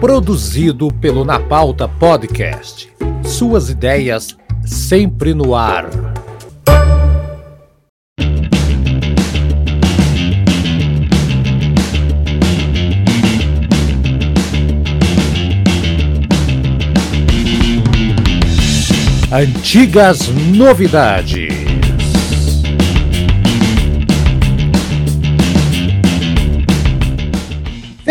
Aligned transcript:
Produzido 0.00 0.88
pelo 0.88 1.26
Na 1.26 1.38
Pauta 1.38 1.86
Podcast. 1.86 2.90
Suas 3.22 3.68
ideias 3.68 4.34
sempre 4.64 5.34
no 5.34 5.54
ar. 5.54 5.90
Antigas 19.30 20.28
novidades. 20.28 21.49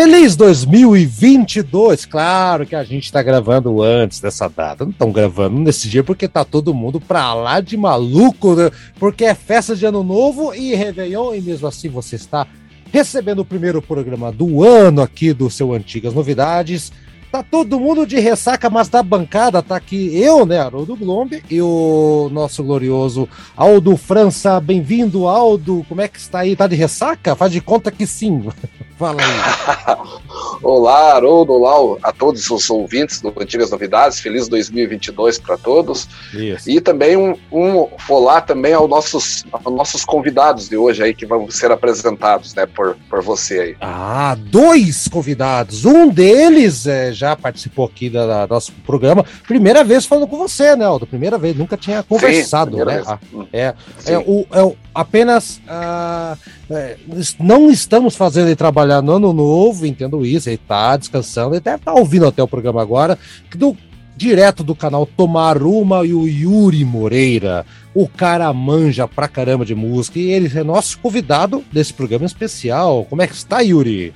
Feliz 0.02 0.34
2022! 0.34 2.06
Claro 2.06 2.64
que 2.64 2.74
a 2.74 2.82
gente 2.82 3.04
está 3.04 3.22
gravando 3.22 3.82
antes 3.82 4.18
dessa 4.18 4.48
data. 4.48 4.82
Não 4.82 4.92
estão 4.92 5.12
gravando 5.12 5.60
nesse 5.60 5.90
dia 5.90 6.02
porque 6.02 6.26
tá 6.26 6.42
todo 6.42 6.72
mundo 6.72 6.98
pra 6.98 7.34
lá 7.34 7.60
de 7.60 7.76
maluco, 7.76 8.54
né? 8.54 8.70
porque 8.98 9.26
é 9.26 9.34
festa 9.34 9.76
de 9.76 9.84
ano 9.84 10.02
novo 10.02 10.54
e 10.54 10.74
Réveillon, 10.74 11.34
e 11.34 11.42
mesmo 11.42 11.68
assim 11.68 11.90
você 11.90 12.16
está 12.16 12.46
recebendo 12.90 13.40
o 13.40 13.44
primeiro 13.44 13.82
programa 13.82 14.32
do 14.32 14.64
ano 14.64 15.02
aqui 15.02 15.34
do 15.34 15.50
seu 15.50 15.74
Antigas 15.74 16.14
Novidades. 16.14 16.90
Tá 17.30 17.44
todo 17.44 17.78
mundo 17.78 18.04
de 18.04 18.18
ressaca, 18.18 18.68
mas 18.68 18.88
da 18.88 19.04
bancada 19.04 19.62
tá 19.62 19.76
aqui 19.76 20.20
eu, 20.20 20.44
né, 20.44 20.58
Haroldo 20.58 20.96
Glombe, 20.96 21.44
e 21.48 21.62
o 21.62 22.28
nosso 22.32 22.64
glorioso 22.64 23.28
Aldo 23.56 23.96
França. 23.96 24.60
Bem-vindo, 24.60 25.28
Aldo. 25.28 25.86
Como 25.88 26.00
é 26.00 26.08
que 26.08 26.18
está 26.18 26.40
aí? 26.40 26.56
Tá 26.56 26.66
de 26.66 26.74
ressaca? 26.74 27.36
Faz 27.36 27.52
de 27.52 27.60
conta 27.60 27.92
que 27.92 28.04
sim. 28.04 28.48
Fala 28.98 29.22
aí. 29.22 30.00
olá, 30.62 31.14
Haroldo, 31.14 31.52
olá 31.54 31.98
a 32.02 32.12
todos 32.12 32.50
os 32.50 32.68
ouvintes 32.68 33.20
do 33.20 33.32
Antigas 33.40 33.70
Novidades. 33.70 34.20
Feliz 34.20 34.48
2022 34.48 35.38
para 35.38 35.56
todos. 35.56 36.08
Isso. 36.34 36.68
E 36.68 36.80
também 36.80 37.16
um, 37.16 37.34
um, 37.50 37.88
olá 38.08 38.40
também 38.40 38.74
aos 38.74 38.90
nossos, 38.90 39.44
aos 39.52 39.74
nossos 39.74 40.04
convidados 40.04 40.68
de 40.68 40.76
hoje 40.76 41.02
aí 41.02 41.14
que 41.14 41.24
vão 41.24 41.50
ser 41.50 41.70
apresentados, 41.70 42.54
né, 42.54 42.66
por, 42.66 42.96
por 43.08 43.22
você 43.22 43.60
aí. 43.60 43.76
Ah, 43.80 44.36
dois 44.38 45.08
convidados. 45.08 45.84
Um 45.84 46.08
deles 46.08 46.86
é 46.86 47.12
já 47.20 47.36
participou 47.36 47.84
aqui 47.84 48.08
do 48.08 48.18
nosso 48.48 48.72
programa. 48.86 49.24
Primeira 49.46 49.84
vez 49.84 50.06
falando 50.06 50.26
com 50.26 50.38
você, 50.38 50.74
né, 50.74 50.86
Aldo? 50.86 51.06
Primeira 51.06 51.36
vez, 51.36 51.54
nunca 51.54 51.76
tinha 51.76 52.02
conversado, 52.02 52.78
Sim, 52.78 52.84
né? 52.84 53.02
Ah, 53.06 53.18
é, 53.52 53.74
é, 54.06 54.18
o, 54.18 54.46
é 54.50 54.62
o, 54.62 54.74
apenas 54.94 55.60
ah, 55.68 56.36
é, 56.70 56.96
não 57.38 57.70
estamos 57.70 58.16
fazendo 58.16 58.48
ele 58.48 58.56
trabalhar 58.56 59.02
no 59.02 59.12
ano 59.12 59.32
novo, 59.34 59.84
entendo 59.84 60.24
isso, 60.24 60.48
ele 60.48 60.56
tá 60.56 60.96
descansando, 60.96 61.54
ele 61.54 61.60
deve 61.60 61.76
estar 61.76 61.92
tá 61.92 61.98
ouvindo 61.98 62.26
até 62.26 62.42
o 62.42 62.48
programa 62.48 62.80
agora, 62.80 63.18
do, 63.54 63.76
direto 64.16 64.64
do 64.64 64.74
canal 64.74 65.04
Tomar 65.04 65.62
Uma 65.62 66.06
e 66.06 66.14
o 66.14 66.26
Yuri 66.26 66.84
Moreira. 66.84 67.66
O 67.94 68.08
cara 68.08 68.50
manja 68.52 69.06
pra 69.06 69.28
caramba 69.28 69.64
de 69.64 69.74
música 69.74 70.18
e 70.18 70.30
ele 70.30 70.50
é 70.58 70.62
nosso 70.62 70.98
convidado 70.98 71.62
desse 71.70 71.92
programa 71.92 72.24
especial. 72.24 73.04
Como 73.10 73.20
é 73.20 73.26
que 73.26 73.34
está, 73.34 73.60
Yuri? 73.60 74.14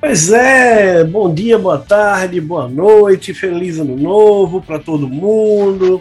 Pois 0.00 0.30
é, 0.32 1.02
bom 1.02 1.34
dia, 1.34 1.58
boa 1.58 1.76
tarde, 1.76 2.40
boa 2.40 2.68
noite, 2.68 3.34
feliz 3.34 3.80
ano 3.80 3.96
novo 3.96 4.62
para 4.62 4.78
todo 4.78 5.08
mundo. 5.08 6.00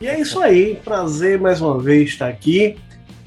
E 0.00 0.06
é 0.06 0.20
isso 0.20 0.40
aí, 0.40 0.78
prazer 0.84 1.40
mais 1.40 1.60
uma 1.60 1.76
vez 1.80 2.10
estar 2.10 2.28
aqui. 2.28 2.76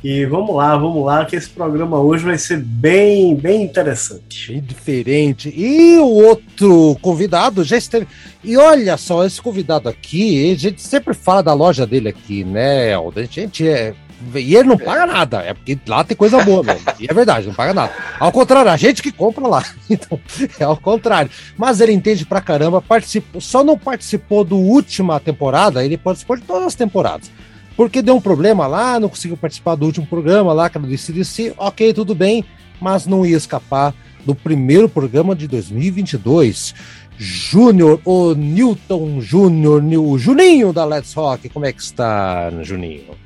E 0.01 0.25
vamos 0.25 0.55
lá, 0.55 0.77
vamos 0.77 1.03
lá, 1.03 1.25
que 1.25 1.35
esse 1.35 1.49
programa 1.49 1.99
hoje 1.99 2.23
vai 2.23 2.37
ser 2.37 2.59
bem, 2.59 3.35
bem 3.35 3.63
interessante. 3.63 4.53
Bem 4.53 4.61
diferente. 4.61 5.53
E 5.53 5.97
o 5.97 6.07
outro 6.07 6.95
convidado 7.01 7.63
já 7.63 7.75
esteve. 7.75 8.07
E 8.41 8.55
olha 8.55 8.95
só, 8.95 9.25
esse 9.25 9.41
convidado 9.41 9.89
aqui, 9.89 10.53
a 10.53 10.55
gente 10.55 10.81
sempre 10.81 11.13
fala 11.13 11.43
da 11.43 11.53
loja 11.53 11.85
dele 11.85 12.07
aqui, 12.07 12.45
né, 12.45 12.95
A 12.95 13.23
gente 13.29 13.67
é 13.67 13.93
e 14.33 14.55
ele 14.55 14.69
não 14.69 14.77
paga 14.77 15.05
nada, 15.05 15.39
é 15.39 15.53
porque 15.53 15.77
lá 15.87 16.03
tem 16.03 16.15
coisa 16.15 16.43
boa 16.43 16.63
mesmo. 16.63 16.81
E 16.99 17.05
é 17.09 17.13
verdade, 17.13 17.47
não 17.47 17.53
paga 17.53 17.73
nada. 17.73 17.93
Ao 18.19 18.31
contrário, 18.31 18.71
a 18.71 18.77
gente 18.77 19.01
que 19.01 19.11
compra 19.11 19.47
lá. 19.47 19.63
Então, 19.87 20.19
é 20.59 20.63
ao 20.63 20.77
contrário. 20.77 21.29
Mas 21.55 21.79
ele 21.79 21.91
entende 21.91 22.25
pra 22.25 22.41
caramba, 22.41 22.81
participou, 22.81 23.39
só 23.39 23.63
não 23.63 23.77
participou 23.77 24.43
do 24.43 24.57
última 24.57 25.19
temporada, 25.19 25.85
ele 25.85 25.97
participou 25.97 26.35
de 26.35 26.43
todas 26.43 26.67
as 26.67 26.75
temporadas. 26.75 27.31
Porque 27.77 28.01
deu 28.01 28.15
um 28.15 28.21
problema 28.21 28.65
lá, 28.67 28.99
não 28.99 29.09
conseguiu 29.09 29.37
participar 29.37 29.75
do 29.75 29.85
último 29.85 30.07
programa 30.07 30.53
lá, 30.53 30.69
que 30.69 30.77
era 30.77 30.87
do 30.87 30.97
CDC. 30.97 31.53
Ok, 31.57 31.93
tudo 31.93 32.15
bem, 32.15 32.43
mas 32.79 33.05
não 33.05 33.25
ia 33.25 33.37
escapar 33.37 33.93
do 34.25 34.33
primeiro 34.33 34.89
programa 34.89 35.35
de 35.35 35.47
2022. 35.47 36.73
Júnior, 37.17 38.01
o 38.03 38.33
Newton 38.33 39.21
Júnior, 39.21 39.83
o 39.83 40.17
Juninho 40.17 40.73
da 40.73 40.83
Let's 40.83 41.13
Rock. 41.13 41.49
Como 41.49 41.65
é 41.65 41.71
que 41.71 41.81
está, 41.81 42.49
Juninho? 42.61 43.24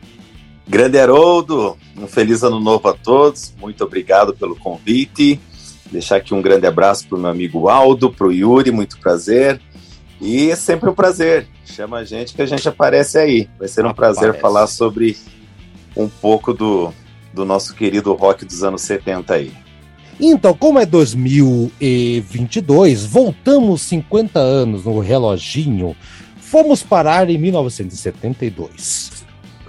Grande 0.69 0.97
Haroldo, 1.00 1.75
um 1.97 2.07
feliz 2.07 2.44
ano 2.44 2.59
novo 2.59 2.88
a 2.88 2.94
todos. 2.94 3.52
Muito 3.59 3.84
obrigado 3.84 4.35
pelo 4.35 4.56
convite. 4.56 5.40
Deixar 5.91 6.18
aqui 6.18 6.31
um 6.31 6.44
grande 6.44 6.68
abraço 6.68 7.07
para 7.07 7.18
o 7.18 7.19
meu 7.19 7.31
amigo 7.31 7.68
Aldo, 7.68 8.12
para 8.12 8.28
o 8.28 8.31
Yuri, 8.31 8.69
muito 8.69 9.00
prazer. 9.00 9.59
E 10.22 10.52
é 10.52 10.56
sempre 10.56 10.88
um 10.88 10.94
prazer. 10.94 11.47
Chama 11.66 11.97
a 11.97 12.03
gente 12.03 12.35
que 12.35 12.41
a 12.44 12.46
gente 12.46 12.69
aparece 12.69 13.18
aí. 13.18 13.50
Vai 13.57 13.68
ser 13.68 13.84
um 13.84 13.90
Aparece. 13.90 14.19
prazer 14.19 14.40
falar 14.40 14.68
sobre 14.68 15.18
um 15.97 16.07
pouco 16.07 16.53
do, 16.53 16.94
do 17.34 17.44
nosso 17.44 17.74
querido 17.74 18.13
rock 18.13 18.46
dos 18.46 18.63
anos 18.63 18.84
70 18.84 19.34
aí. 19.34 19.51
Então, 20.19 20.53
como 20.53 20.78
é 20.78 20.86
2022, 20.86 23.06
voltamos 23.06 23.81
50 23.81 24.40
anos 24.40 24.86
no 24.86 25.00
reloginho, 25.00 25.96
fomos 26.40 26.84
parar 26.84 27.28
em 27.28 27.40
1972 27.40 29.19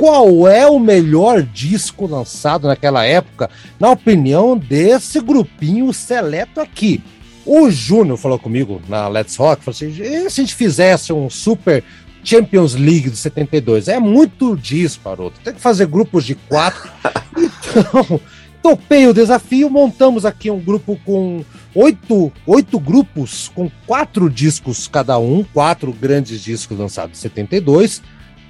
qual 0.01 0.49
é 0.49 0.67
o 0.67 0.79
melhor 0.79 1.43
disco 1.43 2.07
lançado 2.07 2.67
naquela 2.67 3.05
época, 3.05 3.51
na 3.79 3.91
opinião 3.91 4.57
desse 4.57 5.21
grupinho 5.21 5.93
seleto 5.93 6.59
aqui. 6.59 7.03
O 7.45 7.71
Júnior 7.71 8.17
falou 8.17 8.39
comigo 8.39 8.81
na 8.89 9.09
Let's 9.09 9.37
Rock, 9.37 9.63
falou 9.63 9.77
assim, 9.77 9.89
e 9.89 10.31
se 10.31 10.41
a 10.41 10.45
gente 10.45 10.55
fizesse 10.55 11.13
um 11.13 11.29
super 11.29 11.85
Champions 12.25 12.75
League 12.75 13.11
de 13.11 13.17
72? 13.19 13.89
É 13.89 13.99
muito 13.99 14.57
disco, 14.57 15.03
Paroto. 15.05 15.39
Tem 15.45 15.53
que 15.53 15.61
fazer 15.61 15.87
grupos 15.87 16.25
de 16.25 16.35
quatro. 16.35 16.91
então, 17.37 18.19
topei 18.63 19.07
o 19.07 19.13
desafio, 19.13 19.69
montamos 19.69 20.25
aqui 20.25 20.51
um 20.51 20.61
grupo 20.61 20.99
com 21.05 21.45
oito, 21.75 22.33
oito 22.47 22.81
grupos, 22.81 23.51
com 23.55 23.71
quatro 23.87 24.31
discos 24.31 24.89
cada 24.89 25.19
um, 25.19 25.45
quatro 25.45 25.93
grandes 25.93 26.41
discos 26.41 26.79
lançados 26.79 27.19
em 27.19 27.21
72 27.21 28.01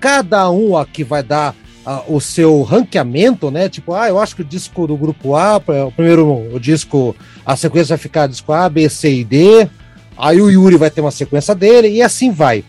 cada 0.01 0.51
um 0.51 0.77
aqui 0.77 1.05
vai 1.05 1.23
dar 1.23 1.55
uh, 1.87 2.15
o 2.15 2.21
seu 2.21 2.63
ranqueamento, 2.63 3.51
né? 3.51 3.69
Tipo, 3.69 3.95
ah, 3.95 4.09
eu 4.09 4.19
acho 4.19 4.35
que 4.35 4.43
o 4.43 4.45
disco 4.45 4.87
do 4.87 4.97
grupo 4.97 5.37
A, 5.37 5.59
o 5.59 5.93
primeiro 5.93 6.27
o 6.53 6.59
disco, 6.59 7.15
a 7.45 7.55
sequência 7.55 7.97
vai 7.97 8.03
ficar 8.03 8.27
disco 8.27 8.53
A, 8.53 8.69
B, 8.69 8.89
C 8.89 9.13
e 9.13 9.25
D. 9.25 9.69
Aí 10.17 10.41
o 10.41 10.51
Yuri 10.51 10.77
vai 10.77 10.91
ter 10.91 11.01
uma 11.01 11.11
sequência 11.11 11.55
dele 11.55 11.89
e 11.89 12.03
assim 12.03 12.31
vai. 12.31 12.65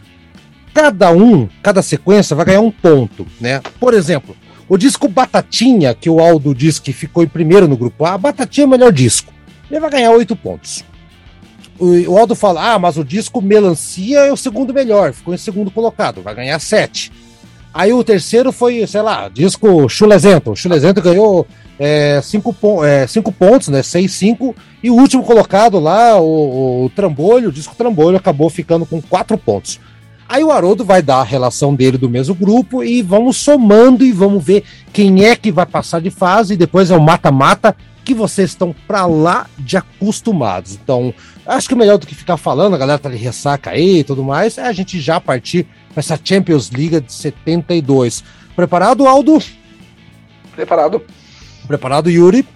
Cada 0.73 1.11
um, 1.11 1.49
cada 1.61 1.81
sequência 1.81 2.35
vai 2.35 2.45
ganhar 2.45 2.61
um 2.61 2.71
ponto, 2.71 3.25
né? 3.39 3.61
Por 3.79 3.93
exemplo, 3.93 4.35
o 4.69 4.77
disco 4.77 5.07
Batatinha, 5.07 5.93
que 5.93 6.09
o 6.09 6.19
Aldo 6.19 6.55
disse 6.55 6.81
que 6.81 6.93
ficou 6.93 7.23
em 7.23 7.27
primeiro 7.27 7.67
no 7.67 7.75
grupo 7.75 8.05
A, 8.05 8.17
Batatinha 8.17 8.63
é 8.63 8.67
o 8.67 8.69
melhor 8.69 8.91
disco. 8.91 9.33
Ele 9.69 9.79
vai 9.79 9.89
ganhar 9.89 10.11
oito 10.11 10.35
pontos. 10.35 10.83
O, 11.81 12.15
Aldo 12.15 12.35
fala: 12.35 12.73
ah, 12.73 12.79
mas 12.79 12.95
o 12.95 13.03
disco 13.03 13.41
Melancia 13.41 14.19
é 14.19 14.31
o 14.31 14.37
segundo 14.37 14.71
melhor, 14.71 15.13
ficou 15.13 15.33
em 15.33 15.37
segundo 15.37 15.71
colocado, 15.71 16.21
vai 16.21 16.35
ganhar 16.35 16.59
sete. 16.59 17.11
Aí 17.73 17.91
o 17.91 18.03
terceiro 18.03 18.51
foi, 18.51 18.85
sei 18.85 19.01
lá, 19.01 19.29
disco 19.29 19.89
Chulezento. 19.89 20.51
O 20.51 20.55
Chulezento 20.55 21.01
ganhou 21.01 21.47
é, 21.79 22.21
cinco, 22.21 22.55
é, 22.85 23.07
cinco 23.07 23.31
pontos, 23.31 23.69
né? 23.69 23.81
Seis, 23.81 24.11
cinco. 24.11 24.55
E 24.83 24.91
o 24.91 24.93
último 24.93 25.23
colocado 25.23 25.79
lá, 25.79 26.21
o, 26.21 26.85
o 26.85 26.89
Trambolho, 26.95 27.49
o 27.49 27.51
disco 27.51 27.73
Trambolho, 27.75 28.17
acabou 28.17 28.49
ficando 28.49 28.85
com 28.85 29.01
quatro 29.01 29.35
pontos. 29.37 29.79
Aí 30.29 30.43
o 30.43 30.51
Haroldo 30.51 30.85
vai 30.85 31.01
dar 31.01 31.21
a 31.21 31.23
relação 31.23 31.73
dele 31.73 31.97
do 31.97 32.09
mesmo 32.09 32.35
grupo 32.35 32.83
e 32.83 33.01
vamos 33.01 33.37
somando 33.37 34.05
e 34.05 34.11
vamos 34.11 34.43
ver 34.43 34.63
quem 34.93 35.25
é 35.25 35.35
que 35.35 35.51
vai 35.51 35.65
passar 35.65 35.99
de 35.99 36.11
fase. 36.11 36.53
E 36.53 36.57
depois 36.57 36.91
é 36.91 36.95
o 36.95 37.01
mata-mata 37.01 37.75
que 38.03 38.13
vocês 38.13 38.51
estão 38.51 38.75
pra 38.87 39.05
lá 39.05 39.47
de 39.57 39.77
acostumados. 39.77 40.75
Então, 40.75 41.13
acho 41.45 41.69
que 41.69 41.75
melhor 41.75 41.97
do 41.97 42.07
que 42.07 42.15
ficar 42.15 42.37
falando, 42.37 42.73
a 42.73 42.77
galera 42.77 42.99
tá 42.99 43.09
de 43.09 43.17
ressaca 43.17 43.71
aí 43.71 43.99
e 43.99 44.03
tudo 44.03 44.23
mais, 44.23 44.57
é 44.57 44.63
a 44.63 44.73
gente 44.73 44.99
já 44.99 45.19
partir 45.19 45.67
essa 45.95 46.19
Champions 46.21 46.71
League 46.71 46.99
de 46.99 47.13
72. 47.13 48.23
Preparado, 48.55 49.07
Aldo? 49.07 49.39
Preparado. 50.55 51.01
Preparado, 51.67 52.09
Yuri? 52.09 52.47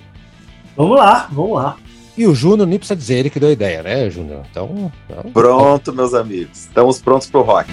Vamos 0.76 0.98
lá, 0.98 1.28
vamos 1.32 1.56
lá. 1.56 1.78
E 2.18 2.26
o 2.26 2.34
Júnior 2.34 2.68
nem 2.68 2.80
precisa 2.80 2.96
dizer 2.96 3.16
ele 3.16 3.30
que 3.30 3.40
deu 3.40 3.50
a 3.50 3.54
ideia, 3.54 3.84
né, 3.84 4.10
Júnior? 4.10 4.46
Então, 4.50 4.92
então. 5.06 5.32
Pronto, 5.32 5.94
meus 5.94 6.14
amigos. 6.14 6.60
Estamos 6.60 7.02
prontos 7.02 7.28
pro 7.28 7.42
rock. 7.42 7.70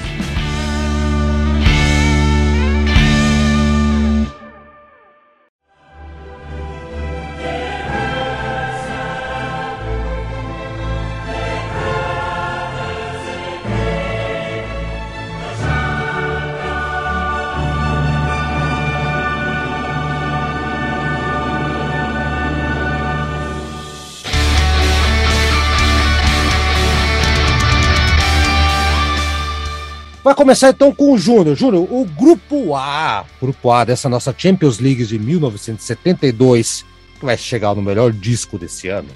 Vai 30.22 30.36
começar 30.36 30.70
então 30.70 30.94
com 30.94 31.12
o 31.12 31.18
Júnior. 31.18 31.56
Júnior, 31.56 31.88
o 31.90 32.04
grupo 32.04 32.76
A, 32.76 33.24
grupo 33.40 33.70
A 33.72 33.84
dessa 33.84 34.08
nossa 34.08 34.32
Champions 34.36 34.78
League 34.78 35.04
de 35.04 35.18
1972, 35.18 36.84
que 37.18 37.24
vai 37.24 37.36
chegar 37.36 37.74
no 37.74 37.82
melhor 37.82 38.12
disco 38.12 38.56
desse 38.56 38.86
ano. 38.86 39.08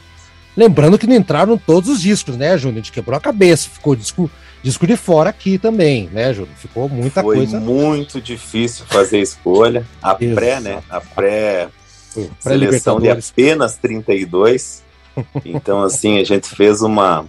Lembrando 0.57 0.99
que 0.99 1.07
não 1.07 1.15
entraram 1.15 1.57
todos 1.57 1.89
os 1.89 2.01
discos, 2.01 2.37
né, 2.37 2.59
Júnior? 2.59 2.79
A 2.79 2.83
gente 2.83 2.93
quebrou 2.93 3.17
a 3.17 3.21
cabeça, 3.21 3.69
ficou 3.69 3.95
disco, 3.95 4.29
disco 4.65 4.85
de 4.85 4.97
fora 4.97 5.31
aqui 5.31 5.59
também, 5.59 6.09
né, 6.13 6.35
Júnior? 6.35 6.57
Ficou 6.57 6.89
muita 6.89 7.23
Foi 7.23 7.37
coisa. 7.37 7.61
Foi 7.61 7.69
muito 7.69 8.21
difícil 8.21 8.85
fazer 8.87 9.19
a 9.19 9.23
escolha. 9.23 9.87
A 10.03 10.13
pré, 10.17 10.59
né? 10.59 10.83
A 10.91 11.01
pré, 11.01 11.69
pré 12.15 12.29
seleção 12.41 13.01
de 13.01 13.11
apenas 13.11 13.77
32. 13.77 14.85
Então, 15.47 15.83
assim, 15.83 16.19
a 16.19 16.25
gente 16.25 16.47
fez 16.47 16.83
uma, 16.83 17.25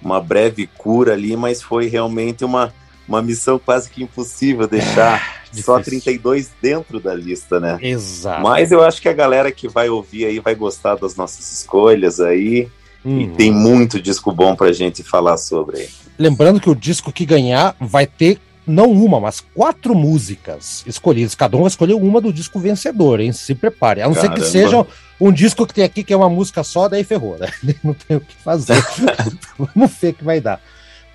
uma 0.00 0.18
breve 0.22 0.66
cura 0.66 1.12
ali, 1.12 1.36
mas 1.36 1.60
foi 1.60 1.86
realmente 1.86 2.46
uma 2.46 2.72
uma 3.08 3.22
missão 3.22 3.58
quase 3.58 3.88
que 3.90 4.02
impossível 4.02 4.66
deixar 4.66 5.44
é, 5.52 5.62
só 5.62 5.80
32 5.80 6.50
dentro 6.60 7.00
da 7.00 7.14
lista, 7.14 7.60
né? 7.60 7.78
Exato. 7.80 8.42
Mas 8.42 8.72
eu 8.72 8.82
acho 8.82 9.00
que 9.00 9.08
a 9.08 9.12
galera 9.12 9.50
que 9.52 9.68
vai 9.68 9.88
ouvir 9.88 10.26
aí 10.26 10.40
vai 10.40 10.54
gostar 10.54 10.96
das 10.96 11.16
nossas 11.16 11.52
escolhas 11.52 12.20
aí. 12.20 12.68
Hum. 13.04 13.20
E 13.20 13.28
tem 13.28 13.52
muito 13.52 14.00
disco 14.00 14.32
bom 14.32 14.56
pra 14.56 14.72
gente 14.72 15.02
falar 15.02 15.36
sobre 15.36 15.80
aí. 15.80 15.88
Lembrando 16.18 16.60
que 16.60 16.68
o 16.68 16.74
disco 16.74 17.12
que 17.12 17.24
ganhar 17.24 17.76
vai 17.80 18.06
ter 18.06 18.40
não 18.66 18.90
uma, 18.90 19.20
mas 19.20 19.40
quatro 19.54 19.94
músicas 19.94 20.82
escolhidas. 20.86 21.34
Cada 21.34 21.56
um 21.56 21.60
vai 21.60 21.68
escolher 21.68 21.94
uma 21.94 22.20
do 22.20 22.32
disco 22.32 22.58
vencedor, 22.58 23.20
hein? 23.20 23.32
Se 23.32 23.54
prepare. 23.54 24.02
A 24.02 24.08
não 24.08 24.14
Caramba. 24.14 24.36
ser 24.36 24.42
que 24.42 24.50
seja 24.50 24.84
um 25.20 25.30
disco 25.30 25.66
que 25.66 25.74
tem 25.74 25.84
aqui 25.84 26.02
que 26.02 26.12
é 26.12 26.16
uma 26.16 26.28
música 26.28 26.64
só, 26.64 26.88
daí 26.88 27.04
ferrou, 27.04 27.38
né? 27.38 27.48
Não 27.82 27.94
tem 27.94 28.16
o 28.16 28.20
que 28.20 28.34
fazer. 28.36 28.76
Vamos 29.56 29.92
ver 30.00 30.08
o 30.08 30.14
que 30.14 30.24
vai 30.24 30.40
dar. 30.40 30.60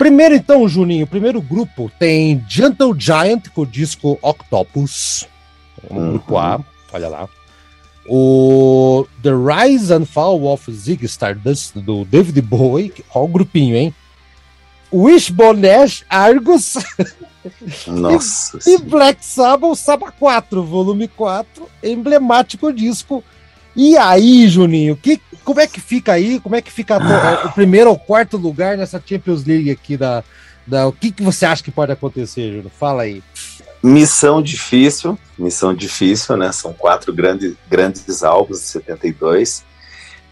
Primeiro, 0.01 0.33
então, 0.33 0.67
Juninho, 0.67 1.03
o 1.03 1.07
primeiro 1.07 1.39
grupo 1.39 1.91
tem 1.99 2.43
Gentle 2.49 2.95
Giant 2.97 3.49
com 3.53 3.61
o 3.61 3.67
disco 3.67 4.17
Octopus. 4.19 5.27
uhum. 5.87 6.09
grupo 6.13 6.39
A, 6.39 6.59
olha 6.91 7.07
lá. 7.07 7.29
O 8.09 9.05
The 9.21 9.29
Rise 9.29 9.93
and 9.93 10.05
Fall 10.05 10.43
of 10.45 10.73
Zig 10.73 11.05
Stardust, 11.05 11.75
do 11.75 12.03
David 12.03 12.41
Bowie. 12.41 12.91
Olha 13.13 13.25
o 13.25 13.27
grupinho, 13.27 13.75
hein? 13.75 13.93
Wishbone 14.91 15.69
Ash, 15.69 16.03
Argus. 16.09 16.77
Nossa. 17.85 18.57
e, 18.65 18.73
e 18.73 18.77
Black 18.79 19.23
Sabbath, 19.23 19.75
Sabbath 19.75 20.15
4, 20.17 20.63
volume 20.63 21.07
4, 21.09 21.69
emblemático 21.83 22.73
disco. 22.73 23.23
E 23.75 23.97
aí, 23.97 24.47
Juninho, 24.47 24.95
que 24.95 25.21
como 25.43 25.59
é 25.59 25.67
que 25.67 25.79
fica 25.79 26.13
aí? 26.13 26.39
Como 26.39 26.55
é 26.55 26.61
que 26.61 26.71
fica 26.71 26.97
ah. 26.97 27.47
o 27.47 27.51
primeiro 27.51 27.89
ou 27.89 27.97
quarto 27.97 28.37
lugar 28.37 28.77
nessa 28.77 29.01
Champions 29.03 29.45
League 29.45 29.71
aqui 29.71 29.97
da. 29.97 30.23
da 30.65 30.87
o 30.87 30.91
que, 30.91 31.11
que 31.11 31.23
você 31.23 31.45
acha 31.45 31.63
que 31.63 31.71
pode 31.71 31.91
acontecer, 31.91 32.51
Júlio? 32.53 32.71
Fala 32.77 33.03
aí. 33.03 33.23
Missão 33.83 34.41
difícil, 34.41 35.17
missão 35.37 35.73
difícil, 35.73 36.37
né? 36.37 36.51
São 36.51 36.71
quatro 36.71 37.11
grandes, 37.11 37.55
grandes 37.69 38.23
álbuns 38.23 38.59
de 38.59 38.65
72. 38.65 39.63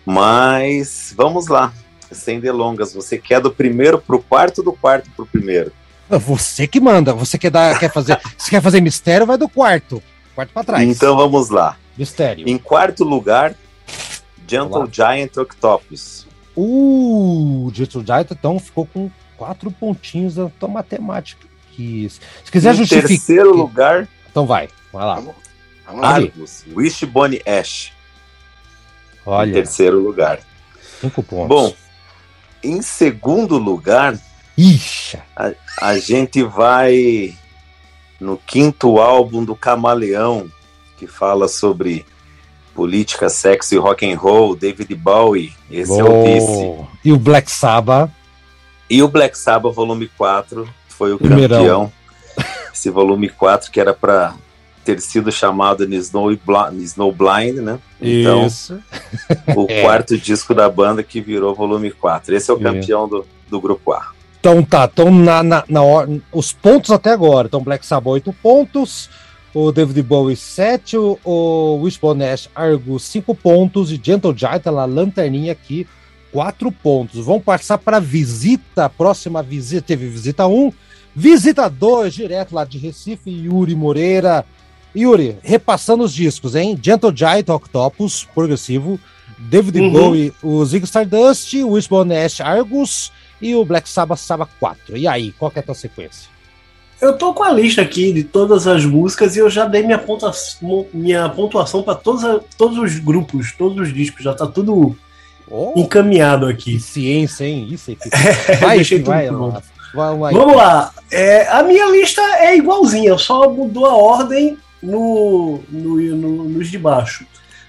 Mas 0.05 1.13
vamos 1.17 1.47
lá, 1.47 1.73
sem 2.11 2.39
delongas. 2.39 2.93
Você 2.93 3.17
quer 3.17 3.41
do 3.41 3.51
primeiro 3.51 3.99
pro 3.99 4.19
quarto, 4.19 4.61
do 4.61 4.73
quarto 4.73 5.09
pro 5.15 5.25
primeiro? 5.25 5.71
Você 6.07 6.67
que 6.67 6.79
manda. 6.79 7.13
Você 7.13 7.37
quer 7.37 7.49
dar, 7.49 7.77
quer 7.79 7.91
fazer, 7.91 8.19
você 8.37 8.51
quer 8.51 8.61
fazer 8.61 8.81
mistério, 8.81 9.25
vai 9.25 9.37
do 9.37 9.49
quarto, 9.49 10.01
quarto 10.35 10.51
para 10.51 10.63
trás. 10.63 10.87
Então 10.87 11.15
vamos 11.15 11.49
lá. 11.49 11.77
Mistério. 11.97 12.47
Em 12.47 12.57
quarto 12.57 13.03
lugar, 13.03 13.55
Gentle 14.47 14.87
Giant 14.91 15.37
Octopus. 15.37 16.25
Uh, 16.55 17.71
Gentle 17.73 18.03
Giant 18.05 18.31
então 18.31 18.59
ficou 18.59 18.85
com 18.85 19.11
quatro 19.37 19.71
pontinhos 19.71 20.35
da 20.35 20.49
tua 20.59 20.69
matemática. 20.69 21.47
Que, 21.71 22.09
se 22.09 22.51
quiser 22.51 22.73
justificar. 22.73 23.05
Em 23.05 23.15
terceiro 23.15 23.55
lugar. 23.55 24.07
Então 24.29 24.45
vai, 24.45 24.69
vai 24.91 25.05
lá. 25.05 25.23
Argus, 26.01 26.65
Wishbone 26.75 27.41
Ash. 27.45 27.91
Olha. 29.25 29.49
Em 29.49 29.53
terceiro 29.53 29.99
lugar. 29.99 30.39
Cinco 30.99 31.23
pontos. 31.23 31.47
Bom, 31.47 31.73
em 32.63 32.81
segundo 32.81 33.57
lugar. 33.57 34.17
Ixa. 34.57 35.23
A, 35.35 35.51
a 35.81 35.97
gente 35.97 36.43
vai 36.43 37.33
no 38.19 38.37
quinto 38.37 38.99
álbum 38.99 39.43
do 39.43 39.55
Camaleão, 39.55 40.49
que 40.97 41.07
fala 41.07 41.47
sobre 41.47 42.05
política, 42.75 43.29
sexo 43.29 43.75
e 43.75 43.77
rock 43.77 44.09
and 44.09 44.17
roll, 44.17 44.55
David 44.55 44.93
Bowie, 44.95 45.53
esse 45.69 45.91
oh. 45.91 45.99
é 45.99 46.03
o 46.03 46.23
vice. 46.23 46.87
E 47.03 47.11
o 47.11 47.17
Black 47.17 47.51
Sabbath? 47.51 48.09
E 48.89 49.03
o 49.03 49.07
Black 49.07 49.37
Sabbath 49.37 49.73
volume 49.73 50.09
4 50.17 50.67
foi 50.87 51.13
o 51.13 51.17
Primeirão. 51.17 51.57
campeão. 51.57 51.91
Esse 52.73 52.89
volume 52.89 53.29
4 53.29 53.71
que 53.71 53.79
era 53.79 53.93
para 53.93 54.33
ter 54.83 54.99
sido 55.01 55.31
chamado 55.31 55.83
Snow, 55.93 56.31
Snow 56.31 57.11
Blind, 57.11 57.57
né? 57.57 57.79
Então, 58.01 58.47
Isso. 58.47 58.79
o 59.55 59.65
é. 59.69 59.81
quarto 59.81 60.17
disco 60.17 60.55
da 60.55 60.69
banda 60.69 61.03
que 61.03 61.21
virou 61.21 61.53
volume 61.53 61.91
4. 61.91 62.35
Esse 62.35 62.49
é 62.49 62.53
o 62.53 62.59
campeão 62.59 63.07
do, 63.07 63.25
do 63.49 63.61
grupo 63.61 63.91
A. 63.91 64.11
Então 64.39 64.63
tá, 64.63 64.89
então 64.91 65.11
na, 65.11 65.43
na, 65.43 65.63
na, 65.67 65.81
os 66.31 66.53
pontos 66.53 66.91
até 66.91 67.11
agora. 67.11 67.47
Então 67.47 67.61
Black 67.61 67.85
Sabbath 67.85 68.13
8 68.13 68.33
pontos, 68.41 69.09
o 69.53 69.71
David 69.71 70.01
Bowie 70.01 70.35
7, 70.35 70.97
o, 70.97 71.19
o 71.23 71.81
Wishbone 71.81 72.23
Ash 72.23 72.49
Argo 72.55 72.97
5 72.97 73.35
pontos 73.35 73.91
e 73.91 73.99
Gentle 74.01 74.35
Giant, 74.35 74.65
a 74.65 74.85
lanterninha 74.85 75.51
aqui, 75.51 75.85
4 76.31 76.71
pontos. 76.71 77.25
Vamos 77.25 77.43
passar 77.43 77.77
para 77.77 77.99
visita, 77.99 78.89
próxima 78.89 79.43
visita, 79.43 79.81
teve 79.81 80.07
visita 80.07 80.47
1, 80.47 80.71
visita 81.13 81.69
2, 81.69 82.13
direto 82.13 82.55
lá 82.55 82.63
de 82.63 82.77
Recife, 82.77 83.29
Yuri 83.29 83.75
Moreira. 83.75 84.45
Yuri, 84.95 85.37
repassando 85.43 86.03
os 86.03 86.13
discos, 86.13 86.55
hein? 86.55 86.79
Gentle 86.81 87.15
Giant 87.15 87.49
Octopus, 87.49 88.27
progressivo, 88.33 88.99
David 89.37 89.79
uhum. 89.79 89.91
Bowie, 89.91 90.33
o 90.41 90.65
Zig 90.65 90.83
Stardust, 90.85 91.53
Wishbone 91.53 92.15
Ash 92.15 92.41
Argus 92.41 93.11
e 93.41 93.55
o 93.55 93.63
Black 93.63 93.87
Sabbath 93.89 94.19
Sabbath 94.19 94.49
4. 94.59 94.97
E 94.97 95.07
aí, 95.07 95.31
qual 95.33 95.49
que 95.51 95.59
é 95.59 95.61
a 95.61 95.65
tua 95.65 95.75
sequência? 95.75 96.29
Eu 97.01 97.17
tô 97.17 97.33
com 97.33 97.43
a 97.43 97.51
lista 97.51 97.81
aqui 97.81 98.11
de 98.11 98.23
todas 98.23 98.67
as 98.67 98.83
músicas 98.83 99.35
e 99.35 99.39
eu 99.39 99.49
já 99.49 99.65
dei 99.65 99.83
minha 99.83 99.97
pontuação, 99.97 100.85
minha 100.93 101.29
pontuação 101.29 101.81
para 101.81 101.95
todos, 101.95 102.43
todos 102.57 102.77
os 102.77 102.99
grupos, 102.99 103.53
todos 103.53 103.87
os 103.87 103.93
discos, 103.93 104.23
já 104.23 104.33
tá 104.33 104.45
tudo 104.45 104.97
oh, 105.49 105.73
encaminhado 105.77 106.45
aqui. 106.45 106.77
Ciência, 106.77 107.45
hein? 107.45 107.69
Isso 107.71 107.91
aí. 107.91 107.97
É, 108.49 108.55
vai, 108.57 108.83
vai, 108.83 109.29
vai, 109.93 110.17
vai, 110.17 110.33
Vamos 110.33 110.55
lá. 110.55 110.91
É, 111.09 111.47
a 111.47 111.63
minha 111.63 111.89
lista 111.89 112.21
é 112.21 112.57
igualzinha, 112.57 113.17
só 113.17 113.49
mudou 113.49 113.85
a 113.85 113.95
ordem 113.95 114.57
no, 114.83 115.61
no, 115.69 115.95
no 115.95 116.43
nos 116.49 116.69
de 116.69 116.77
baixo. 116.77 117.25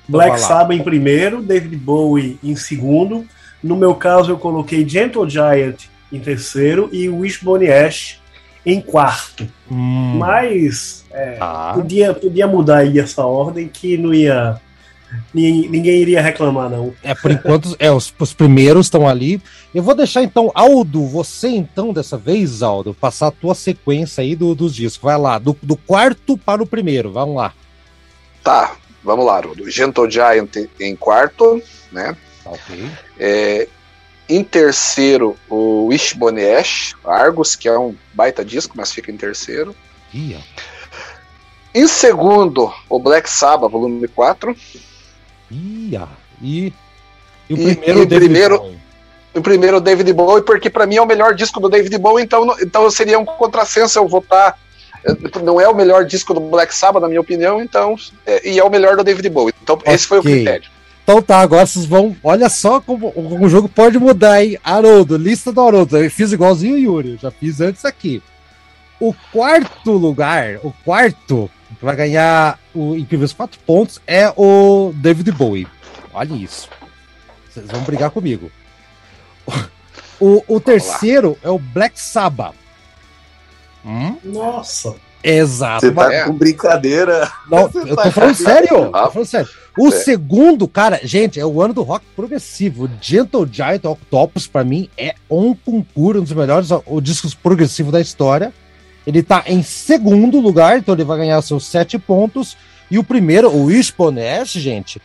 Então 0.08 0.18
Black 0.18 0.40
Sabbath 0.40 0.76
em 0.76 0.82
primeiro, 0.82 1.40
David 1.40 1.76
Bowie 1.76 2.36
em 2.42 2.56
segundo. 2.56 3.24
No 3.62 3.76
meu 3.76 3.94
caso, 3.94 4.32
eu 4.32 4.38
coloquei 4.38 4.88
Gentle 4.88 5.28
Giant 5.28 5.84
em 6.12 6.18
terceiro 6.18 6.88
e 6.92 7.08
Wishbone 7.08 7.70
Ash 7.70 8.20
em 8.64 8.80
quarto. 8.80 9.46
Hum. 9.70 10.16
Mas 10.18 11.04
é, 11.10 11.36
ah. 11.40 11.72
podia, 11.74 12.14
podia 12.14 12.46
mudar 12.46 12.78
aí 12.78 12.98
essa 12.98 13.24
ordem 13.24 13.68
que 13.68 13.96
não 13.96 14.12
ia. 14.14 14.60
Ninguém 15.34 16.02
iria 16.02 16.22
reclamar, 16.22 16.70
não. 16.70 16.94
É, 17.02 17.16
por 17.16 17.32
enquanto, 17.32 17.74
é, 17.80 17.90
os, 17.90 18.14
os 18.16 18.32
primeiros 18.32 18.86
estão 18.86 19.08
ali. 19.08 19.42
Eu 19.74 19.82
vou 19.82 19.94
deixar 19.94 20.22
então, 20.22 20.52
Aldo, 20.54 21.04
você 21.04 21.48
então, 21.48 21.92
dessa 21.92 22.16
vez, 22.16 22.62
Aldo, 22.62 22.94
passar 22.94 23.26
a 23.26 23.32
tua 23.32 23.56
sequência 23.56 24.22
aí 24.22 24.36
do, 24.36 24.54
dos 24.54 24.72
discos. 24.72 25.02
Vai 25.02 25.18
lá, 25.18 25.36
do, 25.38 25.56
do 25.60 25.76
quarto 25.76 26.38
para 26.38 26.62
o 26.62 26.66
primeiro, 26.66 27.10
vamos 27.10 27.34
lá. 27.34 27.52
Tá, 28.44 28.76
vamos 29.02 29.26
lá. 29.26 29.40
O 29.40 29.68
Gentle 29.68 30.08
Giant 30.08 30.56
em 30.78 30.94
quarto, 30.94 31.60
né? 31.90 32.16
Ok. 32.50 32.90
É, 33.18 33.68
em 34.28 34.44
terceiro, 34.44 35.36
o 35.48 35.86
Wishbone 35.86 36.44
Ash, 36.44 36.94
Argus, 37.04 37.56
que 37.56 37.68
é 37.68 37.78
um 37.78 37.94
baita 38.12 38.44
disco, 38.44 38.74
mas 38.76 38.92
fica 38.92 39.10
em 39.10 39.16
terceiro. 39.16 39.74
Em 41.74 41.86
segundo, 41.86 42.72
o 42.88 42.98
Black 42.98 43.30
Sabbath, 43.30 43.70
volume 43.70 44.08
4. 44.08 44.56
Ia. 45.50 46.08
E, 46.42 46.72
e 47.48 47.54
o 47.54 47.56
primeiro, 47.56 48.02
e, 48.02 48.06
primeiro 48.06 48.80
o 49.34 49.40
primeiro 49.40 49.80
David 49.80 50.12
Bowie, 50.12 50.42
porque 50.42 50.68
para 50.68 50.86
mim 50.86 50.96
é 50.96 51.02
o 51.02 51.06
melhor 51.06 51.34
disco 51.34 51.60
do 51.60 51.68
David 51.68 51.96
Bowie, 51.98 52.24
então, 52.24 52.56
então 52.60 52.90
seria 52.90 53.18
um 53.18 53.24
contrassenso 53.24 53.98
eu 53.98 54.08
votar. 54.08 54.58
Não 55.42 55.60
é 55.60 55.68
o 55.68 55.74
melhor 55.74 56.04
disco 56.04 56.34
do 56.34 56.40
Black 56.40 56.74
Sabbath, 56.74 57.00
na 57.00 57.08
minha 57.08 57.20
opinião, 57.20 57.62
então. 57.62 57.96
É, 58.26 58.48
e 58.48 58.58
é 58.58 58.64
o 58.64 58.70
melhor 58.70 58.96
do 58.96 59.04
David 59.04 59.28
Bowie. 59.30 59.54
Então, 59.62 59.76
okay. 59.76 59.94
esse 59.94 60.06
foi 60.06 60.18
o 60.18 60.22
critério. 60.22 60.70
Então 61.10 61.20
tá, 61.20 61.40
agora 61.40 61.66
vocês 61.66 61.84
vão. 61.84 62.16
Olha 62.22 62.48
só 62.48 62.80
como, 62.80 63.12
o 63.16 63.48
jogo 63.48 63.68
pode 63.68 63.98
mudar, 63.98 64.44
hein? 64.44 64.56
Haroldo, 64.62 65.16
lista 65.16 65.50
do 65.50 65.60
Haroldo. 65.60 65.96
Eu 65.98 66.08
fiz 66.08 66.30
igualzinho 66.30 66.76
o 66.76 66.78
Yuri, 66.78 67.18
já 67.20 67.32
fiz 67.32 67.60
antes 67.60 67.84
aqui. 67.84 68.22
O 69.00 69.12
quarto 69.32 69.90
lugar, 69.90 70.60
o 70.62 70.72
quarto, 70.84 71.50
que 71.76 71.84
vai 71.84 71.96
ganhar 71.96 72.60
o 72.72 72.94
incríveis 72.94 73.32
quatro 73.32 73.58
pontos, 73.66 74.00
é 74.06 74.32
o 74.36 74.92
David 74.94 75.32
Bowie. 75.32 75.66
Olha 76.12 76.32
isso. 76.32 76.68
Vocês 77.48 77.66
vão 77.66 77.80
brigar 77.80 78.12
comigo. 78.12 78.48
O, 80.20 80.44
o 80.46 80.60
terceiro 80.60 81.36
é 81.42 81.50
o 81.50 81.58
Black 81.58 81.98
Sabbath. 81.98 82.54
Hum? 83.84 84.16
Nossa. 84.22 84.94
Exato. 85.22 85.86
Você 85.86 85.92
tá 85.92 86.12
é. 86.12 86.24
com 86.24 86.32
brincadeira. 86.32 87.30
Não, 87.48 87.70
eu 87.86 87.96
tô 87.96 88.10
falando 88.10 88.34
sério. 88.34 88.90
Tô 88.90 89.10
falando 89.10 89.26
sério. 89.26 89.48
O 89.78 89.88
é. 89.88 89.90
segundo, 89.90 90.66
cara, 90.66 91.00
gente, 91.02 91.38
é 91.38 91.46
o 91.46 91.62
ano 91.62 91.74
do 91.74 91.82
rock 91.82 92.04
progressivo. 92.16 92.90
Gentle 93.00 93.48
Giant 93.50 93.84
Octopus, 93.84 94.46
pra 94.46 94.64
mim, 94.64 94.88
é 94.96 95.14
um 95.30 95.54
concurso, 95.54 96.20
um 96.20 96.24
dos 96.24 96.32
melhores 96.32 96.68
discos 97.02 97.34
progressivos 97.34 97.92
da 97.92 98.00
história. 98.00 98.52
Ele 99.06 99.22
tá 99.22 99.44
em 99.46 99.62
segundo 99.62 100.40
lugar, 100.40 100.78
então 100.78 100.94
ele 100.94 101.04
vai 101.04 101.18
ganhar 101.18 101.40
seus 101.42 101.66
sete 101.66 101.98
pontos. 101.98 102.56
E 102.90 102.98
o 102.98 103.04
primeiro, 103.04 103.48
o 103.48 103.66
Wishbone 103.66 104.20
gente, 104.44 105.00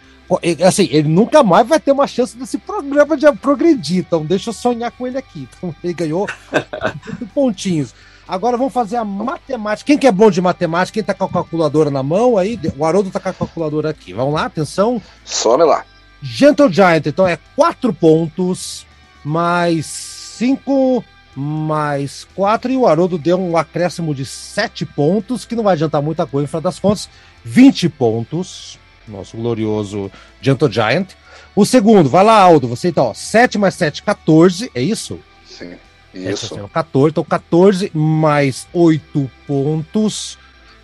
assim, 0.65 0.87
ele 0.91 1.07
nunca 1.07 1.43
mais 1.43 1.67
vai 1.67 1.79
ter 1.79 1.91
uma 1.91 2.07
chance 2.07 2.35
desse 2.35 2.57
programa 2.57 3.15
de 3.15 3.31
progredir. 3.33 3.99
Então 3.99 4.25
deixa 4.25 4.49
eu 4.49 4.53
sonhar 4.53 4.91
com 4.91 5.05
ele 5.05 5.17
aqui. 5.17 5.47
Então 5.57 5.75
ele 5.83 5.93
ganhou 5.93 6.27
pontinhos. 7.33 7.93
Agora 8.27 8.57
vamos 8.57 8.73
fazer 8.73 8.97
a 8.97 9.05
matemática. 9.05 9.85
Quem 9.85 9.97
que 9.97 10.07
é 10.07 10.11
bom 10.11 10.31
de 10.31 10.41
matemática? 10.41 10.95
Quem 10.95 11.03
tá 11.03 11.13
com 11.13 11.25
a 11.25 11.29
calculadora 11.29 11.91
na 11.91 12.01
mão 12.01 12.37
aí? 12.37 12.59
O 12.77 12.83
Haroldo 12.83 13.11
tá 13.11 13.19
com 13.19 13.29
a 13.29 13.33
calculadora 13.33 13.89
aqui. 13.89 14.13
Vamos 14.13 14.33
lá, 14.33 14.45
atenção. 14.45 15.01
Some 15.23 15.63
lá. 15.63 15.85
Gentle 16.21 16.71
Giant, 16.71 17.05
então 17.05 17.27
é 17.27 17.37
4 17.55 17.93
pontos, 17.93 18.85
mais 19.23 19.85
5, 19.85 21.03
mais 21.35 22.27
4. 22.35 22.71
E 22.71 22.77
o 22.77 22.87
Haroldo 22.87 23.19
deu 23.19 23.39
um 23.39 23.55
acréscimo 23.55 24.15
de 24.15 24.25
7 24.25 24.87
pontos, 24.87 25.45
que 25.45 25.55
não 25.55 25.63
vai 25.63 25.73
adiantar 25.73 26.01
muita 26.01 26.25
coisa, 26.25 26.43
no 26.43 26.47
final 26.47 26.61
das 26.61 26.79
contas. 26.79 27.07
20 27.43 27.89
pontos. 27.89 28.79
Nosso 29.07 29.37
glorioso 29.37 30.11
Gentle 30.41 30.71
Giant. 30.71 31.09
O 31.55 31.63
segundo, 31.63 32.09
vai 32.09 32.23
lá, 32.23 32.39
Aldo. 32.39 32.67
Você 32.67 32.87
então, 32.87 33.05
ó, 33.05 33.13
7 33.13 33.59
mais 33.59 33.75
7, 33.75 34.01
14, 34.01 34.71
é 34.73 34.81
isso? 34.81 35.19
Sim. 35.47 35.75
Isso. 36.15 36.55
Assim, 36.55 36.67
14, 36.67 37.11
então 37.11 37.23
14 37.23 37.91
mais 37.93 38.67
8 38.73 39.29
pontos. 39.45 40.37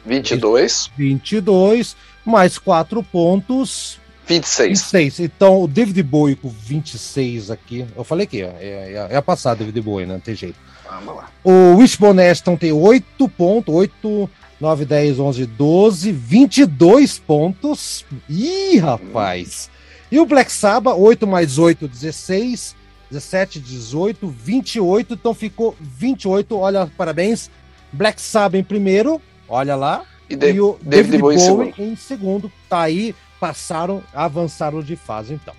22. 0.06 0.92
22, 0.98 1.96
mais 2.26 2.58
4 2.58 3.02
pontos. 3.04 4.00
26. 4.28 4.80
26. 4.82 5.20
Então, 5.22 5.64
o 5.64 5.68
David 5.68 6.04
Bowie 6.04 6.36
com 6.36 6.50
26 6.50 7.50
aqui. 7.50 7.86
Eu 7.96 8.04
falei 8.04 8.26
que 8.28 8.42
é, 8.42 8.56
é, 8.60 9.08
é 9.10 9.16
a 9.16 9.22
passada, 9.22 9.58
David 9.58 9.82
Bowie, 9.82 10.06
né? 10.06 10.14
Não 10.14 10.20
tem 10.20 10.36
jeito. 10.36 10.58
Vamos 10.90 11.16
lá. 11.16 11.30
O 11.44 11.78
Wishbone 11.78 12.22
Aston 12.22 12.56
tem 12.56 12.72
8 12.72 13.28
pontos. 13.30 13.74
8, 13.74 14.30
9, 14.60 14.86
10, 14.86 15.20
11, 15.20 15.46
12, 15.46 16.12
22 16.12 17.20
pontos. 17.20 18.06
Ih, 18.30 18.78
rapaz! 18.78 19.70
Hum. 19.70 19.82
E 20.12 20.20
o 20.20 20.26
Black 20.26 20.52
Sabbath, 20.52 20.98
8 20.98 21.26
mais 21.26 21.58
8, 21.58 21.88
16. 21.88 22.76
17, 23.12 23.60
18, 23.60 24.28
28, 24.28 25.14
então 25.16 25.34
ficou 25.34 25.76
28. 25.80 26.58
Olha, 26.58 26.88
parabéns. 26.98 27.52
Black 27.92 28.22
Sabbath 28.22 28.60
em 28.60 28.64
primeiro, 28.64 29.22
olha 29.50 29.76
lá. 29.76 30.06
E, 30.30 30.36
de, 30.36 30.52
e 30.52 30.62
o 30.62 30.78
David, 30.82 31.18
David 31.18 31.22
Bowie, 31.22 31.38
Bowie 31.38 31.74
em, 31.78 31.96
segundo. 31.98 32.50
Tá 32.70 32.82
aí, 32.82 33.14
passaram, 33.40 34.02
avançaram 34.14 34.82
de 34.82 34.96
fase 34.96 35.34
então. 35.34 35.54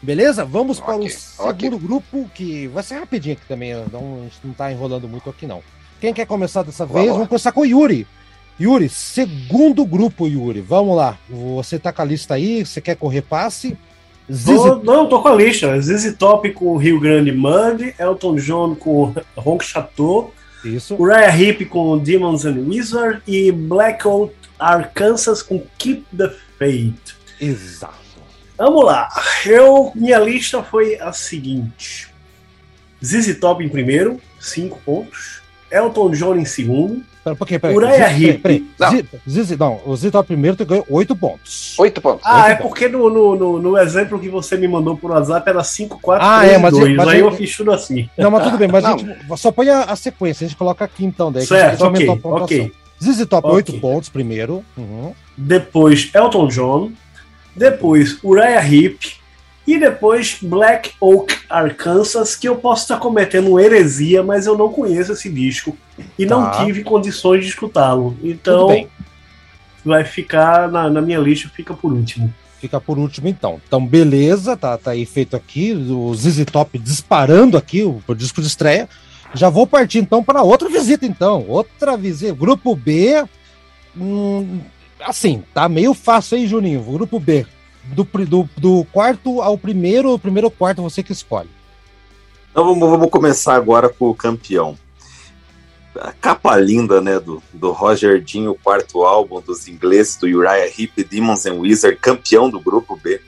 Beleza? 0.00 0.44
Vamos 0.44 0.78
okay, 0.78 0.86
para 0.86 1.04
o 1.04 1.10
segundo 1.10 1.76
okay. 1.76 1.86
grupo, 1.86 2.30
que 2.34 2.66
vai 2.68 2.82
ser 2.82 2.94
rapidinho 2.94 3.34
aqui 3.34 3.46
também. 3.46 3.74
Não, 3.92 4.20
a 4.20 4.22
gente 4.22 4.38
não 4.42 4.54
tá 4.54 4.72
enrolando 4.72 5.06
muito 5.06 5.28
aqui, 5.28 5.46
não. 5.46 5.62
Quem 6.00 6.14
quer 6.14 6.26
começar 6.26 6.62
dessa 6.62 6.86
vez? 6.86 7.08
Vamos 7.08 7.28
começar 7.28 7.52
com 7.52 7.60
o 7.60 7.66
Yuri. 7.66 8.06
Yuri, 8.58 8.88
segundo 8.88 9.84
grupo, 9.84 10.26
Yuri. 10.26 10.62
Vamos 10.62 10.96
lá. 10.96 11.18
Você 11.28 11.78
tá 11.78 11.92
com 11.92 12.00
a 12.00 12.04
lista 12.04 12.34
aí, 12.34 12.64
você 12.64 12.80
quer 12.80 12.96
correr 12.96 13.22
passe? 13.22 13.76
Tô, 14.44 14.76
não, 14.76 15.08
tô 15.08 15.22
com 15.22 15.28
a 15.28 15.34
lista. 15.34 15.80
ZZ 15.80 16.16
Top 16.16 16.50
com 16.52 16.76
Rio 16.76 16.98
Grande 16.98 17.30
Mud, 17.32 17.94
Elton 17.98 18.36
John 18.36 18.74
com 18.74 19.14
Ronk 19.36 19.64
Chateau, 19.64 20.34
Isso. 20.64 20.96
Uriah 21.00 21.36
Heep 21.36 21.66
com 21.66 21.98
Demons 21.98 22.44
and 22.44 22.64
Wizard 22.66 23.22
e 23.26 23.52
Blackout 23.52 24.34
Arkansas 24.58 25.42
com 25.42 25.62
Keep 25.78 26.06
the 26.16 26.32
Faith. 26.58 27.14
Exato. 27.40 27.94
Vamos 28.58 28.84
lá. 28.84 29.08
Eu, 29.44 29.92
minha 29.94 30.18
lista 30.18 30.62
foi 30.62 30.98
a 30.98 31.12
seguinte: 31.12 32.08
ZZ 33.04 33.38
Top 33.38 33.62
em 33.62 33.68
primeiro, 33.68 34.20
5 34.40 34.80
pontos. 34.84 35.42
Elton 35.70 36.10
John 36.10 36.36
em 36.36 36.44
segundo. 36.44 37.04
Pera 37.26 37.34
um 37.34 37.36
pouquinho, 37.36 37.58
peraí. 37.58 37.76
Uriah 37.76 38.12
Heep. 38.12 38.70
Não. 38.78 38.92
não, 39.58 39.80
o 39.84 39.96
Zito 39.96 40.22
primeiro 40.22 40.56
ganhou 40.64 40.86
8 40.88 41.16
pontos. 41.16 41.74
8 41.76 42.00
pontos. 42.00 42.22
Ah, 42.24 42.44
8 42.44 42.46
é 42.46 42.54
pontos. 42.54 42.68
porque 42.68 42.88
no, 42.88 43.10
no, 43.10 43.58
no, 43.58 43.78
exemplo 43.78 44.16
que 44.20 44.28
você 44.28 44.56
me 44.56 44.68
mandou 44.68 44.96
por 44.96 45.10
WhatsApp 45.10 45.50
era 45.50 45.64
5, 45.64 45.98
4, 46.00 46.24
ah, 46.24 46.38
3, 46.38 46.52
é, 46.52 46.58
mas 46.58 46.72
2. 46.72 46.96
Mas 46.96 47.08
aí 47.08 47.18
eu 47.18 47.32
fiz 47.32 47.56
tudo 47.56 47.72
assim. 47.72 48.08
Não, 48.16 48.30
mas 48.30 48.44
tudo 48.44 48.58
bem, 48.58 48.68
mas 48.68 48.84
a 48.84 48.96
gente 48.96 49.16
só 49.38 49.50
põe 49.50 49.68
a, 49.68 49.82
a, 49.82 49.96
sequência, 49.96 50.44
a 50.44 50.48
gente 50.48 50.56
coloca 50.56 50.84
aqui 50.84 51.04
então. 51.04 51.32
Daí 51.32 51.44
certo, 51.44 51.84
a 51.84 51.88
gente 51.88 52.08
ok, 52.08 52.20
ok. 52.22 52.72
ZZ 53.02 53.26
Top, 53.26 53.48
okay. 53.48 53.56
8 53.56 53.80
pontos 53.80 54.08
primeiro. 54.08 54.64
Uhum. 54.76 55.12
Depois 55.36 56.08
Elton 56.14 56.46
John. 56.46 56.92
Depois 57.56 58.18
Uriah 58.22 58.64
Heep 58.64 59.16
e 59.66 59.78
depois 59.78 60.38
Black 60.40 60.92
Oak, 61.00 61.36
Arkansas, 61.50 62.36
que 62.36 62.48
eu 62.48 62.56
posso 62.56 62.82
estar 62.82 62.98
cometendo 62.98 63.58
heresia, 63.58 64.22
mas 64.22 64.46
eu 64.46 64.56
não 64.56 64.72
conheço 64.72 65.12
esse 65.12 65.28
disco 65.28 65.76
e 66.16 66.24
tá. 66.24 66.36
não 66.36 66.64
tive 66.64 66.84
condições 66.84 67.42
de 67.42 67.50
escutá-lo. 67.50 68.16
Então, 68.22 68.86
vai 69.84 70.04
ficar 70.04 70.70
na, 70.70 70.88
na, 70.88 71.00
minha 71.00 71.18
lista, 71.18 71.48
fica 71.48 71.74
por 71.74 71.92
último. 71.92 72.32
Fica 72.60 72.80
por 72.80 72.96
último, 72.96 73.26
então. 73.26 73.60
Então, 73.66 73.84
beleza, 73.84 74.56
tá, 74.56 74.78
tá 74.78 74.92
aí 74.92 75.04
feito 75.04 75.34
aqui, 75.34 75.72
o 75.72 76.14
ZZ 76.14 76.44
Top 76.44 76.78
disparando 76.78 77.56
aqui, 77.56 77.82
o, 77.82 78.00
o 78.06 78.14
disco 78.14 78.40
de 78.40 78.46
estreia. 78.46 78.88
Já 79.34 79.50
vou 79.50 79.66
partir 79.66 79.98
então 79.98 80.22
para 80.22 80.42
outra 80.42 80.68
visita, 80.68 81.04
então. 81.04 81.44
Outra 81.48 81.96
visita. 81.96 82.32
Grupo 82.32 82.76
B. 82.76 83.24
Hum, 83.96 84.60
assim, 85.00 85.42
tá 85.52 85.68
meio 85.68 85.92
fácil 85.92 86.38
aí, 86.38 86.46
Juninho. 86.46 86.80
Grupo 86.80 87.18
B 87.18 87.44
do, 87.94 88.04
do, 88.04 88.48
do 88.56 88.86
quarto 88.92 89.40
ao 89.40 89.56
primeiro, 89.56 90.12
o 90.12 90.18
primeiro 90.18 90.50
quarto 90.50 90.82
você 90.82 91.02
que 91.02 91.12
escolhe. 91.12 91.48
Então 92.50 92.64
vamos, 92.64 92.88
vamos 92.88 93.10
começar 93.10 93.54
agora 93.54 93.88
com 93.88 94.08
o 94.08 94.14
campeão. 94.14 94.78
A 96.00 96.12
capa 96.12 96.56
linda, 96.56 97.00
né, 97.00 97.18
do, 97.18 97.42
do 97.52 97.70
Roger 97.70 98.22
Dean, 98.22 98.50
o 98.50 98.54
quarto 98.54 99.02
álbum 99.02 99.40
dos 99.40 99.66
ingleses, 99.68 100.16
do 100.16 100.26
Uriah 100.26 100.66
Heep, 100.66 101.04
Demons 101.04 101.46
and 101.46 101.54
Wizard, 101.54 101.98
campeão 101.98 102.50
do 102.50 102.60
grupo 102.60 102.96
B. 102.96 103.20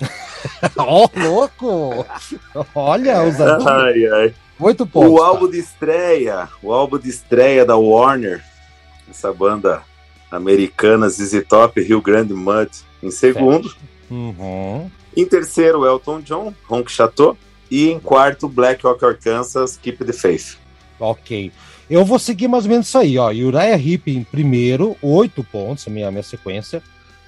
Ó, 0.76 1.06
oh, 1.06 1.20
louco! 1.20 2.06
Olha, 2.74 3.22
os 3.24 3.40
ai, 3.40 4.06
ai. 4.06 4.34
Oito 4.60 4.86
pontos. 4.86 5.10
O 5.10 5.22
álbum 5.22 5.50
de 5.50 5.58
estreia, 5.58 6.48
o 6.62 6.72
álbum 6.72 6.98
de 6.98 7.08
estreia 7.08 7.64
da 7.64 7.76
Warner, 7.76 8.42
essa 9.10 9.32
banda 9.32 9.82
americana, 10.30 11.08
ZZ 11.08 11.44
Top, 11.48 11.80
Rio 11.80 12.00
Grande 12.00 12.34
Mud, 12.34 12.70
em 13.02 13.10
segundo. 13.10 13.68
Certo. 13.68 13.93
Uhum. 14.10 14.90
Em 15.16 15.26
terceiro, 15.26 15.86
Elton 15.86 16.20
John, 16.20 16.54
Ronk 16.68 16.90
Chateau. 16.90 17.36
E 17.70 17.90
em 17.90 17.98
quarto, 17.98 18.48
Black 18.48 18.86
Hawk 18.86 19.04
Arkansas, 19.04 19.76
Keep 19.76 20.04
the 20.04 20.12
Faith. 20.12 20.56
Ok. 21.00 21.50
Eu 21.88 22.04
vou 22.04 22.18
seguir 22.18 22.48
mais 22.48 22.64
ou 22.64 22.70
menos 22.70 22.86
isso 22.86 22.98
aí, 22.98 23.18
ó. 23.18 23.28
Uriah 23.28 23.78
Heep 23.78 24.08
em 24.08 24.22
primeiro, 24.22 24.96
oito 25.02 25.42
pontos, 25.44 25.86
a 25.86 25.90
minha, 25.90 26.10
minha 26.10 26.22
sequência. 26.22 26.82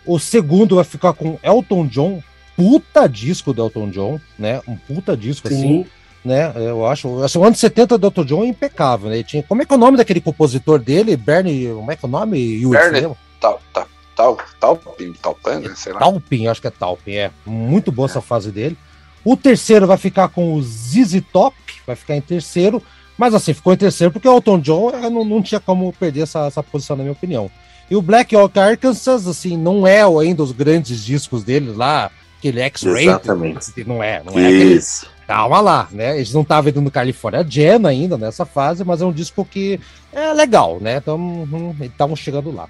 O 0.04 0.18
segundo 0.18 0.76
vai 0.76 0.85
ficar 0.85 1.12
com 1.12 1.38
Elton 1.42 1.87
John, 1.87 2.23
puta 2.56 3.06
disco 3.06 3.52
do 3.52 3.62
Elton 3.62 3.90
John, 3.90 4.21
né? 4.38 4.61
Um 4.66 4.76
puta 4.76 5.16
disco 5.16 5.49
Sim. 5.49 5.54
assim, 5.54 5.87
né? 6.25 6.52
Eu 6.54 6.87
acho. 6.87 7.23
Assim, 7.23 7.38
o 7.38 7.45
ano 7.45 7.56
70 7.56 7.99
do 7.99 8.06
Elton 8.06 8.25
John 8.25 8.45
é 8.45 8.47
impecável, 8.47 9.11
né? 9.11 9.23
tinha, 9.23 9.42
como 9.42 9.62
é 9.62 9.64
que 9.64 9.73
é 9.73 9.76
o 9.76 9.80
nome 9.80 9.97
daquele 9.97 10.21
compositor 10.21 10.78
dele? 10.78 11.16
Bernie. 11.16 11.68
Como 11.68 11.90
é 11.90 11.97
que 11.97 12.04
é 12.04 12.09
o 12.09 12.11
nome? 12.11 12.64
Bernie. 12.66 13.14
Tá, 13.40 13.59
tá. 13.73 13.87
Tal, 14.16 14.38
Talpin, 14.58 15.12
Talpan, 15.12 15.61
né? 15.61 15.75
sei 15.76 15.92
lá. 15.92 15.99
Talpin, 15.99 16.46
acho 16.49 16.61
que 16.62 16.66
é 16.66 16.70
Talpin, 16.70 17.12
é. 17.12 17.30
Muito 17.44 17.92
boa 17.92 18.08
é. 18.08 18.11
essa 18.11 18.23
fase 18.23 18.50
dele. 18.50 18.76
O 19.23 19.37
terceiro 19.37 19.87
vai 19.87 19.99
ficar 19.99 20.28
com 20.28 20.54
o 20.54 20.62
ZZ 20.62 21.23
Top, 21.32 21.54
vai 21.87 21.94
ficar 21.94 22.16
em 22.16 22.20
terceiro. 22.20 22.82
Mas 23.18 23.35
assim, 23.35 23.52
ficou 23.52 23.73
em 23.73 23.76
terceiro 23.76 24.12
porque 24.12 24.28
o 24.28 24.35
Elton 24.35 24.58
John 24.61 24.92
não, 25.11 25.25
não 25.25 25.42
tinha 25.42 25.61
como 25.61 25.92
perder 25.92 26.23
essa, 26.23 26.46
essa 26.46 26.62
posição, 26.62 26.96
na 26.96 27.02
minha 27.02 27.12
opinião. 27.12 27.50
E 27.90 27.96
o 27.96 28.02
Black 28.02 28.35
Hawk 28.35 28.58
Arkansas, 28.58 29.26
assim, 29.26 29.56
não 29.56 29.87
é 29.87 30.02
ainda 30.02 30.42
os 30.42 30.52
grandes 30.52 31.04
discos 31.04 31.44
dele 31.44 31.73
lá, 31.73 32.11
aquele 32.38 32.61
X-Ray. 32.61 33.06
Exatamente. 33.08 33.85
Não 33.87 34.02
é, 34.02 34.23
não 34.25 34.38
é 34.38 34.50
Isso. 34.50 35.06
Aquele... 35.06 35.16
Calma 35.26 35.61
lá, 35.61 35.88
né? 35.90 36.16
Eles 36.16 36.32
não 36.32 36.42
estavam 36.42 36.70
indo 36.70 36.80
no 36.80 36.90
California 36.90 37.44
Jam 37.49 37.85
ainda 37.87 38.16
nessa 38.16 38.46
fase, 38.46 38.85
mas 38.85 39.02
é 39.02 39.04
um 39.04 39.12
disco 39.12 39.44
que 39.44 39.80
é 40.12 40.32
legal, 40.32 40.78
né? 40.80 40.99
Então, 40.99 41.75
estavam 41.80 42.14
chegando 42.14 42.54
lá. 42.54 42.68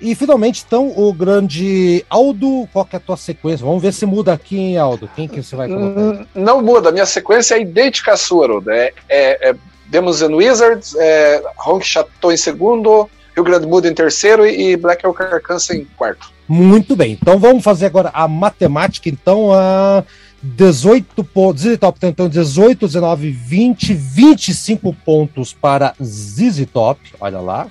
E 0.00 0.14
finalmente, 0.14 0.64
então, 0.66 0.92
o 0.96 1.12
grande 1.12 2.04
Aldo, 2.10 2.68
qual 2.72 2.84
que 2.84 2.96
é 2.96 2.98
a 2.98 3.00
tua 3.00 3.16
sequência? 3.16 3.64
Vamos 3.64 3.82
ver 3.82 3.92
se 3.92 4.04
muda 4.04 4.32
aqui, 4.32 4.58
hein, 4.58 4.76
Aldo? 4.76 5.08
Quem 5.14 5.28
que 5.28 5.42
você 5.42 5.54
vai 5.54 5.68
colocar? 5.68 6.00
Hum, 6.00 6.26
não 6.34 6.60
muda, 6.60 6.88
a 6.88 6.92
minha 6.92 7.06
sequência 7.06 7.54
é 7.54 7.60
idêntica 7.60 8.12
à 8.12 8.16
sua, 8.16 8.48
Aldo. 8.48 8.70
É, 8.70 8.92
é, 9.08 9.50
é 9.50 9.54
Demons 9.86 10.22
and 10.22 10.34
Wizards, 10.34 10.94
é, 10.96 11.42
Honk 11.64 11.86
Chateau 11.86 12.32
em 12.32 12.36
segundo, 12.36 13.08
Rio 13.34 13.44
Grande 13.44 13.66
Muda 13.66 13.88
em 13.88 13.94
terceiro 13.94 14.46
e 14.46 14.76
Black 14.76 15.06
Oak 15.06 15.22
Arkansas 15.22 15.76
em 15.76 15.84
quarto. 15.96 16.32
Muito 16.48 16.94
bem, 16.94 17.12
então 17.12 17.38
vamos 17.38 17.62
fazer 17.62 17.86
agora 17.86 18.10
a 18.12 18.28
matemática, 18.28 19.08
então, 19.08 19.52
a 19.52 20.04
18 20.44 21.24
pontos. 21.24 21.62
ZZ 21.62 21.78
Top 21.78 21.98
tem 21.98 22.10
então 22.10 22.28
18, 22.28 22.86
19, 22.86 23.30
20, 23.30 23.94
25 23.94 24.94
pontos 25.04 25.54
para 25.54 25.94
ZZ 26.02 26.66
Top. 26.72 27.00
Olha 27.18 27.40
lá. 27.40 27.66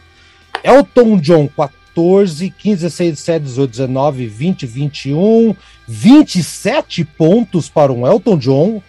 Elton 0.64 1.18
John, 1.18 1.48
14, 1.56 1.83
15, 1.96 2.52
16, 2.64 3.12
17, 3.12 3.44
18, 3.46 3.72
19, 3.72 4.28
20, 4.28 4.66
21, 4.66 5.56
27 5.88 7.06
pontos 7.06 7.70
para 7.70 7.92
um 7.92 8.08
Elton 8.08 8.38
John. 8.38 8.82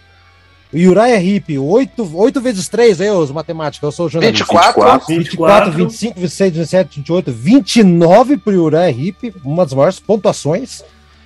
E 0.73 0.87
Uriah 0.87 1.23
Heep, 1.23 1.57
8, 1.57 2.17
8 2.17 2.41
vezes 2.41 2.67
3, 2.67 2.99
aí, 2.99 3.09
os 3.09 3.31
matemáticos, 3.31 3.87
eu 3.87 3.91
sou 3.91 4.09
jornalista. 4.09 4.43
24, 4.43 4.81
24, 5.07 5.23
24 5.23 5.71
25, 5.71 6.19
26, 6.19 6.53
27, 6.53 6.95
28, 6.97 7.31
29 7.31 8.37
para 8.37 8.53
o 8.53 8.63
Uriah 8.63 8.89
Heep, 8.89 9.35
uma 9.43 9.63
das 9.63 9.73
maiores 9.73 9.99
pontuações. 9.99 10.83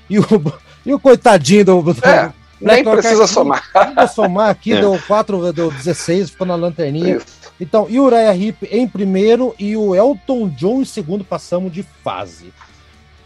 E 0.09 0.19
o, 0.19 0.25
e 0.85 0.93
o 0.93 0.99
coitadinho 0.99 1.65
do. 1.65 1.95
É, 2.03 2.31
nem 2.59 2.83
precisa 2.83 3.27
somar. 3.27 3.63
Vou 3.95 4.07
somar 4.07 4.49
aqui, 4.49 4.73
é. 4.73 4.81
deu 4.81 4.99
4, 5.07 5.53
deu 5.53 5.71
16, 5.71 6.31
ficou 6.31 6.47
na 6.47 6.55
lanterninha. 6.55 7.17
Isso. 7.17 7.39
Então, 7.59 7.87
e 7.89 7.99
o 7.99 8.05
Uriah 8.05 8.35
Heep 8.35 8.67
em 8.71 8.87
primeiro 8.87 9.53
e 9.59 9.75
o 9.75 9.93
Elton 9.93 10.49
John 10.49 10.81
em 10.81 10.85
segundo, 10.85 11.23
passamos 11.23 11.71
de 11.71 11.83
fase. 12.03 12.53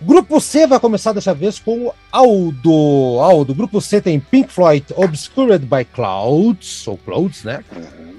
Grupo 0.01 0.41
C 0.41 0.67
vai 0.67 0.79
começar 0.79 1.13
dessa 1.13 1.33
vez 1.33 1.59
com 1.59 1.85
o 1.87 1.93
Aldo. 2.11 3.19
Aldo, 3.21 3.55
grupo 3.55 3.79
C 3.79 4.01
tem 4.01 4.19
Pink 4.19 4.51
Floyd, 4.51 4.85
Obscured 4.95 5.65
by 5.65 5.85
Clouds, 5.85 6.85
ou 6.87 6.97
Clouds, 6.97 7.43
né? 7.43 7.63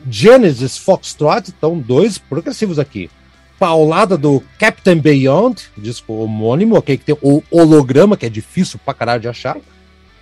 Genesis, 0.08 0.78
Foxtrot, 0.78 1.52
então 1.56 1.78
dois 1.78 2.16
progressivos 2.16 2.78
aqui. 2.78 3.10
Paulada 3.58 4.16
do 4.16 4.42
Captain 4.58 4.98
Beyond, 4.98 5.70
disco 5.76 6.14
homônimo, 6.14 6.76
ok, 6.76 6.96
que 6.96 7.04
tem 7.04 7.18
o 7.20 7.42
holograma, 7.50 8.16
que 8.16 8.26
é 8.26 8.30
difícil 8.30 8.80
pra 8.82 8.94
caralho 8.94 9.20
de 9.20 9.28
achar. 9.28 9.56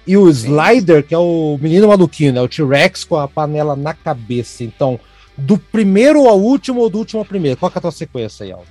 E 0.07 0.17
o 0.17 0.29
Slider, 0.29 1.07
que 1.07 1.15
é 1.15 1.19
o 1.19 1.59
menino 1.61 1.89
maluquinho, 1.89 2.33
né? 2.33 2.41
O 2.41 2.49
T-Rex 2.49 3.05
com 3.05 3.17
a 3.17 3.29
panela 3.29 3.77
na 3.77 3.95
cabeça. 3.95 4.65
Então, 4.65 4.99
do 5.37 5.57
primeiro 5.57 6.27
ao 6.27 6.41
último 6.41 6.81
ou 6.81 6.91
do 6.91 6.99
último 6.99 7.21
ao 7.21 7.25
primeiro? 7.25 7.59
Qual 7.59 7.71
que 7.71 7.79
é 7.79 7.81
a 7.81 7.83
tua 7.83 7.93
sequência 7.93 8.45
aí, 8.45 8.53
Aldo? 8.53 8.67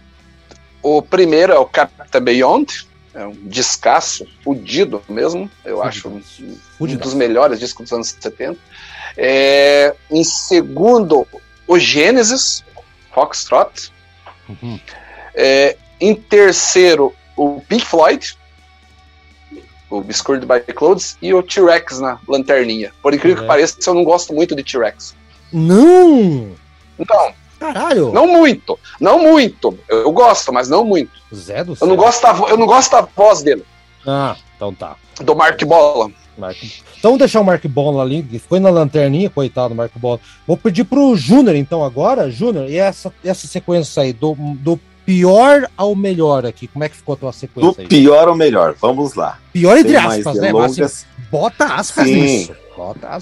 O 0.84 1.02
primeiro 1.02 1.54
é 1.54 1.60
o 1.60 1.66
Captain 1.66 2.22
Beyond, 2.22 2.88
é 3.14 3.26
um 3.26 3.34
descasso, 3.44 4.26
fudido 4.44 5.02
mesmo, 5.08 5.50
eu 5.64 5.78
fudido. 5.78 5.90
acho 5.90 6.10
um, 6.10 6.22
um, 6.80 6.96
dos 6.98 7.14
melhores 7.14 7.60
discos 7.60 7.86
dos 7.86 7.94
anos 7.94 8.10
70. 8.20 8.58
É, 9.18 9.94
em 10.10 10.24
segundo, 10.24 11.28
o 11.68 11.78
Genesis, 11.78 12.64
Foxtrot. 13.14 13.92
Uhum. 14.50 14.80
É, 15.36 15.78
em 16.00 16.16
terceiro, 16.16 17.14
o 17.38 17.62
Pink 17.62 17.86
Floyd, 17.86 18.36
o 19.92 19.98
Obscured 19.98 20.46
by 20.46 20.74
Clothes, 20.74 21.18
e 21.22 21.34
o 21.34 21.44
T-Rex 21.44 22.00
na 22.00 22.18
lanterninha. 22.28 22.92
Por 23.02 23.14
incrível 23.14 23.40
é. 23.40 23.42
que 23.42 23.48
pareça, 23.48 23.78
eu 23.86 23.94
não 23.94 24.04
gosto 24.04 24.34
muito 24.34 24.56
de 24.56 24.64
T-Rex. 24.64 25.16
Não! 25.52 26.52
Não, 26.98 27.34
Caralho! 27.60 28.12
Não 28.12 28.26
muito, 28.26 28.80
não 29.00 29.20
muito. 29.20 29.78
Eu 29.88 30.12
gosto, 30.12 30.52
mas 30.52 30.68
não 30.68 30.84
muito. 30.84 31.12
Zé 31.34 31.64
do 31.64 31.76
céu. 31.76 31.86
Eu 31.86 31.90
não 31.90 31.96
gosto 31.96 32.22
da, 32.24 32.50
eu 32.50 32.58
não 32.58 32.66
gosto 32.66 32.92
da 32.92 33.02
voz 33.02 33.44
dele. 33.44 33.64
Ah, 34.08 34.36
então 34.56 34.74
tá. 34.74 34.96
Do 35.20 35.36
Mark 35.36 35.64
Bola. 35.64 36.12
Mark... 36.36 36.58
Então 36.98 37.18
deixar 37.18 37.40
o 37.40 37.44
Mark 37.44 37.64
Bola 37.68 38.02
ali, 38.02 38.24
que 38.24 38.40
foi 38.40 38.60
na 38.60 38.72
lanterninha, 38.72 39.30
coitado 39.30 39.70
do 39.70 39.76
Mark 39.76 39.92
Bola. 39.96 40.20
Vou 40.48 40.58
pedir 40.58 40.86
pro 40.86 41.16
Júnior, 41.16 41.56
então, 41.56 41.84
agora, 41.84 42.32
Júnior, 42.32 42.68
e 42.68 42.78
essa, 42.78 43.14
essa 43.24 43.46
sequência 43.46 44.01
aí, 44.01 44.12
do, 44.12 44.36
do 44.36 44.80
pior 45.05 45.70
ao 45.75 45.96
melhor 45.96 46.46
aqui, 46.46 46.68
como 46.68 46.83
é 46.83 46.90
que 46.90 46.96
ficou 46.96 47.14
a 47.14 47.18
tua 47.18 47.33
sequência 47.33 47.74
do 47.74 47.81
aí? 47.81 47.87
pior 47.87 48.27
ao 48.27 48.35
melhor, 48.35 48.75
vamos 48.79 49.14
lá. 49.16 49.40
Pior 49.51 49.77
entre 49.77 49.92
Sem 49.92 50.00
aspas, 50.00 50.37
né? 50.37 50.53
Mas, 50.53 50.79
assim, 50.79 51.05
bota 51.29 51.66
aspas 51.66 52.07
Sim. 52.07 52.22
nisso. 52.22 52.55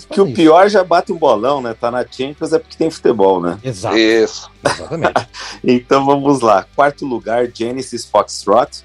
Que 0.09 0.21
o 0.21 0.31
pior 0.31 0.69
já 0.69 0.83
bate 0.83 1.11
um 1.11 1.17
bolão, 1.17 1.61
né? 1.61 1.73
Tá 1.73 1.91
na 1.91 2.05
Champions 2.09 2.53
é 2.53 2.59
porque 2.59 2.77
tem 2.77 2.89
futebol, 2.89 3.41
né? 3.41 3.57
Exato. 3.63 3.97
Isso. 3.97 4.49
Exatamente. 4.63 5.27
então 5.63 6.05
vamos 6.05 6.39
lá. 6.39 6.65
Quarto 6.75 7.05
lugar, 7.05 7.49
Genesis 7.53 8.05
Foxtrot. 8.05 8.83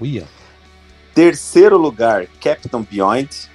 Uia. 0.00 0.24
Terceiro 1.14 1.78
lugar, 1.78 2.26
Captain 2.40 2.86
Beyond. 2.90 3.48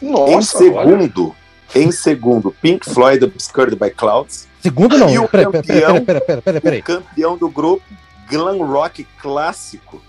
Nossa, 0.00 0.34
em 0.34 0.42
segundo, 0.42 1.26
olha. 1.26 1.84
em 1.84 1.92
segundo, 1.92 2.56
Pink 2.62 2.88
Floyd 2.88 3.22
Obscured 3.24 3.76
by 3.76 3.90
Clouds. 3.90 4.48
Segundo 4.62 4.98
não. 4.98 5.10
E 5.10 5.18
o 5.18 5.28
pera, 5.28 5.50
campeão, 5.50 6.04
pera, 6.04 6.20
pera, 6.20 6.42
pera, 6.42 6.60
pera, 6.60 6.78
O 6.78 6.82
campeão 6.82 7.36
do 7.36 7.48
grupo, 7.48 7.84
glam 8.28 8.58
rock 8.64 9.06
clássico. 9.20 10.02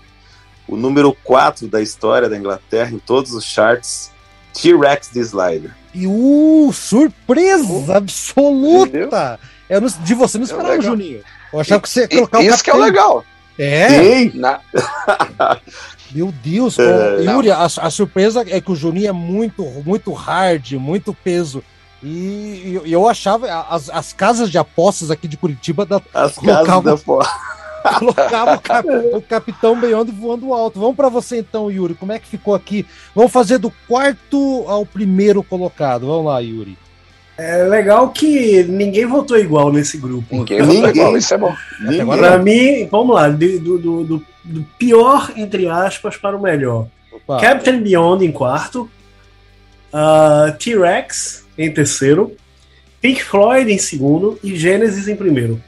O 0.68 0.76
número 0.76 1.12
4 1.24 1.66
da 1.68 1.80
história 1.82 2.28
da 2.28 2.36
Inglaterra 2.36 2.90
em 2.92 2.98
todos 2.98 3.32
os 3.32 3.44
charts, 3.44 4.10
T-Rex 4.54 5.10
de 5.12 5.20
Slider. 5.20 5.74
E 5.94 6.06
uh, 6.06 6.70
surpresa 6.72 7.64
uh, 7.64 7.92
absoluta! 7.92 9.38
Eu 9.68 9.80
não, 9.80 9.88
de 9.88 10.14
você 10.14 10.38
não 10.38 10.44
esperava, 10.44 10.76
é 10.76 10.80
Juninho. 10.80 11.22
Eu 11.52 11.60
achava 11.60 11.82
que 11.82 11.88
você 11.88 12.02
ia 12.02 12.08
colocar 12.08 12.38
o 12.38 12.42
Isso 12.42 12.64
que 12.64 12.70
é 12.70 12.74
legal. 12.74 13.24
É? 13.58 14.30
Na... 14.34 14.60
Meu 16.10 16.32
Deus, 16.44 16.78
é, 16.78 17.22
Yuri, 17.22 17.50
a, 17.50 17.64
a, 17.64 17.90
surpresa 17.90 18.44
é 18.46 18.60
que 18.60 18.70
o 18.70 18.76
Juninho 18.76 19.08
é 19.08 19.12
muito, 19.12 19.64
muito 19.84 20.12
hard, 20.12 20.72
muito 20.72 21.14
peso. 21.14 21.64
E, 22.02 22.80
e 22.84 22.92
eu 22.92 23.08
achava, 23.08 23.46
as, 23.68 23.88
as 23.88 24.12
casas 24.12 24.50
de 24.50 24.58
apostas 24.58 25.10
aqui 25.10 25.28
de 25.28 25.36
Curitiba 25.36 25.86
da, 25.86 26.00
as 26.12 26.36
casas 26.36 26.82
de 26.82 26.90
apostas 26.90 27.32
colocava 27.98 28.54
o, 28.54 28.60
cap, 28.60 28.88
o 28.88 29.20
Capitão 29.20 29.78
Beyond 29.78 30.10
voando 30.10 30.52
alto. 30.52 30.80
Vamos 30.80 30.96
para 30.96 31.08
você 31.08 31.38
então, 31.38 31.70
Yuri. 31.70 31.94
Como 31.94 32.12
é 32.12 32.18
que 32.18 32.26
ficou 32.26 32.54
aqui? 32.54 32.86
Vamos 33.14 33.32
fazer 33.32 33.58
do 33.58 33.72
quarto 33.88 34.64
ao 34.66 34.86
primeiro 34.86 35.42
colocado. 35.42 36.06
Vamos 36.06 36.26
lá, 36.26 36.38
Yuri. 36.40 36.78
É 37.38 37.64
legal 37.64 38.10
que 38.10 38.62
ninguém 38.64 39.06
votou 39.06 39.38
igual 39.38 39.72
nesse 39.72 39.96
grupo. 39.96 40.26
Ninguém, 40.30 40.60
ninguém. 40.60 40.76
votou 40.76 40.90
igual, 40.90 41.16
isso 41.16 41.34
é 41.34 41.38
bom. 41.38 41.54
Para 42.06 42.38
mim, 42.38 42.86
vamos 42.90 43.14
lá, 43.14 43.28
do, 43.28 43.58
do, 43.58 44.04
do, 44.04 44.26
do, 44.44 44.62
pior, 44.78 45.32
entre 45.34 45.68
aspas, 45.68 46.16
para 46.16 46.36
o 46.36 46.42
melhor. 46.42 46.86
Opa. 47.10 47.40
Captain 47.40 47.80
Beyond 47.80 48.24
em 48.24 48.30
quarto, 48.30 48.88
uh, 49.92 50.56
T-Rex 50.58 51.41
em 51.64 51.72
terceiro, 51.72 52.36
Pink 53.00 53.22
Floyd 53.22 53.70
em 53.70 53.78
segundo 53.78 54.38
e 54.42 54.56
Genesis 54.56 55.08
em 55.08 55.16
primeiro. 55.16 55.60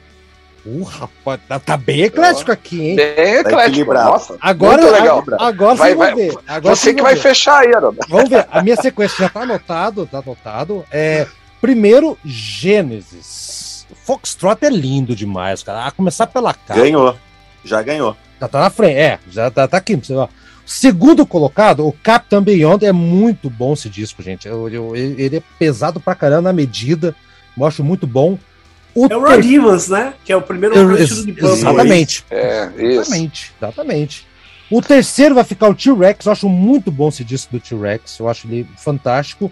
Uh, 0.65 0.81
rapaz, 0.81 1.39
tá, 1.47 1.59
tá 1.59 1.77
bem 1.77 2.01
eclético 2.01 2.51
aqui, 2.51 2.81
hein? 2.81 2.95
Bem 2.95 3.43
tá 3.43 3.49
eclético. 3.49 3.93
Tá 3.93 4.05
Nossa, 4.05 4.37
agora, 4.41 4.81
muito 4.81 4.93
legal. 4.93 5.23
Agora 5.39 5.75
vai, 5.75 5.93
vai, 5.93 6.15
ver. 6.15 6.35
Agora 6.47 6.75
você 6.75 6.93
que 6.93 7.03
vai 7.03 7.13
ver. 7.13 7.21
fechar 7.21 7.59
aí, 7.59 7.75
Arana. 7.75 7.97
Vamos 8.09 8.29
ver. 8.29 8.47
A 8.49 8.63
minha 8.63 8.75
sequência 8.75 9.25
já 9.25 9.29
tá 9.29 9.41
anotado, 9.41 10.07
tá 10.07 10.19
anotado. 10.19 10.83
É, 10.91 11.27
primeiro, 11.61 12.17
Gênesis. 12.25 13.85
Foxtrot 14.05 14.65
é 14.65 14.69
lindo 14.69 15.15
demais, 15.15 15.61
cara. 15.61 15.85
A 15.85 15.91
começar 15.91 16.25
pela 16.25 16.53
cara. 16.53 16.79
Ganhou. 16.79 17.15
Já 17.63 17.83
ganhou. 17.83 18.17
Já 18.41 18.47
tá 18.47 18.59
na 18.59 18.69
frente. 18.71 18.97
É, 18.97 19.19
já 19.29 19.51
tá, 19.51 19.67
tá 19.67 19.77
aqui. 19.77 19.95
Você 19.95 20.13
Segundo 20.65 21.25
colocado, 21.25 21.85
o 21.87 21.91
Captain 21.91 22.41
Beyond 22.41 22.85
é 22.85 22.91
muito 22.91 23.49
bom 23.49 23.73
esse 23.73 23.87
disco, 23.87 24.23
gente. 24.23 24.47
Eu, 24.47 24.67
eu, 24.67 24.95
ele 24.95 25.37
é 25.37 25.43
pesado 25.59 25.99
pra 25.99 26.15
caramba 26.15 26.43
na 26.43 26.53
medida. 26.53 27.15
Mostro 27.55 27.83
muito 27.83 28.07
bom. 28.07 28.39
O 28.95 29.05
é 29.05 29.15
o 29.15 29.21
Rod 29.21 29.45
Evans, 29.45 29.89
né? 29.89 30.13
Que 30.23 30.31
é 30.31 30.35
o 30.35 30.41
primeiro 30.41 30.75
eu, 30.75 30.97
ex 30.97 31.23
de 31.23 31.35
Exatamente. 31.37 32.25
É, 32.31 32.69
exatamente, 32.77 33.53
exatamente. 33.61 34.27
O 34.71 34.81
terceiro 34.81 35.35
vai 35.35 35.43
ficar 35.43 35.69
o 35.69 35.75
T-Rex. 35.75 36.25
Eu 36.25 36.31
acho 36.31 36.49
muito 36.49 36.91
bom 36.91 37.09
esse 37.09 37.23
disco 37.23 37.51
do 37.51 37.59
T-Rex. 37.59 38.17
Eu 38.17 38.27
acho 38.27 38.47
ele 38.47 38.67
fantástico. 38.77 39.51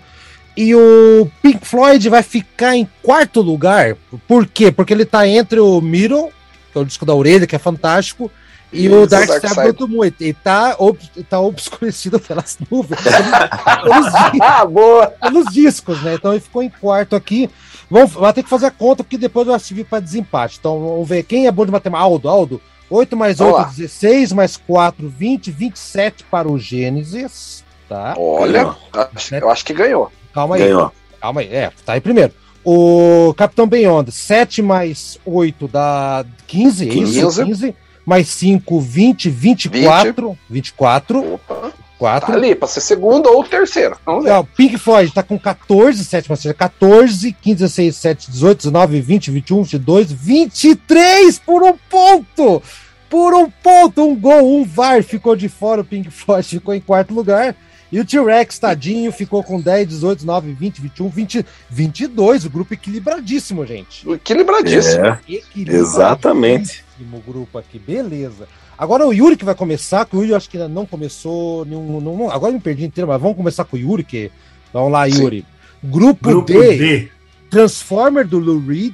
E 0.56 0.74
o 0.74 1.30
Pink 1.42 1.66
Floyd 1.66 2.10
vai 2.10 2.24
ficar 2.24 2.76
em 2.76 2.88
quarto 3.02 3.42
lugar. 3.42 3.96
Por 4.28 4.48
quê? 4.48 4.72
Porque 4.72 4.94
ele 4.94 5.06
tá 5.06 5.28
entre 5.28 5.60
o 5.60 5.82
Middle, 5.82 6.32
que 6.72 6.78
é 6.78 6.82
o 6.82 6.86
disco 6.86 7.06
da 7.06 7.14
orelha, 7.14 7.46
que 7.46 7.56
é 7.56 7.60
fantástico, 7.60 8.32
e, 8.74 8.90
o 8.90 9.08
Dark, 9.08 9.28
Dark 9.28 9.48
Side 9.48 9.62
muito 9.62 9.88
muito. 9.88 10.24
E 10.24 10.34
tá, 10.34 10.76
ob, 10.80 11.00
tá 11.30 11.40
obscurecido 11.40 12.20
pelas 12.22 12.58
nuvens. 12.70 13.00
pelos, 13.02 14.68
Boa. 14.72 15.08
pelos 15.08 15.46
discos, 15.54 16.02
né? 16.02 16.16
Então 16.16 16.32
ele 16.32 16.42
ficou 16.42 16.64
em 16.64 16.70
quarto 16.70 17.16
aqui. 17.16 17.50
Vamos, 17.90 18.14
vai 18.14 18.34
ter 18.34 18.44
que 18.44 18.50
fazer 18.50 18.66
a 18.66 18.72
conta, 18.72 19.04
porque 19.04 19.18
depois 19.18 19.48
vai 19.48 19.60
servir 19.60 19.84
para 19.84 20.00
desempate. 20.00 20.58
Então 20.60 20.80
vamos 20.80 21.08
ver 21.08 21.24
quem 21.24 21.48
é 21.48 21.52
bom 21.52 21.66
de 21.66 21.72
matemática. 21.72 22.04
Aldo, 22.04 22.28
Aldo. 22.28 22.62
8 22.90 23.18
mais 23.18 23.40
8, 23.40 23.54
Olá. 23.54 23.64
16, 23.64 24.34
mais 24.34 24.58
4, 24.58 25.10
20, 25.10 25.52
27 25.52 26.24
para 26.26 26.52
o 26.52 26.60
Gênesis. 26.60 27.64
Tá? 27.88 28.14
Olha, 28.18 28.76
acho, 29.16 29.36
eu 29.36 29.50
acho 29.50 29.66
que 29.66 29.74
ganhou. 29.74 30.12
Calma 30.34 30.56
aí. 30.56 30.64
Ganhou. 30.64 30.92
Calma 31.20 31.42
aí. 31.42 31.54
É, 31.54 31.72
tá 31.86 31.94
aí 31.94 32.02
primeiro. 32.02 32.34
O 32.66 33.34
Capitão 33.36 33.68
Beyond, 33.68 34.12
7 34.12 34.62
mais 34.62 35.20
8 35.26 35.68
dá 35.68 36.26
15, 36.48 36.88
15. 36.88 37.20
é 37.20 37.28
isso? 37.28 37.46
15. 37.46 37.76
Mais 38.06 38.28
5, 38.28 38.80
20, 38.80 39.30
24. 39.30 40.30
20. 40.30 40.40
24. 40.50 41.34
Opa. 41.34 41.74
4. 42.04 42.28
Tá 42.28 42.34
ali, 42.34 42.54
pra 42.54 42.68
ser 42.68 42.82
segundo 42.82 43.28
ou 43.28 43.44
terceiro. 43.46 43.96
Vamos 44.06 44.26
ver. 44.26 44.32
É, 44.32 44.38
o 44.38 44.44
Pink 44.44 44.78
Floyd 44.78 45.14
tá 45.14 45.24
com 45.24 45.40
14, 45.40 46.04
sétima 46.04 46.36
seja 46.36 46.54
14, 46.54 47.32
15, 47.32 47.60
16, 47.60 47.96
17, 47.96 48.32
18, 48.32 48.58
19, 48.58 49.00
20, 49.00 49.32
21, 49.32 49.64
22, 49.64 50.12
23 50.12 51.40
por 51.40 51.64
um 51.64 51.78
ponto! 51.90 52.62
Por 53.10 53.34
um 53.36 53.50
ponto, 53.50 54.04
um 54.04 54.16
gol, 54.16 54.60
um 54.60 54.66
VAR 54.66 55.04
ficou 55.04 55.36
de 55.36 55.48
fora, 55.48 55.82
o 55.82 55.86
Pink 55.86 56.10
Floyd 56.10 56.46
ficou 56.48 56.74
em 56.74 56.82
quarto 56.82 57.14
lugar. 57.14 57.56
E 57.92 58.00
o 58.00 58.06
T-Rex, 58.06 58.58
tadinho, 58.58 59.12
ficou 59.12 59.44
com 59.44 59.62
10, 59.62 59.88
18, 59.88 60.26
9, 60.26 60.52
20, 60.54 60.82
21, 60.82 61.10
20, 61.10 61.46
22. 61.70 62.46
O 62.46 62.50
grupo 62.50 62.74
equilibradíssimo, 62.74 63.64
gente. 63.68 64.10
Equilibradíssimo. 64.10 65.06
É, 65.06 65.20
exatamente. 65.68 66.83
O 67.00 67.20
grupo 67.20 67.58
aqui, 67.58 67.80
beleza. 67.80 68.48
Agora 68.78 69.06
o 69.06 69.14
Yuri 69.14 69.36
que 69.36 69.46
vai 69.46 69.56
começar, 69.56 70.06
que 70.06 70.16
o 70.16 70.22
Yuri 70.22 70.36
acho 70.36 70.50
que 70.50 70.58
ainda 70.58 70.70
não 70.70 70.86
começou 70.86 71.66
nenhum. 71.66 72.00
Não, 72.00 72.30
agora 72.30 72.52
eu 72.52 72.56
me 72.56 72.62
perdi 72.62 72.86
inteiro, 72.86 73.08
mas 73.08 73.22
vamos 73.22 73.38
começar 73.38 73.64
com 73.66 73.76
o 73.76 73.80
Yuri, 73.80 74.04
que. 74.04 74.32
Vamos 74.72 74.92
lá, 74.92 75.06
Yuri. 75.06 75.46
Grupo, 75.84 76.30
grupo 76.30 76.54
D, 76.54 76.78
D, 76.78 77.12
Transformer 77.50 78.26
do 78.26 78.40
Lou 78.40 78.60
Reed, 78.66 78.94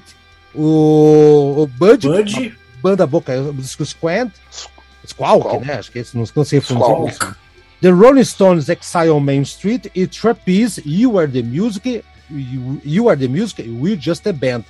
o, 0.56 1.64
o 1.64 1.68
Bud, 1.68 2.08
Bud. 2.08 2.58
banda 2.82 3.06
boca, 3.06 3.40
o 3.40 3.64
Squad, 3.64 4.32
Squawk, 5.06 5.44
Squawk, 5.44 5.66
né? 5.66 5.74
Acho 5.76 5.92
que 5.92 6.00
esse 6.00 6.18
não, 6.18 6.26
não 6.36 6.44
sei 6.44 6.60
pronunciar 6.60 7.08
isso. 7.08 7.36
The 7.82 7.92
Rolling 7.92 8.26
Stones 8.26 8.68
Exile 8.68 9.12
on 9.12 9.22
Main 9.22 9.44
Street 9.44 9.86
e 9.96 10.06
Trapeze 10.06 10.82
You 10.86 11.18
Are 11.18 11.32
the 11.32 11.42
Music, 11.42 12.04
You, 12.30 12.82
you 12.84 13.10
Are 13.10 13.18
the 13.18 13.28
Music, 13.28 13.62
We're 13.62 14.00
Just 14.00 14.28
a 14.28 14.34
Band. 14.34 14.64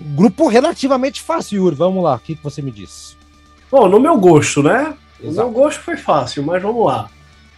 Grupo 0.00 0.48
relativamente 0.48 1.22
fácil, 1.22 1.64
Yuri. 1.64 1.76
Vamos 1.76 2.02
lá, 2.02 2.14
o 2.14 2.18
que, 2.18 2.34
que 2.34 2.42
você 2.42 2.60
me 2.60 2.70
diz? 2.70 3.16
Bom, 3.70 3.88
no 3.88 4.00
meu 4.00 4.16
gosto, 4.18 4.62
né? 4.62 4.94
Exato. 5.22 5.48
O 5.48 5.50
meu 5.52 5.62
gosto 5.62 5.80
foi 5.80 5.96
fácil, 5.96 6.42
mas 6.42 6.62
vamos 6.62 6.84
lá. 6.84 7.08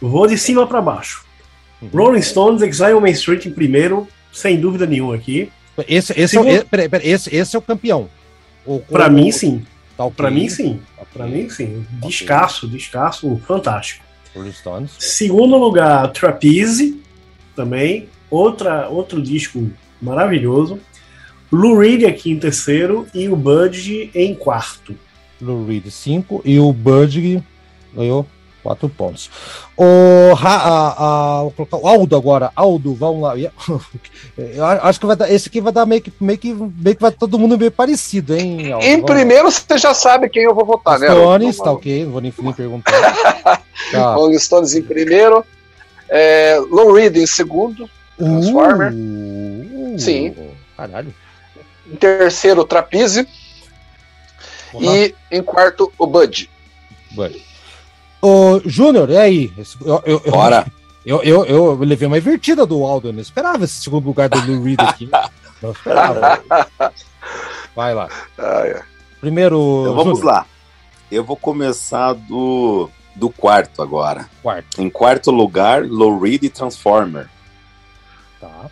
vou 0.01 0.27
de 0.27 0.37
cima 0.37 0.67
para 0.67 0.81
baixo. 0.81 1.25
Uhum. 1.81 1.89
Rolling 1.93 2.23
Stones, 2.23 2.63
Exile 2.63 2.95
on 2.95 3.01
Main 3.01 3.13
Street 3.13 3.47
em 3.47 3.51
primeiro, 3.51 4.09
sem 4.33 4.59
dúvida 4.59 4.87
nenhuma 4.87 5.15
aqui. 5.15 5.51
Esse, 5.87 6.13
esse, 6.13 6.29
Segundo... 6.29 6.51
é, 6.51 6.61
o, 6.61 6.67
pera, 6.67 6.89
pera, 6.89 7.07
esse, 7.07 7.35
esse 7.35 7.55
é 7.55 7.59
o 7.59 7.63
campeão. 7.63 8.09
Para 8.91 9.09
mim, 9.09 9.31
sim. 9.31 9.65
Tá. 9.97 10.09
Para 10.11 10.31
mim, 10.31 10.49
sim. 10.49 10.81
Okay. 10.97 11.07
Para 11.13 11.27
mim, 11.27 11.49
sim. 11.49 11.87
Descasso, 12.03 12.67
descasso, 12.67 13.41
fantástico. 13.47 14.05
Segundo 14.99 15.57
lugar, 15.57 16.11
Trapeze, 16.13 17.01
também. 17.55 18.09
Outra, 18.31 18.89
outro 18.89 19.23
disco 19.23 19.71
maravilhoso. 20.01 20.79
Lou 21.51 21.79
Reed 21.79 22.05
aqui 22.05 22.31
em 22.31 22.39
terceiro 22.39 23.07
e 23.15 23.29
o 23.29 23.37
Budge 23.37 24.11
em 24.15 24.35
quarto. 24.35 24.95
Lou 25.41 25.67
Reed 25.67 25.87
5 25.89 26.43
e 26.45 26.59
o 26.59 26.73
Budge 26.73 27.43
ganhou 27.95 28.27
Quatro 28.67 28.89
pontos. 28.89 29.31
O, 29.77 29.85
a, 30.43 31.39
a, 31.39 31.43
vou 31.43 31.53
colocar 31.53 31.77
o 31.77 31.87
Aldo 31.87 32.17
agora. 32.17 32.51
Aldo, 32.57 32.95
vamos 32.97 33.23
lá. 33.23 33.35
Eu 34.37 34.65
acho 34.65 34.99
que 34.99 35.07
vai 35.07 35.15
dar, 35.15 35.31
esse 35.31 35.49
aqui 35.49 35.61
vai 35.61 35.73
dar 35.73 35.87
meio 35.87 36.03
que, 36.03 36.13
meio 36.21 36.37
que, 36.37 36.53
meio 36.53 36.97
que 36.97 37.01
vai 37.01 37.13
todo 37.13 37.39
mundo 37.39 37.57
meio 37.57 37.71
parecido, 37.71 38.35
hein? 38.35 38.73
Aldo? 38.73 38.85
Em 38.85 39.01
primeiro, 39.01 39.49
você 39.53 39.79
já 39.79 39.95
sabe 39.95 40.29
quem 40.29 40.43
eu 40.43 40.53
vou 40.53 40.67
votar, 40.67 40.99
né? 40.99 41.07
Stones, 41.07 41.59
tá 41.59 41.71
ok, 41.71 42.07
não 42.07 42.11
vou 42.11 42.21
nem, 42.21 42.35
nem 42.37 42.53
perguntar. 42.53 43.63
tá. 43.93 44.15
Rolling 44.15 44.39
Stones 44.41 44.75
em 44.75 44.83
primeiro. 44.83 45.45
É, 46.09 46.59
Low 46.69 46.93
Reed 46.93 47.17
em 47.19 47.27
segundo. 47.27 47.89
Transformer. 48.19 48.93
Uh, 48.93 49.97
Sim. 49.97 50.35
Caralho. 50.77 51.15
Em 51.91 51.97
terceiro, 51.97 52.65
Trapeze. 52.65 53.27
E 54.81 55.15
em 55.31 55.43
quarto, 55.43 55.93
o 55.99 56.07
Bud. 56.07 56.51
Bud. 57.13 57.43
Ô, 58.21 58.61
Júnior, 58.65 59.11
e 59.11 59.17
aí? 59.17 59.53
Eu, 59.85 60.03
eu, 60.05 60.21
Bora. 60.31 60.67
Eu, 61.05 61.23
eu, 61.23 61.45
eu, 61.45 61.75
levei 61.77 62.09
uma 62.09 62.19
invertida 62.19 62.67
do 62.67 62.85
Aldo, 62.85 63.09
eu 63.09 63.13
não 63.13 63.21
esperava 63.21 63.65
esse 63.65 63.81
segundo 63.81 64.07
lugar 64.07 64.29
do 64.29 64.45
Lou 64.45 64.63
Reed 64.63 64.81
aqui. 64.81 65.09
Não 65.63 65.71
esperava. 65.71 66.43
Vai 67.75 67.95
lá. 67.95 68.11
É. 68.37 68.83
Primeiro. 69.21 69.57
Então, 69.83 69.95
vamos 69.95 70.19
Júnior. 70.19 70.35
lá. 70.35 70.47
Eu 71.11 71.25
vou 71.25 71.37
começar 71.37 72.13
do, 72.13 72.91
do 73.15 73.31
quarto 73.31 73.81
agora. 73.81 74.29
Quarto. 74.43 74.83
Em 74.83 74.91
quarto 74.91 75.31
lugar, 75.31 75.83
Lou 75.87 76.19
Reed 76.19 76.43
e 76.43 76.51
Transformer. 76.51 77.27
Tá. 78.39 78.67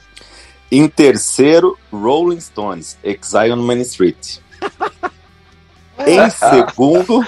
Em 0.74 0.88
terceiro, 0.88 1.78
Rolling 1.92 2.40
Stones, 2.40 2.98
Exile 3.04 3.52
on 3.52 3.62
Main 3.62 3.80
Street. 3.82 4.38
em 6.04 6.28
segundo, 6.28 7.24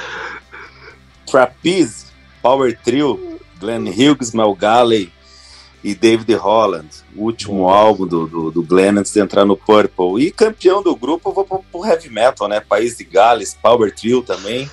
Trapeze, 1.24 2.06
Power 2.42 2.76
Trio, 2.82 3.38
Glenn 3.60 3.88
Hughes, 3.88 4.32
Mel 4.32 4.52
Galley 4.52 5.12
e 5.84 5.94
David 5.94 6.34
Holland, 6.34 6.88
o 7.14 7.22
último 7.22 7.68
álbum 7.68 8.04
do, 8.04 8.26
do, 8.26 8.50
do, 8.50 8.64
Glenn 8.64 8.98
antes 8.98 9.12
de 9.12 9.20
entrar 9.20 9.44
no 9.44 9.56
Purple. 9.56 10.26
E 10.26 10.32
campeão 10.32 10.82
do 10.82 10.96
grupo, 10.96 11.28
eu 11.28 11.32
vou 11.32 11.44
pro, 11.44 11.62
pro 11.70 11.86
Heavy 11.86 12.10
Metal, 12.10 12.48
né? 12.48 12.58
País 12.58 12.98
de 12.98 13.04
Gales, 13.04 13.56
Power 13.62 13.94
Trio 13.94 14.22
também. 14.22 14.68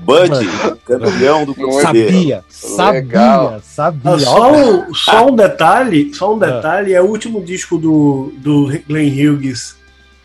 Buddy, 0.00 0.46
campeão 0.84 1.46
do 1.46 1.54
grupo 1.54 1.80
Sabia, 1.80 2.44
sabia, 2.48 3.60
sabia. 3.62 4.12
Ah, 4.12 4.18
só, 4.18 4.52
um, 4.52 4.94
só 4.94 5.26
um 5.28 5.36
detalhe, 5.36 6.14
só 6.14 6.34
um 6.34 6.42
ah. 6.42 6.46
detalhe, 6.46 6.92
é 6.92 7.00
o 7.00 7.06
último 7.06 7.42
disco 7.42 7.78
do, 7.78 8.32
do 8.36 8.66
Glenn 8.86 9.08
Hughes 9.08 9.76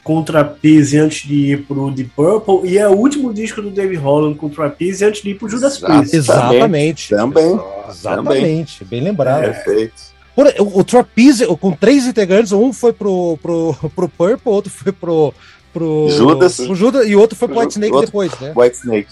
com 0.04 0.24
Trapeze 0.24 0.98
antes 0.98 1.28
de 1.28 1.52
ir 1.52 1.66
pro 1.66 1.92
Deep 1.92 2.12
Purple 2.16 2.70
e 2.70 2.78
é 2.78 2.88
o 2.88 2.94
último 2.94 3.34
disco 3.34 3.62
do 3.62 3.70
David 3.70 3.98
Holland 3.98 4.38
com 4.38 4.50
Trapeze 4.50 5.06
antes 5.06 5.22
de 5.22 5.30
ir 5.30 5.36
pro 5.36 5.48
Judas 5.48 5.78
Priest. 5.78 6.16
Exatamente. 6.16 7.10
Também. 7.10 7.60
Exatamente. 7.88 8.84
Bem 8.86 9.02
lembrado. 9.02 9.42
Perfeito. 9.42 10.10
O, 10.36 10.80
o 10.80 10.84
Trapeze, 10.84 11.46
com 11.58 11.72
três 11.74 12.08
integrantes, 12.08 12.52
um 12.52 12.72
foi 12.72 12.94
pro, 12.94 13.38
pro, 13.42 13.76
pro 13.96 14.10
Purple, 14.10 14.52
outro 14.52 14.72
foi 14.72 14.92
pro, 14.92 15.34
pro 15.74 16.08
Judas. 16.10 16.58
Pro 16.58 16.76
Judas 16.76 17.08
e 17.08 17.16
outro 17.16 17.38
foi 17.38 17.48
pro 17.48 17.60
White 17.60 17.74
Snake 17.74 18.00
depois, 18.06 18.40
né? 18.40 18.54
White 18.56 18.78
Snake. 18.78 19.10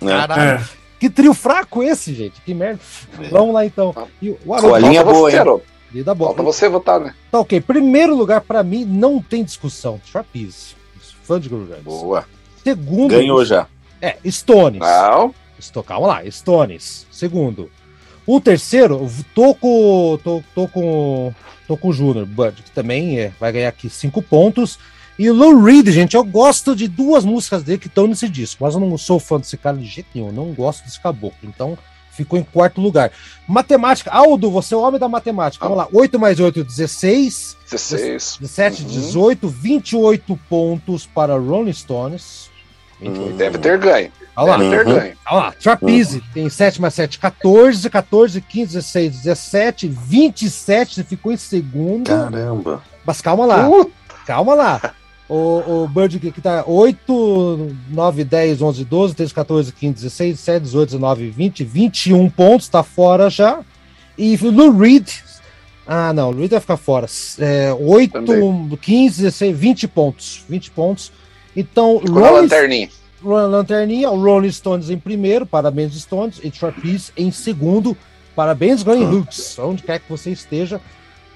Caralho. 0.00 0.42
É. 0.42 0.64
Que 0.98 1.10
trio 1.10 1.34
fraco 1.34 1.82
esse, 1.82 2.14
gente. 2.14 2.40
Que 2.40 2.54
merda. 2.54 2.80
É. 3.20 3.28
Vamos 3.28 3.54
lá 3.54 3.66
então. 3.66 3.94
E 4.22 4.30
o 4.30 4.36
Colinha 4.36 5.04
boa, 5.04 5.30
hein? 5.30 5.60
Vida 5.90 6.14
boa. 6.14 6.30
Falta 6.30 6.42
você 6.42 6.68
votar, 6.68 6.98
né? 6.98 7.14
Tá 7.30 7.40
ok. 7.40 7.60
Primeiro 7.60 8.16
lugar, 8.16 8.40
para 8.40 8.62
mim, 8.62 8.84
não 8.84 9.20
tem 9.20 9.44
discussão. 9.44 10.00
Trapeze. 10.10 10.74
Fã 11.22 11.40
de 11.40 11.48
Groove 11.48 11.74
Boa. 11.82 12.24
Segundo. 12.62 13.10
Ganhou 13.10 13.44
já. 13.44 13.66
É, 14.00 14.16
Stones. 14.26 14.80
Não. 14.80 15.34
Estou, 15.58 15.82
calma 15.82 16.06
lá, 16.06 16.30
Stones. 16.30 17.06
Segundo. 17.10 17.70
O 18.26 18.40
terceiro, 18.40 19.10
tô 19.34 19.54
com. 19.54 20.18
tô, 20.22 20.42
tô 20.54 20.68
com. 20.68 21.34
tô 21.68 21.76
com 21.76 21.88
o 21.88 21.92
Júnior, 21.92 22.26
Bud, 22.26 22.62
que 22.62 22.70
também 22.70 23.20
é, 23.20 23.32
vai 23.38 23.52
ganhar 23.52 23.68
aqui 23.68 23.88
cinco 23.88 24.22
pontos. 24.22 24.78
E 25.18 25.30
o 25.30 25.34
Lou 25.34 25.62
Reed, 25.62 25.88
gente, 25.90 26.16
eu 26.16 26.24
gosto 26.24 26.74
de 26.74 26.88
duas 26.88 27.24
músicas 27.24 27.62
dele 27.62 27.78
que 27.78 27.86
estão 27.86 28.06
nesse 28.06 28.28
disco, 28.28 28.64
mas 28.64 28.74
eu 28.74 28.80
não 28.80 28.98
sou 28.98 29.20
fã 29.20 29.38
desse 29.38 29.56
cara 29.56 29.76
de 29.76 29.86
jeito 29.86 30.08
nenhum, 30.14 30.28
eu 30.28 30.32
não 30.32 30.52
gosto 30.52 30.84
desse 30.84 31.00
caboclo. 31.00 31.38
Então, 31.44 31.78
ficou 32.10 32.38
em 32.38 32.42
quarto 32.42 32.80
lugar. 32.80 33.10
Matemática, 33.46 34.10
Aldo, 34.10 34.50
você 34.50 34.74
é 34.74 34.76
o 34.76 34.80
homem 34.80 34.98
da 34.98 35.08
matemática. 35.08 35.64
Vamos 35.64 35.78
lá, 35.78 35.88
8 35.92 36.18
mais 36.18 36.40
8, 36.40 36.64
16. 36.64 37.56
16. 37.70 38.38
17, 38.40 38.82
uhum. 38.82 38.88
18, 38.88 39.48
28 39.48 40.40
pontos 40.48 41.06
para 41.06 41.36
Rolling 41.36 41.72
Stones. 41.72 42.50
Uhum. 43.00 43.36
Deve 43.36 43.58
ter 43.58 43.78
ganho. 43.78 44.10
Olha 44.36 44.50
lá, 44.50 44.56
Deve 44.56 44.70
ter 44.70 44.86
uhum. 44.86 44.98
ganho. 44.98 45.16
Olha 45.26 45.36
lá, 45.36 45.52
Trapeze 45.52 46.18
uhum. 46.18 46.24
tem 46.32 46.48
7 46.48 46.80
mais 46.80 46.94
7, 46.94 47.18
14, 47.18 47.90
14, 47.90 48.40
15, 48.40 48.72
16, 48.74 49.16
17, 49.22 49.88
27, 49.88 50.94
você 50.94 51.04
ficou 51.04 51.32
em 51.32 51.36
segundo. 51.36 52.08
Caramba. 52.08 52.82
Mas 53.04 53.20
calma 53.20 53.46
lá, 53.46 53.68
uh. 53.68 53.92
calma 54.26 54.54
lá. 54.54 54.94
O, 55.28 55.84
o 55.84 55.88
Bird 55.88 56.18
que 56.18 56.40
tá 56.40 56.64
8, 56.66 57.76
9, 57.90 58.24
10, 58.24 58.60
11, 58.60 58.84
12, 58.84 59.14
13, 59.14 59.34
14, 59.34 59.72
15, 59.72 59.94
16, 59.94 60.36
17, 60.36 60.62
18, 60.64 60.88
19, 60.90 61.30
20, 61.30 61.64
21 61.64 62.30
pontos, 62.30 62.68
tá 62.68 62.82
fora 62.82 63.30
já. 63.30 63.60
E 64.18 64.36
no 64.36 64.76
Reed. 64.76 65.08
Ah, 65.86 66.12
não, 66.12 66.30
o 66.30 66.36
Reed 66.36 66.50
vai 66.50 66.60
ficar 66.60 66.76
fora. 66.76 67.06
É, 67.38 67.72
8, 67.72 68.12
Também. 68.12 68.78
15, 68.80 69.22
16, 69.22 69.56
20 69.56 69.88
pontos. 69.88 70.44
20 70.48 70.70
pontos. 70.70 71.12
Então, 71.56 71.98
Rolling, 71.98 72.42
lanterninha. 72.42 72.88
Lanterninha, 73.22 74.10
o 74.10 74.22
Rolling 74.22 74.52
Stones 74.52 74.90
em 74.90 74.98
primeiro, 74.98 75.46
parabéns 75.46 75.94
Stones, 75.94 76.38
e 76.42 76.50
Trapeze 76.50 77.10
em 77.16 77.30
segundo, 77.30 77.96
parabéns 78.36 78.82
Glenn 78.82 79.04
Hughes, 79.04 79.58
onde 79.58 79.82
quer 79.82 80.00
que 80.00 80.10
você 80.10 80.30
esteja. 80.30 80.80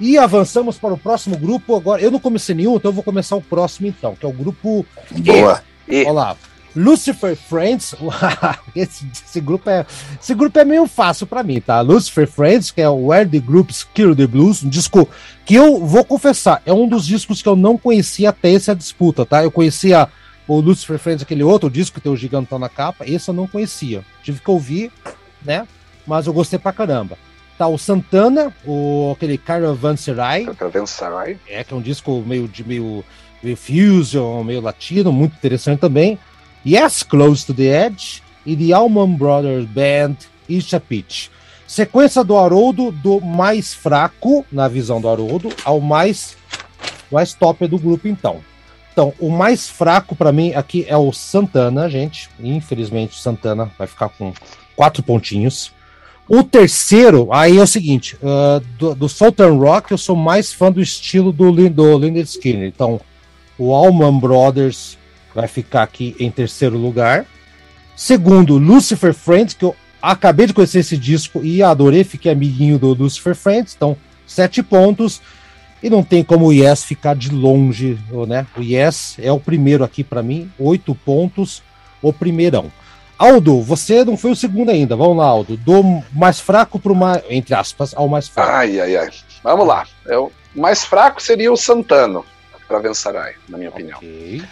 E 0.00 0.16
avançamos 0.16 0.78
para 0.78 0.94
o 0.94 0.98
próximo 0.98 1.36
grupo. 1.36 1.74
Agora, 1.76 2.00
eu 2.00 2.10
não 2.10 2.20
comecei 2.20 2.54
nenhum, 2.54 2.76
então 2.76 2.90
eu 2.90 2.94
vou 2.94 3.04
começar 3.04 3.36
o 3.36 3.42
próximo, 3.42 3.88
então, 3.88 4.14
que 4.14 4.24
é 4.24 4.28
o 4.28 4.32
grupo 4.32 4.86
Boa. 5.10 5.62
E. 5.88 6.02
Olha 6.04 6.12
lá. 6.12 6.36
Lucifer 6.76 7.34
Friends, 7.34 7.94
esse, 8.76 9.06
esse, 9.12 9.40
grupo 9.40 9.68
é 9.68 9.84
esse 10.20 10.34
grupo 10.34 10.58
é 10.58 10.64
meio 10.64 10.86
fácil 10.86 11.26
para 11.26 11.42
mim, 11.42 11.60
tá? 11.60 11.80
Lucifer 11.80 12.28
Friends, 12.28 12.70
que 12.70 12.80
é 12.80 12.88
o 12.88 13.06
Where 13.06 13.28
the 13.28 13.40
Groups 13.40 13.82
Kill 13.82 14.14
the 14.14 14.26
Blues, 14.26 14.62
um 14.62 14.68
disco 14.68 15.08
que 15.44 15.54
eu 15.54 15.84
vou 15.84 16.04
confessar, 16.04 16.62
é 16.64 16.72
um 16.72 16.86
dos 16.86 17.04
discos 17.06 17.42
que 17.42 17.48
eu 17.48 17.56
não 17.56 17.76
conhecia 17.76 18.28
até 18.28 18.52
essa 18.52 18.76
disputa, 18.76 19.26
tá? 19.26 19.42
Eu 19.42 19.50
conhecia 19.50 20.08
o 20.46 20.60
Lucifer 20.60 20.98
Friends, 20.98 21.22
aquele 21.22 21.42
outro 21.42 21.68
disco 21.68 21.94
que 21.94 22.00
tem 22.00 22.12
o 22.12 22.16
gigantão 22.16 22.58
na 22.58 22.68
capa, 22.68 23.04
esse 23.06 23.28
eu 23.28 23.34
não 23.34 23.46
conhecia. 23.46 24.04
Tive 24.22 24.40
que 24.40 24.50
ouvir, 24.50 24.92
né? 25.44 25.66
Mas 26.06 26.26
eu 26.26 26.32
gostei 26.32 26.58
pra 26.58 26.72
caramba. 26.72 27.18
Tá 27.58 27.66
o 27.66 27.76
Santana, 27.76 28.54
o, 28.64 29.12
aquele 29.16 29.36
Caravanserai. 29.36 30.44
Caravanserai. 30.44 31.36
É, 31.48 31.64
que 31.64 31.74
é 31.74 31.76
um 31.76 31.82
disco 31.82 32.22
meio 32.24 32.46
de 32.46 32.62
meio, 32.62 33.04
meio 33.42 33.56
fusion, 33.56 34.44
meio 34.44 34.60
latino, 34.60 35.12
muito 35.12 35.34
interessante 35.34 35.80
também. 35.80 36.16
Yes, 36.64 37.02
Close 37.02 37.44
to 37.44 37.52
the 37.52 37.86
Edge. 37.86 38.22
E 38.46 38.56
The 38.56 38.72
Allman 38.72 39.16
Brothers 39.16 39.66
Band, 39.66 40.16
Isha 40.48 40.80
Pitch. 40.80 41.28
Sequência 41.66 42.24
do 42.24 42.38
Haroldo, 42.38 42.90
do 42.90 43.20
mais 43.20 43.74
fraco, 43.74 44.46
na 44.50 44.68
visão 44.68 45.00
do 45.02 45.08
Haroldo, 45.08 45.50
ao 45.64 45.80
mais, 45.80 46.34
mais 47.12 47.34
top 47.34 47.66
do 47.66 47.78
grupo, 47.78 48.08
então. 48.08 48.40
Então, 48.90 49.12
o 49.18 49.30
mais 49.30 49.68
fraco 49.68 50.16
para 50.16 50.32
mim 50.32 50.54
aqui 50.54 50.86
é 50.88 50.96
o 50.96 51.12
Santana, 51.12 51.90
gente. 51.90 52.30
Infelizmente, 52.40 53.18
o 53.18 53.20
Santana 53.20 53.70
vai 53.76 53.86
ficar 53.86 54.08
com 54.08 54.32
quatro 54.74 55.02
pontinhos. 55.02 55.72
O 56.28 56.42
terceiro, 56.42 57.32
aí 57.32 57.56
é 57.56 57.62
o 57.62 57.66
seguinte: 57.66 58.16
uh, 58.16 58.60
do, 58.78 58.94
do 58.94 59.08
Southern 59.08 59.58
Rock, 59.58 59.92
eu 59.92 59.98
sou 59.98 60.14
mais 60.14 60.52
fã 60.52 60.70
do 60.70 60.80
estilo 60.80 61.32
do, 61.32 61.50
do 61.70 62.18
Skinner. 62.20 62.68
Então, 62.68 63.00
o 63.56 63.74
Allman 63.74 64.18
Brothers 64.18 64.98
vai 65.34 65.48
ficar 65.48 65.82
aqui 65.84 66.14
em 66.20 66.30
terceiro 66.30 66.76
lugar. 66.76 67.24
Segundo, 67.96 68.58
Lucifer 68.58 69.14
Friends, 69.14 69.54
que 69.54 69.64
eu 69.64 69.74
acabei 70.00 70.46
de 70.46 70.52
conhecer 70.52 70.80
esse 70.80 70.96
disco 70.96 71.40
e 71.42 71.62
adorei, 71.62 72.04
fiquei 72.04 72.30
amiguinho 72.30 72.78
do 72.78 72.92
Lucifer 72.92 73.34
Friends. 73.34 73.74
Então, 73.74 73.96
sete 74.26 74.62
pontos. 74.62 75.20
E 75.80 75.88
não 75.88 76.02
tem 76.02 76.24
como 76.24 76.46
o 76.46 76.52
Yes 76.52 76.82
ficar 76.84 77.14
de 77.14 77.30
longe, 77.30 77.96
né? 78.26 78.44
O 78.56 78.60
Yes 78.60 79.16
é 79.20 79.30
o 79.30 79.38
primeiro 79.38 79.84
aqui 79.84 80.02
para 80.02 80.24
mim, 80.24 80.50
oito 80.58 80.92
pontos, 80.92 81.62
o 82.02 82.12
primeirão. 82.12 82.66
Aldo, 83.18 83.60
você 83.62 84.04
não 84.04 84.16
foi 84.16 84.30
o 84.30 84.36
segundo 84.36 84.70
ainda. 84.70 84.94
Vamos 84.94 85.16
lá, 85.16 85.26
Aldo. 85.26 85.56
Do 85.56 85.82
mais 86.12 86.38
fraco 86.38 86.78
para 86.78 86.92
o 86.92 86.96
mais, 86.96 87.22
entre 87.28 87.54
aspas, 87.54 87.92
ao 87.94 88.08
mais 88.08 88.28
fraco. 88.28 88.50
Ai, 88.50 88.80
ai, 88.80 88.96
ai. 88.96 89.10
Vamos 89.42 89.66
lá. 89.66 89.86
É 90.06 90.16
o 90.16 90.30
mais 90.54 90.84
fraco 90.84 91.20
seria 91.20 91.52
o 91.52 91.56
Santano 91.56 92.24
para 92.66 92.78
Vencerai, 92.78 93.34
na 93.48 93.58
minha 93.58 93.70
opinião. 93.70 93.98
Okay. 93.98 94.42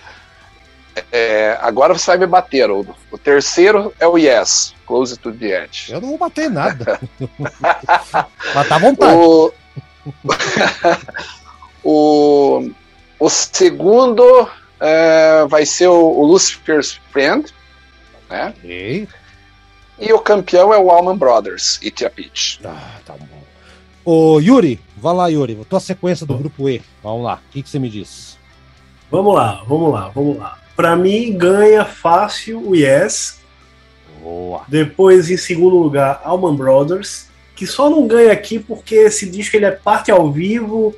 É, 1.13 1.59
agora 1.61 1.93
você 1.93 2.07
vai 2.07 2.19
me 2.19 2.27
bater, 2.27 2.71
Aldo. 2.71 2.95
O 3.11 3.19
terceiro 3.19 3.93
é 4.01 4.07
o 4.07 4.17
Yes, 4.17 4.75
Close 4.87 5.17
to 5.19 5.31
the 5.33 5.65
Edge. 5.65 5.93
Eu 5.93 6.01
não 6.01 6.09
vou 6.11 6.19
bater 6.19 6.51
nada. 6.51 6.99
Mas 8.55 8.69
tá 8.69 8.77
à 8.77 8.79
vontade. 8.79 9.15
O... 9.15 9.53
o, 11.85 12.71
o 13.19 13.29
segundo 13.29 14.49
é, 14.81 15.45
vai 15.49 15.67
ser 15.67 15.89
o, 15.89 16.01
o, 16.01 16.25
Lucifer's 16.25 16.99
Friend, 17.13 17.53
né? 18.29 18.55
E? 18.65 19.09
e 19.99 20.13
o 20.13 20.19
campeão 20.19 20.73
é 20.73 20.79
o 20.79 20.91
Allman 20.91 21.17
Brothers, 21.17 21.79
Itia 21.83 22.11
Peach. 22.11 22.61
Ah, 22.65 22.99
tá 23.05 23.15
bom. 23.15 23.27
Ô, 24.05 24.39
Yuri, 24.41 24.79
vai 24.97 25.15
lá, 25.15 25.29
Yuri. 25.29 25.57
Tua 25.69 25.81
sequência 25.81 26.27
do 26.27 26.37
grupo 26.37 26.69
E. 26.69 26.83
Vamos 27.03 27.25
lá. 27.25 27.41
O 27.49 27.53
que, 27.53 27.63
que 27.63 27.69
você 27.69 27.79
me 27.79 27.89
diz? 27.89 28.39
Vamos 29.11 29.35
lá, 29.35 29.65
vamos 29.67 29.93
lá, 29.93 30.09
vamos 30.09 30.39
lá. 30.39 30.59
Para 30.77 30.95
mim, 30.95 31.37
ganha 31.37 31.85
fácil 31.85 32.69
o 32.69 32.77
Yes. 32.77 33.41
Boa. 34.23 34.63
Depois, 34.69 35.31
em 35.31 35.37
segundo 35.37 35.77
lugar, 35.77 36.21
Allman 36.25 36.55
Brothers 36.55 37.27
que 37.57 37.67
só 37.67 37.89
não 37.89 38.07
ganha 38.07 38.31
aqui 38.31 38.59
porque 38.59 38.95
esse 38.95 39.29
disco 39.29 39.57
ele 39.57 39.65
é 39.65 39.71
parte 39.71 40.11
ao 40.11 40.31
vivo 40.31 40.95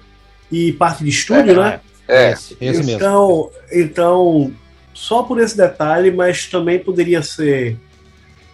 e 0.50 0.72
parte 0.72 1.04
de 1.04 1.10
estúdio, 1.10 1.52
é, 1.52 1.54
né? 1.54 1.80
É, 2.08 2.32
esse, 2.32 2.56
esse 2.60 2.90
então, 2.90 3.50
mesmo. 3.70 3.82
então, 3.84 4.52
só 4.98 5.22
por 5.22 5.40
esse 5.40 5.56
detalhe, 5.56 6.10
mas 6.10 6.46
também 6.46 6.80
poderia 6.80 7.22
ser, 7.22 7.78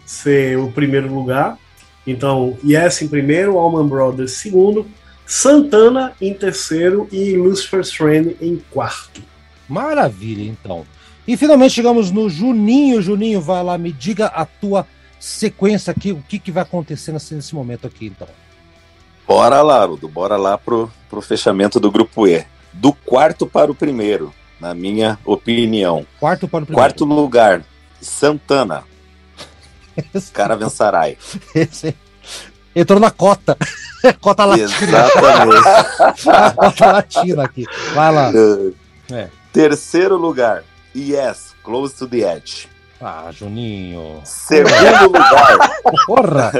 ser 0.05 0.59
o 0.59 0.71
primeiro 0.71 1.13
lugar. 1.13 1.59
Então, 2.07 2.59
Yes 2.63 3.01
em 3.01 3.09
primeiro, 3.09 3.57
Allman 3.57 3.89
Brothers 3.89 4.33
em 4.33 4.35
segundo, 4.35 4.87
Santana 5.25 6.13
em 6.21 6.35
terceiro 6.35 7.09
e 7.11 7.35
Lucifer's 7.35 7.91
Friend 7.91 8.37
em 8.43 8.63
quarto. 8.71 9.23
Maravilha, 9.67 10.43
então. 10.43 10.85
E 11.27 11.35
finalmente 11.35 11.73
chegamos 11.73 12.11
no 12.11 12.29
Juninho. 12.29 13.01
Juninho, 13.01 13.41
vai 13.41 13.65
lá, 13.65 13.79
me 13.79 13.91
diga 13.91 14.27
a 14.27 14.45
tua 14.45 14.87
sequência 15.19 15.93
aqui, 15.93 16.13
o 16.13 16.23
que, 16.29 16.39
que 16.39 16.53
vai 16.53 16.63
acontecer 16.63 17.11
nesse, 17.13 17.35
nesse 17.35 17.55
momento 17.55 17.87
aqui, 17.87 18.09
então? 18.09 18.29
Bora 19.27 19.63
lá, 19.63 19.83
Rudo, 19.87 20.07
bora 20.09 20.37
lá 20.37 20.59
pro, 20.59 20.93
pro 21.09 21.23
fechamento 21.23 21.81
do 21.81 21.91
grupo 21.91 22.29
E. 22.29 22.45
Do 22.71 22.93
quarto 22.93 23.47
para 23.47 23.73
o 23.73 23.75
primeiro, 23.75 24.35
na 24.65 24.73
minha 24.73 25.19
opinião. 25.27 26.07
Quarto 26.19 26.49
para 26.49 26.63
o 26.63 26.67
primeiro. 26.67 26.75
Quarto 26.75 27.05
lugar, 27.05 27.63
Santana. 28.01 28.83
Cara 30.33 30.57
Vensarai. 30.57 31.19
Esse 31.55 31.95
entrou 32.75 32.99
na 32.99 33.11
cota. 33.11 33.59
cota 34.23 34.47
latina. 34.47 34.65
Exatamente. 34.65 36.57
cota 36.57 36.93
latina 36.93 37.45
aqui. 37.45 37.67
Vai 37.93 38.15
lá. 38.15 38.33
É. 39.13 39.29
Terceiro 39.53 40.17
lugar, 40.17 40.65
Yes, 40.97 41.55
Close 41.63 41.95
to 41.97 42.07
the 42.09 42.21
Edge. 42.21 42.67
Ah, 42.99 43.29
Juninho. 43.31 44.23
Segundo 44.25 45.09
lugar. 45.09 45.59
Porra! 46.07 46.53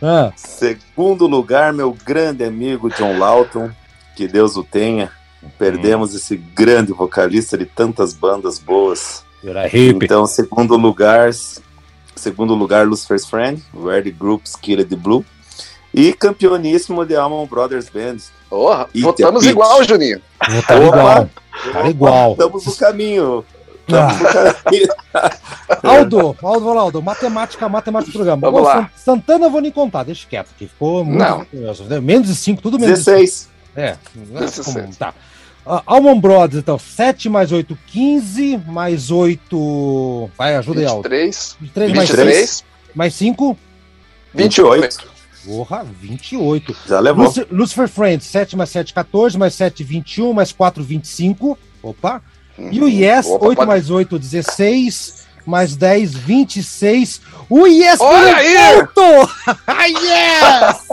Ah. 0.00 0.32
Segundo 0.36 1.26
lugar, 1.26 1.74
meu 1.74 1.92
grande 1.92 2.44
amigo 2.44 2.88
John 2.88 3.18
Lawton, 3.18 3.70
que 4.16 4.26
Deus 4.26 4.56
o 4.56 4.64
tenha. 4.64 5.12
Perdemos 5.58 6.12
hum. 6.12 6.16
esse 6.16 6.36
grande 6.36 6.92
vocalista 6.92 7.56
de 7.56 7.66
tantas 7.66 8.12
bandas 8.12 8.58
boas. 8.58 9.24
Então, 9.72 10.26
segundo 10.26 10.76
lugar, 10.76 11.30
segundo 12.16 12.54
lugar, 12.54 12.86
Lucifer's 12.86 13.26
Friend, 13.26 13.62
Where 13.72 14.02
the 14.02 14.10
Groups 14.10 14.56
Killed 14.56 14.94
Blue. 14.96 15.24
E 15.94 16.12
campeoníssimo 16.12 17.06
de 17.06 17.14
Alman 17.16 17.46
Brothers 17.46 17.88
Band. 17.88 18.18
Porra, 18.50 18.88
votamos 18.94 19.46
igual, 19.46 19.82
Juninho. 19.84 20.20
Votamos 20.46 20.86
igual. 20.88 21.30
Cara 21.72 21.88
igual. 21.88 22.32
Estamos 22.32 22.66
no 22.66 22.76
caminho. 22.76 23.44
Ah. 23.92 24.10
Aldo, 25.82 26.36
Aldo, 26.42 26.70
Aldo, 26.70 27.02
matemática, 27.02 27.68
matemática 27.68 28.12
do 28.12 28.18
programa. 28.18 28.50
Vamos 28.50 28.62
lá. 28.62 28.90
Santana 28.96 29.46
eu 29.46 29.50
vou 29.50 29.60
nem 29.60 29.70
contar, 29.70 30.02
deixa 30.02 30.26
quieto, 30.28 30.48
que 30.58 30.66
ficou 30.66 31.04
muito 31.04 31.18
Não. 31.18 31.44
curioso. 31.44 31.84
Né? 31.84 32.00
Menos 32.00 32.26
de 32.26 32.34
5, 32.34 32.60
tudo 32.60 32.78
menos 32.78 32.98
16. 33.04 33.48
De 33.76 33.82
é, 33.82 33.98
16. 34.14 34.96
tá. 34.96 35.12
Uh, 35.66 35.82
Almond 35.84 36.20
Brothers, 36.20 36.62
então, 36.62 36.78
7 36.78 37.28
mais 37.28 37.50
8, 37.52 37.76
15, 37.88 38.58
mais 38.68 39.10
8. 39.10 40.30
Vai, 40.38 40.54
ajuda 40.54 40.80
aí, 40.80 40.86
Aldo. 40.86 41.08
23. 41.08 41.56
23 41.60 41.92
mais 41.92 42.08
3. 42.08 42.64
Mais 42.94 43.14
5. 43.14 43.58
28. 44.32 45.16
Porra, 45.44 45.84
28. 46.00 46.76
Já 46.86 47.00
levou. 47.00 47.24
Lucifer, 47.24 47.48
Lucifer 47.50 47.88
Friends, 47.88 48.26
7 48.26 48.56
mais 48.56 48.70
7, 48.70 48.94
14, 48.94 49.36
mais 49.36 49.54
7, 49.54 49.82
21, 49.82 50.32
mais 50.32 50.52
4, 50.52 50.82
25. 50.82 51.58
Opa. 51.82 52.22
E 52.58 52.80
o 52.80 52.88
Yes, 52.88 53.26
Opa, 53.26 53.46
8 53.46 53.56
pode... 53.56 53.68
mais 53.68 53.90
8, 53.90 54.18
16. 54.18 55.25
Mais 55.46 55.76
10, 55.76 56.14
26. 56.14 57.20
O 57.48 57.66
Yes 57.66 58.00
Olha 58.00 58.36
aí! 58.36 58.54
yes! 59.94 60.88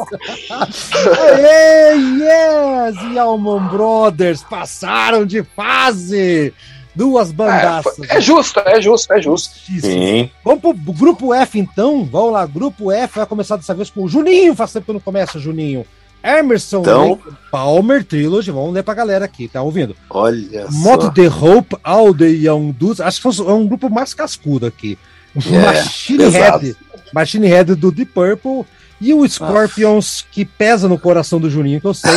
Aê, 1.19 1.95
yes! 1.95 2.95
E 3.11 3.17
Almond 3.17 3.69
Brothers 3.69 4.43
passaram 4.43 5.25
de 5.25 5.43
fase! 5.43 6.53
Duas 6.95 7.31
bandaças. 7.31 8.07
É, 8.07 8.17
é 8.17 8.21
justo, 8.21 8.59
é 8.59 8.79
justo, 8.79 9.13
é 9.13 9.21
justo. 9.21 9.55
Sim. 9.81 10.29
Vamos 10.45 10.61
pro 10.61 10.73
grupo 10.93 11.33
F 11.33 11.59
então. 11.59 12.05
Vamos 12.05 12.33
lá, 12.33 12.45
grupo 12.45 12.91
F 12.91 13.15
vai 13.17 13.25
começar 13.25 13.55
dessa 13.55 13.73
vez 13.73 13.89
com 13.89 14.03
o 14.03 14.07
Juninho. 14.07 14.55
Faz 14.55 14.71
tempo 14.71 14.85
que 14.85 14.93
não 14.93 14.99
começa, 14.99 15.39
Juninho. 15.39 15.85
Emerson 16.23 16.81
então, 16.81 17.19
Palmer 17.51 18.05
Trilogy, 18.05 18.49
vamos 18.49 18.73
ler 18.73 18.81
pra 18.81 18.93
galera 18.93 19.25
aqui, 19.25 19.49
tá 19.49 19.62
ouvindo? 19.62 19.93
Olha 20.09 20.67
Moto 20.71 21.12
The 21.12 21.27
Hope, 21.27 21.75
All 21.83 22.13
the 22.13 22.29
Young 22.29 22.71
Dudes, 22.71 23.01
acho 23.01 23.21
que 23.21 23.41
é 23.41 23.51
um 23.51 23.67
grupo 23.67 23.89
mais 23.89 24.13
cascudo 24.13 24.65
aqui. 24.65 24.97
É, 25.36 25.59
Machine 25.59 26.29
Head, 26.29 26.77
Machine 27.13 27.47
Head 27.47 27.75
do 27.75 27.91
Deep 27.91 28.12
Purple 28.13 28.65
e 29.01 29.13
o 29.13 29.27
Scorpions, 29.27 30.25
que 30.31 30.45
pesa 30.45 30.88
no 30.88 30.97
coração 30.97 31.39
do 31.39 31.49
Juninho, 31.49 31.81
que 31.81 31.88
eu 31.88 31.93
sei. 31.93 32.12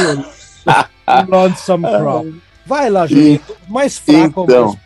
Lonesome 1.28 1.84
Crow. 1.98 2.32
Vai 2.64 2.88
lá, 2.88 3.06
Juninho, 3.06 3.40
mais 3.68 3.98
fraco 3.98 4.44
então, 4.44 4.78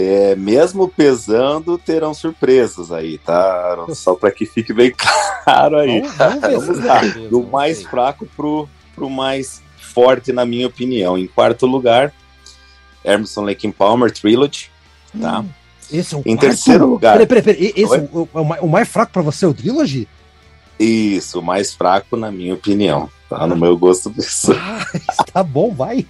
é, 0.00 0.36
mesmo 0.36 0.88
pesando, 0.88 1.76
terão 1.76 2.14
surpresas 2.14 2.92
aí, 2.92 3.18
tá? 3.18 3.84
Só 3.94 4.14
para 4.14 4.30
que 4.30 4.46
fique 4.46 4.72
bem 4.72 4.94
claro 5.42 5.76
aí. 5.76 6.02
Vamos, 6.16 6.40
vamos 6.40 6.84
lá, 6.84 7.00
do 7.28 7.42
mais 7.42 7.82
fraco 7.82 8.24
pro, 8.36 8.68
pro 8.94 9.10
mais 9.10 9.60
forte, 9.76 10.32
na 10.32 10.46
minha 10.46 10.68
opinião. 10.68 11.18
Em 11.18 11.26
quarto 11.26 11.66
lugar, 11.66 12.14
Emerson 13.04 13.42
Lake 13.42 13.72
Palmer 13.72 14.12
Trilogy, 14.12 14.70
tá? 15.20 15.40
Hum, 15.40 15.48
esse 15.90 16.14
é 16.14 16.18
o 16.18 16.20
em 16.20 16.36
quarto? 16.36 16.40
terceiro 16.42 16.86
lugar. 16.86 17.12
Peraí, 17.14 17.26
peraí, 17.26 17.42
peraí. 17.42 17.72
Esse 17.74 17.96
é 17.96 18.08
o, 18.12 18.28
o, 18.62 18.68
mais 18.68 18.88
fraco 18.88 19.10
para 19.10 19.22
você, 19.22 19.46
é 19.46 19.48
o 19.48 19.54
Trilogy? 19.54 20.06
Isso, 20.78 21.40
o 21.40 21.42
mais 21.42 21.74
fraco, 21.74 22.16
na 22.16 22.30
minha 22.30 22.54
opinião. 22.54 23.10
Tá 23.28 23.48
no 23.48 23.56
meu 23.56 23.76
gosto 23.76 24.12
pessoal. 24.12 24.56
Ah, 24.60 25.24
tá 25.32 25.42
bom, 25.42 25.74
vai. 25.74 26.06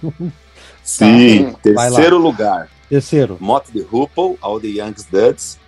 Sim, 0.83 1.53
tá, 1.53 1.59
terceiro 1.63 2.19
lugar. 2.19 2.69
Terceiro. 2.89 3.37
Moto 3.39 3.71
de 3.71 3.81
Hoople, 3.81 4.37
All 4.41 4.59
the 4.59 4.67
Young 4.67 4.95
Duds. 5.11 5.59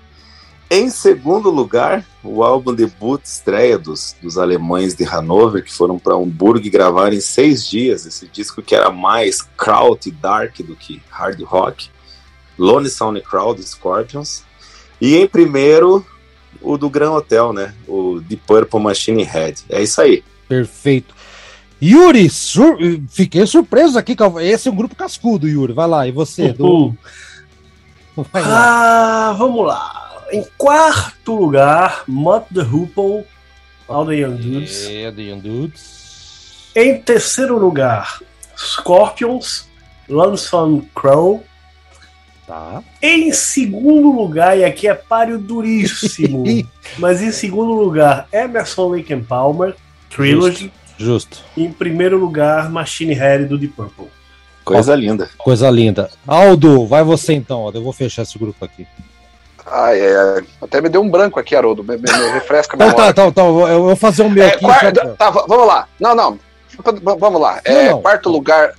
Em 0.70 0.90
segundo 0.90 1.50
lugar, 1.50 2.06
o 2.24 2.44
álbum 2.44 2.74
debut 2.74 3.22
estreia 3.24 3.78
dos, 3.78 4.16
dos 4.22 4.38
alemães 4.38 4.96
de 4.96 5.04
Hanover, 5.04 5.64
que 5.64 5.74
foram 5.74 6.00
para 6.00 6.16
Hamburgo 6.16 6.70
gravar 6.70 7.14
em 7.14 7.20
seis 7.20 7.68
dias 7.68 8.06
esse 8.06 8.26
disco 8.28 8.62
que 8.62 8.74
era 8.74 8.90
mais 8.90 9.42
kraut 9.58 10.08
e 10.08 10.12
dark 10.12 10.60
do 10.60 10.76
que 10.76 11.02
hard 11.10 11.42
rock. 11.42 11.90
Lone 12.58 12.90
Sound 12.90 13.20
Crowd 13.22 13.62
Scorpions. 13.62 14.44
E 15.00 15.18
em 15.18 15.28
primeiro, 15.28 16.06
o 16.62 16.78
do 16.78 16.90
Gran 16.90 17.12
Hotel, 17.12 17.52
né? 17.52 17.74
O 17.88 18.22
Deep 18.22 18.44
Purple 18.48 18.80
Machine 18.80 19.24
Head. 19.24 19.66
É 19.68 19.82
isso 19.82 20.00
aí. 20.00 20.24
Perfeito. 20.48 21.14
Yuri, 21.82 22.30
sur... 22.30 22.78
fiquei 23.10 23.46
surpreso 23.48 23.98
aqui. 23.98 24.16
Esse 24.42 24.68
é 24.68 24.72
um 24.72 24.76
grupo 24.76 24.96
cascudo, 24.96 25.48
Yuri. 25.48 25.74
Vai 25.74 25.88
lá, 25.88 26.08
e 26.08 26.12
você? 26.12 26.54
Do... 26.54 26.96
Vai 28.16 28.42
lá. 28.44 29.30
Ah, 29.30 29.34
vamos 29.34 29.66
lá. 29.66 30.26
Em 30.32 30.46
quarto 30.58 31.36
lugar, 31.36 32.04
Mott 32.08 32.54
the 32.54 32.62
Hoople, 32.62 33.26
All 33.88 34.06
the 34.06 34.16
Young 34.16 34.36
Dudes. 34.36 34.88
É, 34.88 35.12
The 35.12 35.22
Young 35.22 35.40
Dudes. 35.40 36.72
Em 36.76 37.02
terceiro 37.02 37.58
lugar, 37.58 38.22
Scorpions, 38.56 39.68
Lonesome 40.08 40.90
Crow. 40.96 41.44
Tá. 42.48 42.84
Em 43.02 43.32
segundo 43.34 44.12
lugar, 44.12 44.58
e 44.58 44.64
aqui 44.64 44.88
é 44.88 44.94
páreo 44.94 45.38
duríssimo, 45.38 46.44
mas 46.98 47.22
em 47.22 47.32
segundo 47.32 47.74
lugar, 47.74 48.28
Emerson 48.32 48.90
Lake 48.90 49.14
and 49.14 49.24
Palmer, 49.24 49.76
Trilogy. 50.10 50.64
Justo. 50.66 50.81
Justo. 51.02 51.40
Em 51.58 51.72
primeiro 51.72 52.18
lugar, 52.18 52.70
Machine 52.70 53.14
Head 53.14 53.46
do 53.46 53.58
Deep 53.58 53.74
Purple. 53.74 54.08
Coisa 54.64 54.96
linda. 54.96 55.30
Coisa 55.38 55.70
linda. 55.70 56.10
Aldo, 56.28 56.86
vai 56.86 57.04
você 57.04 57.34
então, 57.34 57.60
Aldo. 57.60 57.80
Eu 57.80 57.84
vou 57.84 57.92
fechar 57.92 58.22
esse 58.22 58.38
grupo 58.38 58.64
aqui. 58.64 58.88
Ah, 59.66 59.96
é. 59.96 60.44
Até 60.62 60.80
me 60.80 60.90
deu 60.90 61.02
um 61.02 61.10
branco 61.10 61.40
aqui, 61.40 61.56
Haroldo. 61.56 61.84
Me, 61.84 61.98
me, 61.98 62.04
me 62.04 62.32
refresca 62.32 62.76
a 62.76 62.78
memória. 62.78 63.10
Então, 63.10 63.14
tá, 63.14 63.30
então, 63.32 63.50
então, 63.50 63.68
eu 63.68 63.84
vou 63.84 63.96
fazer 63.96 64.22
o 64.24 64.30
meu 64.30 64.44
é, 64.44 64.50
aqui. 64.50 64.66
Tá, 65.18 65.30
vamos 65.30 65.68
lá. 65.68 65.88
Não, 66.00 66.16
não. 66.16 66.40
Vamos 67.20 67.42
lá. 67.42 67.60
É, 67.66 67.86
não, 67.86 67.92
não. 67.94 68.02
Quarto 68.02 68.30
lugar. 68.30 68.76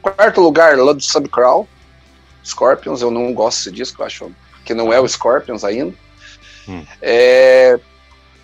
Quarto 0.00 0.40
lugar, 0.40 0.76
Love 0.78 1.02
Subcrawl. 1.02 1.68
Scorpions, 2.44 3.02
eu 3.02 3.10
não 3.10 3.32
gosto 3.32 3.58
desse 3.58 3.70
disco, 3.70 4.02
eu 4.02 4.06
acho 4.06 4.30
que 4.64 4.74
não 4.74 4.92
é 4.92 4.98
o 4.98 5.06
Scorpions 5.06 5.62
ainda. 5.62 5.94
Hum. 6.68 6.84
É, 7.00 7.78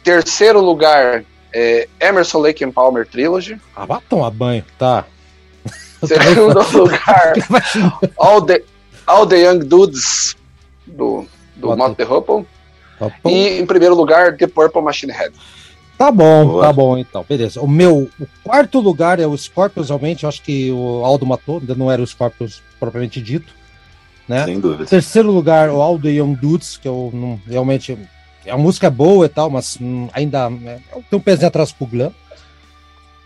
terceiro 0.04 0.60
lugar, 0.60 1.24
é 1.52 1.88
Emerson 2.00 2.38
Lake 2.38 2.64
and 2.64 2.72
Palmer 2.72 3.06
Trilogy. 3.06 3.60
Ah, 3.74 3.86
vai 3.86 4.00
tomar 4.08 4.30
banho, 4.30 4.64
tá. 4.78 5.04
Segundo 6.04 6.60
lugar, 6.76 7.34
All 8.16 8.42
the, 8.42 8.62
All 9.06 9.26
the 9.26 9.36
Young 9.36 9.60
Dudes 9.60 10.36
do, 10.86 11.26
do 11.56 11.76
Mott 11.76 11.96
the 11.96 12.04
Hoople. 12.04 12.46
E 13.24 13.60
em 13.60 13.66
primeiro 13.66 13.94
lugar, 13.94 14.36
The 14.36 14.46
Purple 14.46 14.82
Machine 14.82 15.12
Head. 15.12 15.32
Tá 15.96 16.12
bom, 16.12 16.46
Boa. 16.46 16.64
tá 16.64 16.72
bom 16.72 16.96
então, 16.96 17.24
beleza. 17.28 17.60
O 17.60 17.66
meu 17.66 18.08
o 18.20 18.26
quarto 18.44 18.78
lugar 18.78 19.18
é 19.18 19.26
o 19.26 19.36
Scorpions, 19.36 19.88
realmente. 19.88 20.22
Eu 20.22 20.28
acho 20.28 20.42
que 20.42 20.70
o 20.70 21.04
Aldo 21.04 21.26
matou, 21.26 21.58
ainda 21.58 21.74
não 21.74 21.90
era 21.90 22.00
o 22.00 22.06
Scorpions 22.06 22.62
propriamente 22.78 23.20
dito. 23.20 23.52
Né? 24.28 24.44
Sem 24.44 24.60
dúvida. 24.60 24.86
Terceiro 24.86 25.32
lugar, 25.32 25.70
o 25.70 25.80
All 25.80 25.98
the 25.98 26.10
Young 26.10 26.34
Dudes, 26.34 26.76
que 26.76 26.86
eu 26.86 27.10
não, 27.12 27.40
realmente. 27.48 27.98
A 28.50 28.56
música 28.56 28.86
é 28.86 28.90
boa 28.90 29.26
e 29.26 29.28
tal, 29.28 29.50
mas 29.50 29.78
hum, 29.80 30.08
ainda 30.12 30.48
né, 30.50 30.80
tem 31.10 31.18
um 31.18 31.22
pezinho 31.22 31.48
atrás 31.48 31.72
pro 31.72 31.86
Glam. 31.86 32.12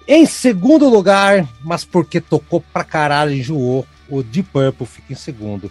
Em 0.06 0.26
segundo 0.26 0.88
lugar, 0.88 1.46
mas 1.62 1.84
porque 1.84 2.20
tocou 2.20 2.62
pra 2.72 2.84
caralho, 2.84 3.32
enjoou, 3.32 3.86
o 4.08 4.22
Deep 4.22 4.48
Purple 4.50 4.86
fica 4.86 5.12
em 5.12 5.16
segundo. 5.16 5.70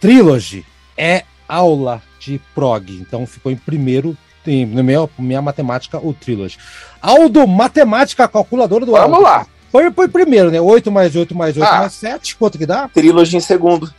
Trilogy 0.00 0.64
é 0.96 1.24
aula 1.48 2.02
de 2.20 2.40
prog, 2.54 2.92
então 2.92 3.26
ficou 3.26 3.50
em 3.50 3.56
primeiro. 3.56 4.16
Em, 4.46 4.64
na 4.64 4.82
minha, 4.82 5.06
minha 5.18 5.42
matemática, 5.42 5.98
o 5.98 6.14
Trilogy. 6.14 6.56
Aldo, 7.02 7.46
matemática, 7.46 8.26
calculadora 8.26 8.86
do 8.86 8.92
Vamos 8.92 9.12
Aldo. 9.12 9.22
lá. 9.22 9.46
Foi, 9.70 9.90
foi 9.90 10.08
primeiro, 10.08 10.50
né? 10.50 10.58
8 10.58 10.90
mais 10.90 11.14
8 11.14 11.34
mais 11.34 11.56
8 11.56 11.66
ah. 11.66 11.78
mais 11.80 11.92
7, 11.92 12.36
quanto 12.36 12.56
que 12.56 12.64
dá? 12.64 12.88
Trilogy 12.88 13.36
em 13.36 13.40
segundo. 13.40 13.92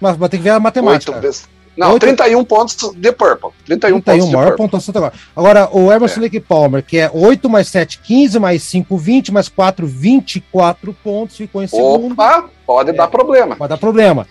Mas, 0.00 0.16
mas 0.16 0.30
tem 0.30 0.38
que 0.38 0.44
ver 0.44 0.50
a 0.50 0.60
matemática. 0.60 1.10
8 1.10 1.20
vezes. 1.20 1.48
Não, 1.76 1.92
8... 1.92 2.00
31 2.00 2.44
pontos 2.44 2.76
de 2.94 3.12
Purple. 3.12 3.50
31, 3.66 4.00
31 4.00 4.00
pontos 4.00 4.32
maior 4.32 4.46
Purple. 4.50 4.56
pontuação 4.56 4.92
agora. 4.96 5.12
Agora, 5.34 5.68
o 5.72 5.92
Emerson 5.92 6.20
é. 6.20 6.22
Lake 6.24 6.40
Palmer, 6.40 6.82
que 6.82 6.98
é 6.98 7.10
8 7.12 7.48
mais 7.50 7.68
7, 7.68 7.98
15, 8.00 8.38
mais 8.38 8.62
5, 8.62 8.96
20, 8.96 9.32
mais 9.32 9.48
4, 9.48 9.86
24 9.86 10.92
pontos, 11.02 11.36
ficou 11.36 11.62
em 11.62 11.66
segundo. 11.66 12.12
Opa, 12.12 12.48
pode 12.66 12.90
é, 12.90 12.92
dar 12.92 13.08
problema. 13.08 13.56
Pode 13.56 13.70
dar 13.70 13.78
problema. 13.78 14.26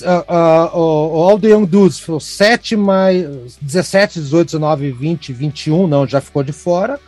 Uh, 0.00 0.78
uh, 0.78 1.34
o, 1.34 1.40
Young 1.42 1.66
Dudes 1.66 2.00
foi 2.00 2.18
7 2.18 2.76
mais 2.76 3.56
17, 3.60 4.20
18, 4.20 4.46
19, 4.46 4.92
20, 4.92 5.32
21, 5.32 5.86
não, 5.86 6.06
já 6.06 6.20
ficou 6.20 6.42
de 6.42 6.52
fora. 6.52 6.98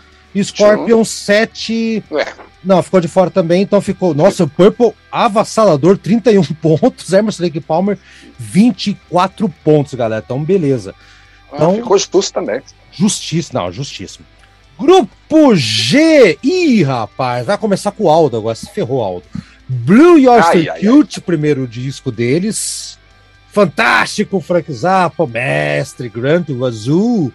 Scorpion 0.44 1.04
7. 1.04 2.04
Ué. 2.10 2.26
Não, 2.62 2.82
ficou 2.82 3.00
de 3.00 3.08
fora 3.08 3.30
também, 3.30 3.62
então 3.62 3.80
ficou. 3.80 4.14
Nossa, 4.14 4.44
o 4.44 4.48
Purple 4.48 4.92
avassalador, 5.10 5.96
31 5.96 6.42
pontos. 6.60 7.12
Emerson 7.12 7.44
Lake 7.44 7.60
Palmer, 7.60 7.98
24 8.38 9.48
pontos, 9.64 9.94
galera. 9.94 10.22
Então, 10.24 10.42
beleza. 10.42 10.94
Ah, 11.52 11.56
então, 11.56 11.70
ah, 11.70 11.74
ficou 11.74 11.98
justo 11.98 12.32
também. 12.32 12.60
Justíssimo, 12.90 13.60
não, 13.60 13.72
justíssimo. 13.72 14.26
Grupo 14.78 15.56
G! 15.56 16.38
Ih, 16.42 16.82
rapaz, 16.82 17.46
vai 17.46 17.58
começar 17.58 17.90
com 17.90 18.04
o 18.04 18.10
Aldo 18.10 18.36
agora. 18.36 18.54
Se 18.54 18.70
ferrou, 18.70 19.02
Aldo. 19.02 19.26
Blue 19.68 20.18
Yorster 20.18 20.74
Cute, 20.80 21.18
ai. 21.18 21.24
primeiro 21.24 21.66
disco 21.66 22.10
deles. 22.10 22.98
Fantástico, 23.52 24.40
Frank 24.40 24.72
Zappa, 24.72 25.26
Mestre, 25.26 26.08
Grant 26.08 26.48
Azul, 26.64 27.32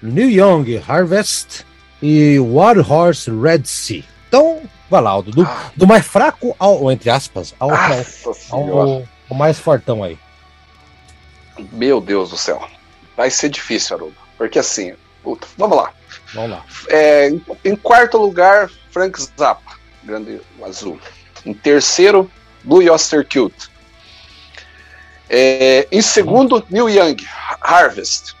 New 0.00 0.30
Young, 0.30 0.80
Harvest 0.86 1.64
e 2.00 2.38
War 2.38 2.78
Horse 2.78 3.30
Red 3.30 3.64
Sea. 3.64 4.04
Então, 4.34 4.60
vai 4.90 5.00
lá, 5.00 5.10
Aldo, 5.10 5.30
do, 5.30 5.42
ah. 5.42 5.70
do 5.76 5.86
mais 5.86 6.04
fraco 6.04 6.56
ao, 6.58 6.90
entre 6.90 7.08
aspas, 7.08 7.54
ao, 7.56 7.70
ao, 7.70 9.06
ao, 9.30 9.36
mais 9.36 9.60
fortão 9.60 10.02
aí. 10.02 10.18
Meu 11.70 12.00
Deus 12.00 12.30
do 12.30 12.36
céu. 12.36 12.68
Vai 13.16 13.30
ser 13.30 13.48
difícil, 13.48 13.94
Haroldo. 13.94 14.16
Porque 14.36 14.58
assim, 14.58 14.96
vamos 15.56 15.76
lá. 15.76 15.92
Vamos 16.34 16.50
lá. 16.50 16.64
É, 16.88 17.30
em, 17.64 17.76
quarto 17.76 18.18
lugar, 18.18 18.68
Frank 18.90 19.16
Zappa, 19.38 19.78
grande 20.02 20.40
azul. 20.66 20.98
Em 21.46 21.54
terceiro, 21.54 22.28
Blue 22.64 22.90
Oyster 22.90 23.22
Cute. 23.22 23.70
É, 25.30 25.86
em 25.92 26.02
segundo, 26.02 26.56
hum. 26.56 26.62
New 26.70 26.90
Young, 26.90 27.18
Harvest. 27.60 28.34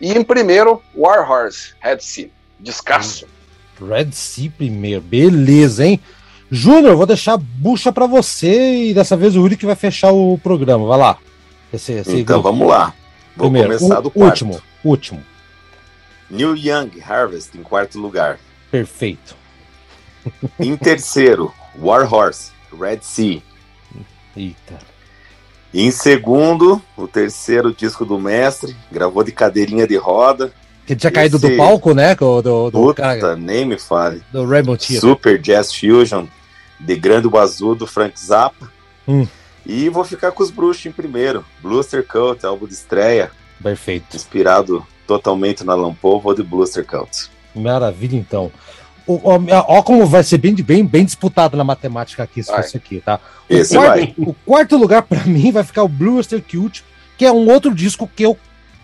E 0.00 0.12
em 0.12 0.24
primeiro, 0.24 0.82
War 0.96 1.30
Horse, 1.30 1.74
Red 1.78 2.00
Sea. 2.00 2.28
Descasso. 2.58 3.35
Red 3.80 4.12
Sea 4.12 4.50
primeiro, 4.50 5.00
beleza, 5.00 5.86
hein? 5.86 6.00
Júnior, 6.50 6.96
vou 6.96 7.06
deixar 7.06 7.34
a 7.34 7.38
bucha 7.38 7.92
para 7.92 8.06
você 8.06 8.86
e 8.86 8.94
dessa 8.94 9.16
vez 9.16 9.34
o 9.34 9.42
Uri 9.42 9.56
que 9.56 9.66
vai 9.66 9.74
fechar 9.74 10.12
o 10.12 10.38
programa. 10.38 10.86
Vai 10.86 10.98
lá. 10.98 11.18
Esse, 11.72 11.92
esse 11.92 12.18
então 12.18 12.40
vamos 12.40 12.68
lá. 12.68 12.94
Vou 13.36 13.50
primeiro, 13.50 13.76
começar 13.78 14.00
do 14.00 14.10
quarto. 14.10 14.44
Último, 14.44 14.62
último. 14.84 15.22
New 16.30 16.56
Young 16.56 16.90
Harvest 17.06 17.56
em 17.56 17.62
quarto 17.62 17.98
lugar. 17.98 18.38
Perfeito. 18.70 19.36
Em 20.58 20.76
terceiro, 20.76 21.52
War 21.78 22.12
Horse, 22.12 22.50
Red 22.78 22.98
Sea. 23.02 23.42
Eita. 24.36 24.78
Em 25.72 25.90
segundo, 25.90 26.80
o 26.96 27.06
terceiro 27.06 27.72
disco 27.74 28.04
do 28.04 28.18
mestre, 28.18 28.74
gravou 28.90 29.22
de 29.22 29.32
cadeirinha 29.32 29.86
de 29.86 29.96
roda, 29.96 30.52
que 30.86 30.94
tinha 30.94 31.10
caído 31.10 31.38
do 31.38 31.56
palco, 31.56 31.92
né? 31.92 32.14
Do, 32.14 32.40
do, 32.40 32.70
do 32.70 32.78
Puta, 32.80 33.02
cara, 33.02 33.36
nem 33.36 33.64
me 33.64 33.78
fale. 33.78 34.22
Do 34.32 34.46
Rainbow 34.46 34.76
Theater. 34.76 35.00
Super 35.00 35.38
Jazz 35.38 35.74
Fusion, 35.74 36.26
de 36.78 36.94
Grande 36.94 37.28
Bazoo, 37.28 37.74
do 37.74 37.86
Frank 37.86 38.18
Zappa. 38.18 38.70
Hum. 39.06 39.26
E 39.66 39.88
vou 39.88 40.04
ficar 40.04 40.30
com 40.30 40.42
os 40.44 40.50
Bruxos 40.50 40.86
em 40.86 40.92
primeiro. 40.92 41.44
Bluster 41.60 42.06
Cult, 42.06 42.46
álbum 42.46 42.66
de 42.66 42.74
estreia. 42.74 43.32
Perfeito. 43.60 44.14
Inspirado 44.14 44.86
totalmente 45.06 45.64
na 45.64 45.74
Lampovo 45.74 46.32
de 46.32 46.44
Bluster 46.44 46.84
Cult. 46.84 47.28
Maravilha, 47.52 48.16
então. 48.16 48.52
Ó, 49.08 49.82
como 49.82 50.06
vai 50.06 50.22
ser 50.22 50.38
bem, 50.38 50.54
bem, 50.54 50.84
bem 50.84 51.04
disputado 51.04 51.56
na 51.56 51.64
matemática 51.64 52.22
aqui, 52.22 52.42
se 52.42 52.54
fosse 52.54 52.76
aqui, 52.76 53.00
tá? 53.00 53.20
O 53.48 53.54
Esse 53.54 53.76
quarto, 53.76 53.98
vai. 53.98 54.14
O 54.18 54.34
quarto 54.34 54.76
lugar, 54.76 55.02
para 55.02 55.22
mim, 55.26 55.50
vai 55.50 55.64
ficar 55.64 55.82
o 55.82 55.88
Bluster 55.88 56.42
Cult, 56.42 56.84
que 57.16 57.24
é 57.24 57.32
um 57.32 57.50
outro 57.50 57.74
disco 57.74 58.08
que 58.14 58.24
eu 58.24 58.36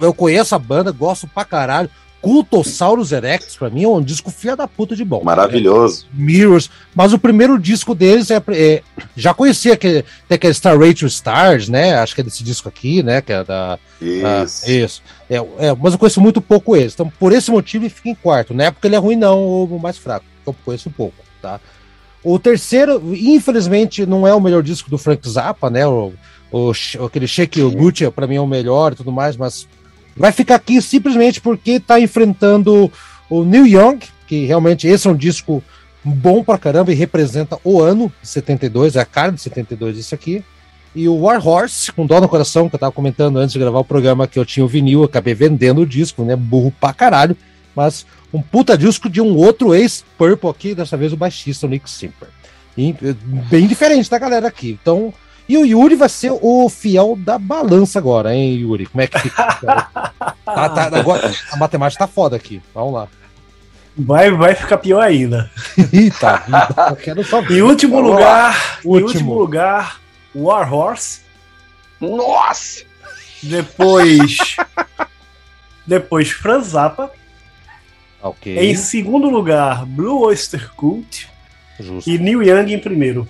eu 0.03 0.14
conheço 0.14 0.55
a 0.55 0.59
banda, 0.59 0.92
gosto 0.92 1.26
pra 1.26 1.44
caralho. 1.44 1.88
Cultosaurus 2.22 3.11
Erectus, 3.11 3.57
pra 3.57 3.68
mim, 3.68 3.82
é 3.82 3.88
um 3.88 4.00
disco 4.00 4.30
filha 4.30 4.55
da 4.55 4.68
puta 4.68 4.94
de 4.94 5.05
bom. 5.05 5.24
Maravilhoso. 5.24 6.07
É, 6.07 6.16
Mirrors. 6.16 6.70
Mas 6.94 7.12
o 7.12 7.18
primeiro 7.18 7.59
disco 7.59 7.96
deles 7.96 8.30
é. 8.30 8.40
é 8.50 8.82
já 9.16 9.34
conhecia 9.34 9.76
que 9.76 10.05
tem 10.28 10.36
aquele 10.36 10.55
Star 10.55 10.78
Rachel 10.78 11.09
Stars, 11.09 11.68
né? 11.68 11.94
Acho 11.94 12.14
que 12.14 12.20
é 12.20 12.24
desse 12.24 12.44
disco 12.44 12.68
aqui, 12.68 13.03
né? 13.03 13.20
Que 13.20 13.32
é 13.32 13.42
da. 13.42 13.76
Isso. 14.00 14.70
isso. 14.70 15.03
É, 15.28 15.36
é, 15.36 15.74
mas 15.76 15.94
eu 15.94 15.98
conheço 15.98 16.20
muito 16.20 16.40
pouco 16.40 16.76
eles. 16.76 16.94
Então, 16.94 17.12
por 17.18 17.32
esse 17.32 17.50
motivo, 17.50 17.84
ele 17.84 17.90
fica 17.90 18.11
em 18.11 18.14
quarto. 18.14 18.55
Não 18.55 18.64
é 18.64 18.70
porque 18.70 18.86
ele 18.86 18.94
é 18.94 18.98
ruim, 18.98 19.16
não, 19.16 19.40
ou 19.40 19.78
mais 19.80 19.98
fraco. 19.98 20.24
Eu 20.46 20.55
conheço 20.64 20.90
pouco, 20.90 21.16
tá? 21.40 21.61
O 22.22 22.38
terceiro, 22.38 23.03
infelizmente, 23.16 24.07
não 24.07 24.24
é 24.28 24.32
o 24.32 24.40
melhor 24.40 24.62
disco 24.62 24.88
do 24.88 24.96
Frank 24.96 25.28
Zappa, 25.28 25.68
né? 25.68 25.84
O, 25.88 26.12
o, 26.53 26.72
aquele 27.05 27.26
Shake 27.26 27.61
o 27.61 27.70
Gucci, 27.70 28.09
pra 28.12 28.28
mim, 28.28 28.36
é 28.36 28.40
o 28.40 28.46
melhor 28.46 28.92
e 28.92 28.96
tudo 28.96 29.11
mais, 29.11 29.36
mas 29.36 29.66
vai 30.16 30.32
ficar 30.32 30.56
aqui 30.56 30.80
simplesmente 30.80 31.40
porque 31.40 31.72
está 31.72 32.00
enfrentando 32.00 32.90
o 33.28 33.44
New 33.44 33.66
Young, 33.66 33.98
que 34.26 34.44
realmente 34.44 34.86
esse 34.86 35.06
é 35.06 35.10
um 35.10 35.16
disco 35.16 35.62
bom 36.04 36.42
pra 36.42 36.58
caramba 36.58 36.92
e 36.92 36.94
representa 36.94 37.58
o 37.62 37.80
ano 37.80 38.12
de 38.20 38.28
72, 38.28 38.96
é 38.96 39.00
a 39.00 39.04
cara 39.04 39.32
de 39.32 39.40
72 39.40 39.98
isso 39.98 40.14
aqui. 40.14 40.44
E 40.94 41.08
o 41.08 41.20
War 41.20 41.46
Horse, 41.46 41.90
com 41.90 42.04
dó 42.04 42.20
no 42.20 42.28
coração, 42.28 42.68
que 42.68 42.74
eu 42.74 42.78
tava 42.78 42.92
comentando 42.92 43.38
antes 43.38 43.54
de 43.54 43.58
gravar 43.58 43.78
o 43.78 43.84
programa, 43.84 44.26
que 44.26 44.38
eu 44.38 44.44
tinha 44.44 44.64
o 44.64 44.68
vinil, 44.68 45.04
acabei 45.04 45.32
vendendo 45.32 45.80
o 45.80 45.86
disco, 45.86 46.22
né? 46.22 46.36
Burro 46.36 46.72
pra 46.78 46.92
caralho. 46.92 47.34
Mas 47.74 48.04
um 48.32 48.42
puta 48.42 48.76
disco 48.76 49.08
de 49.08 49.20
um 49.20 49.34
outro 49.34 49.74
ex-Purple 49.74 50.50
aqui, 50.50 50.74
dessa 50.74 50.96
vez 50.96 51.12
o 51.12 51.16
baixista, 51.16 51.66
o 51.66 51.70
Nick 51.70 51.88
Simper. 51.88 52.28
E, 52.76 52.94
bem 53.50 53.66
diferente 53.66 54.10
da 54.10 54.18
galera 54.18 54.48
aqui. 54.48 54.78
Então, 54.80 55.14
e 55.49 55.59
o 55.59 55.66
Yuri 55.66 55.97
vai 55.97 56.09
ser 56.09 56.32
o 56.40 56.68
fiel 56.68 57.16
da 57.18 57.38
balança 57.38 57.99
agora, 57.99 58.34
hein, 58.34 58.55
Yuri? 58.55 58.86
Como 58.86 59.03
é 59.03 59.07
que 59.07 59.18
fica? 59.18 59.45
tá, 60.45 60.68
tá, 60.68 60.99
agora, 60.99 61.32
a 61.51 61.57
matemática 61.57 62.07
tá 62.07 62.12
foda 62.12 62.36
aqui. 62.36 62.62
Vamos 62.74 62.95
lá. 62.95 63.09
Vai, 63.97 64.30
vai 64.30 64.55
ficar 64.55 64.78
pior 64.78 65.03
ainda. 65.03 65.51
Eita, 65.93 66.43
eu 66.90 66.97
quero 66.97 67.24
só 67.24 67.43
ver. 67.43 67.59
Em 67.59 67.62
último 67.62 67.97
Vamos 67.97 68.11
lugar, 68.12 68.80
último. 68.84 68.99
em 68.99 69.03
último 69.03 69.34
lugar, 69.34 70.01
War 70.34 70.72
Horse. 70.72 71.20
Nossa! 72.01 72.84
Depois. 73.43 74.57
depois 75.86 76.30
Franz 76.30 76.68
Zappa. 76.68 77.11
Ok. 78.22 78.57
Em 78.57 78.74
segundo 78.76 79.28
lugar, 79.28 79.84
Blue 79.84 80.20
Oyster 80.20 80.70
Cult. 80.74 81.28
Justo. 81.78 82.09
E 82.09 82.18
Neil 82.18 82.43
Young 82.43 82.72
em 82.72 82.78
primeiro. 82.78 83.28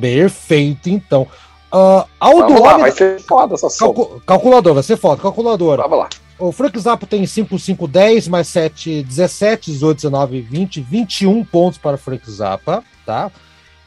Perfeito, 0.00 0.88
então. 0.88 1.26
Uh, 1.72 2.06
Aldo 2.20 2.54
Vamos 2.54 2.60
lá, 2.60 2.78
vai 2.78 2.92
ser 2.92 3.20
foda 3.20 3.54
essa 3.54 3.68
Calcu 3.78 4.22
Calculador, 4.24 4.74
vai 4.74 4.82
ser 4.82 4.96
foda. 4.96 5.20
Calculadora. 5.20 5.82
Vamos 5.82 5.98
lá. 5.98 6.08
O 6.38 6.52
Frank 6.52 6.78
Zappo 6.78 7.06
tem 7.06 7.26
5, 7.26 7.58
5, 7.58 7.88
10, 7.88 8.28
mais 8.28 8.48
7, 8.48 9.02
17, 9.02 9.72
18, 9.72 9.96
19, 9.96 10.40
20, 10.42 10.80
21 10.82 11.44
pontos 11.44 11.78
para 11.78 11.94
o 11.94 11.98
Frank 11.98 12.30
Zappa, 12.30 12.84
tá? 13.06 13.30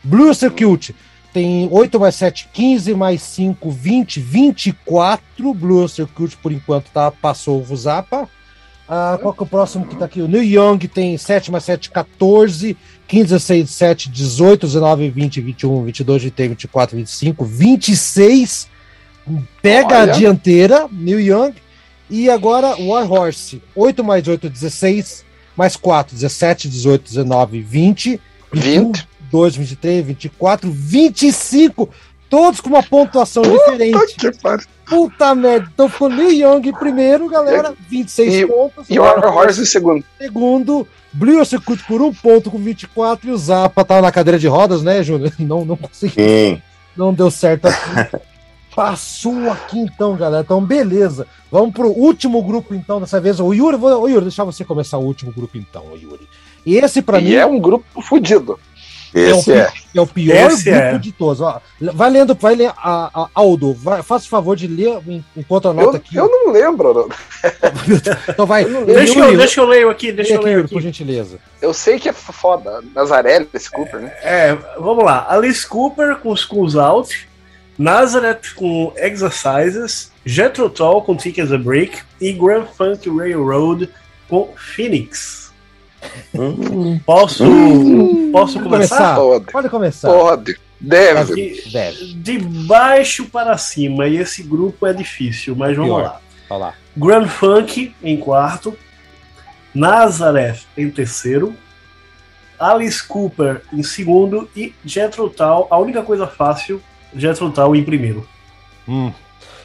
Blue 0.04 0.34
Circuit 0.34 0.96
tem 1.32 1.68
8 1.72 2.00
mais 2.00 2.16
7, 2.16 2.50
15, 2.52 2.94
mais 2.96 3.22
5, 3.22 3.70
20, 3.70 4.20
24. 4.20 5.54
Blue 5.54 5.88
Circuit, 5.88 6.36
por 6.38 6.52
enquanto, 6.52 6.90
tá, 6.92 7.12
passou 7.12 7.62
o 7.62 7.76
Zappa. 7.76 8.28
Ah, 8.88 9.20
qual 9.22 9.34
que 9.36 9.42
é 9.42 9.44
o 9.44 9.48
próximo 9.48 9.86
que 9.86 9.96
tá 9.96 10.06
aqui? 10.06 10.20
O 10.20 10.28
New 10.28 10.44
Young 10.44 10.80
tem 10.88 11.16
7 11.16 11.52
mais 11.52 11.64
7, 11.64 11.92
14, 11.92 12.76
15, 13.10 13.30
16, 13.30 13.64
17, 13.64 14.10
18, 14.10 14.68
19, 14.68 15.10
20, 15.10 15.42
21, 15.42 15.84
22, 15.86 16.24
23, 16.24 16.50
24, 16.50 16.98
25, 16.98 17.44
26. 17.46 18.68
Pega 19.62 20.02
Olha. 20.02 20.14
a 20.14 20.16
dianteira, 20.16 20.88
New 20.92 21.20
Young. 21.20 21.54
E 22.08 22.30
agora 22.30 22.76
War 22.80 23.12
Horse. 23.12 23.62
8 23.76 24.04
mais 24.04 24.28
8, 24.28 24.48
16. 24.48 25.26
Mais 25.58 25.76
4, 25.76 26.16
17, 26.16 26.70
18, 26.70 27.04
19, 27.04 27.62
20. 27.62 28.22
20. 28.54 29.08
22, 29.32 29.56
23, 29.56 30.06
24, 30.06 30.72
25. 30.72 31.90
Todos 32.30 32.62
com 32.62 32.70
uma 32.70 32.84
pontuação 32.84 33.42
Puta 33.42 33.72
diferente. 33.72 34.16
Que 34.18 34.32
Puta 34.90 35.36
merda. 35.36 35.70
Então 35.74 35.88
ficou 35.88 36.10
Liu 36.10 36.32
Young 36.32 36.68
em 36.68 36.74
primeiro, 36.74 37.30
galera. 37.30 37.74
26 37.88 38.34
e, 38.34 38.48
pontos. 38.48 38.90
E 38.90 39.00
o 39.00 39.04
Horse 39.04 39.62
em 39.62 39.66
segundo. 39.66 40.04
Segundo. 40.18 40.88
Blue 41.12 41.44
Circuit 41.44 41.84
por 41.88 42.02
um 42.02 42.14
ponto 42.14 42.52
com 42.52 42.58
24. 42.58 43.30
E 43.30 43.32
o 43.32 43.38
Zappa 43.38 43.86
tava 43.86 44.02
na 44.02 44.12
cadeira 44.12 44.38
de 44.40 44.48
rodas, 44.48 44.84
né, 44.84 45.02
Júnior? 45.04 45.32
Não, 45.40 45.66
não 45.66 45.78
consegui. 45.78 46.62
Não 46.96 47.14
deu 47.14 47.32
certo 47.32 47.68
aqui. 47.68 48.18
Passou 48.76 49.50
aqui 49.52 49.80
então, 49.80 50.16
galera. 50.16 50.44
Então, 50.44 50.64
beleza. 50.64 51.28
Vamos 51.52 51.74
pro 51.74 51.90
último 51.90 52.42
grupo, 52.44 52.74
então, 52.74 53.00
dessa 53.00 53.20
vez. 53.20 53.40
O 53.40 53.54
Yuri, 53.54 53.78
vou, 53.78 54.04
o 54.04 54.08
Yuri, 54.08 54.22
deixar 54.24 54.44
você 54.44 54.64
começar 54.64 54.98
o 54.98 55.04
último 55.04 55.34
grupo, 55.34 55.58
então, 55.58 55.84
o 55.92 55.98
Yuri. 55.98 56.28
E 56.66 56.78
esse, 56.78 57.02
para 57.02 57.20
mim. 57.20 57.34
é 57.34 57.46
um 57.46 57.60
grupo 57.60 58.02
fodido. 58.02 58.60
Esse 59.14 59.52
é. 59.52 59.72
O, 59.96 60.00
é. 60.00 60.02
o 60.02 60.08
pior 60.08 60.52
esse 60.52 60.70
grupo 60.70 60.86
é. 60.86 60.98
de 60.98 61.12
todos. 61.12 61.42
Ó, 61.42 61.62
vai 61.94 62.10
lendo, 62.10 62.36
vai 62.36 62.56
ler. 62.56 62.72
A, 62.78 63.10
a 63.14 63.30
Aldo, 63.34 63.74
vai, 63.74 64.04
faça 64.04 64.26
o 64.26 64.30
favor 64.30 64.56
de 64.56 64.68
ler 64.68 65.00
enquanto 65.36 65.68
anota 65.68 65.90
eu, 65.90 65.96
aqui. 65.96 66.16
Eu 66.16 66.28
não 66.28 66.52
lembro. 66.52 66.94
Não. 66.94 67.10
então 68.30 68.46
vai. 68.46 68.66
Deixa, 68.66 69.20
eu, 69.20 69.38
deixa 69.38 69.62
eu 69.62 69.66
ler 69.66 69.88
aqui, 69.88 70.12
deixa 70.12 70.34
eu 70.34 70.42
ler 70.42 70.60
aqui. 70.60 70.74
Por 70.74 70.82
gentileza. 70.82 71.40
Eu 71.62 71.74
sei 71.74 72.00
que 72.00 72.10
é 72.10 72.14
foda. 72.14 72.84
Nazaré, 72.94 73.38
Alice 73.38 73.70
Cooper, 73.70 74.00
né? 74.00 74.14
É, 74.22 74.58
vamos 74.80 75.04
lá. 75.04 75.26
Alice 75.30 75.66
Cooper 75.66 76.18
com 76.18 76.36
Schools 76.36 76.76
Out. 76.76 77.30
Nazareth 77.80 78.56
com 78.58 78.92
Exercises, 78.98 80.12
Jethro 80.26 80.70
Tull 80.70 81.02
com 81.02 81.16
Tick 81.16 81.40
as 81.40 81.50
a 81.54 81.58
Break 81.58 82.00
e 82.20 82.34
Grand 82.34 82.66
Funk 82.66 83.10
Railroad 83.10 83.90
com 84.28 84.54
Phoenix. 84.58 85.39
Hum. 86.34 87.00
Posso, 87.06 87.44
hum. 87.44 88.32
posso 88.32 88.60
começar? 88.62 89.16
Pode. 89.16 89.46
Pode 89.52 89.70
começar. 89.70 90.08
Pode. 90.08 90.58
Deve. 90.80 91.34
Aqui, 91.34 91.70
Deve. 91.72 92.14
De 92.14 92.40
baixo 92.40 93.26
para 93.26 93.58
cima. 93.58 94.08
E 94.08 94.18
esse 94.18 94.44
grupo 94.44 94.86
é 94.88 94.94
difícil, 94.94 95.56
mas 95.56 95.76
vamos 95.76 95.92
Pior. 95.92 96.04
lá. 96.04 96.22
Falar. 96.48 96.78
Grand 96.96 97.28
Funk 97.28 97.94
em 98.02 98.18
quarto. 98.18 98.78
Nazareth 99.74 100.62
em 100.78 100.90
terceiro. 100.90 101.56
Alice 102.58 103.06
Cooper 103.06 103.62
em 103.72 103.84
segundo. 103.84 104.50
E 104.56 104.74
Jethro 104.86 105.30
Tull, 105.30 105.68
a 105.70 105.78
única 105.78 106.02
coisa 106.02 106.28
fácil, 106.28 106.82
Jethro 107.16 107.52
Tull 107.52 107.76
em 107.76 107.84
primeiro. 107.84 108.28
Hum. 108.88 109.12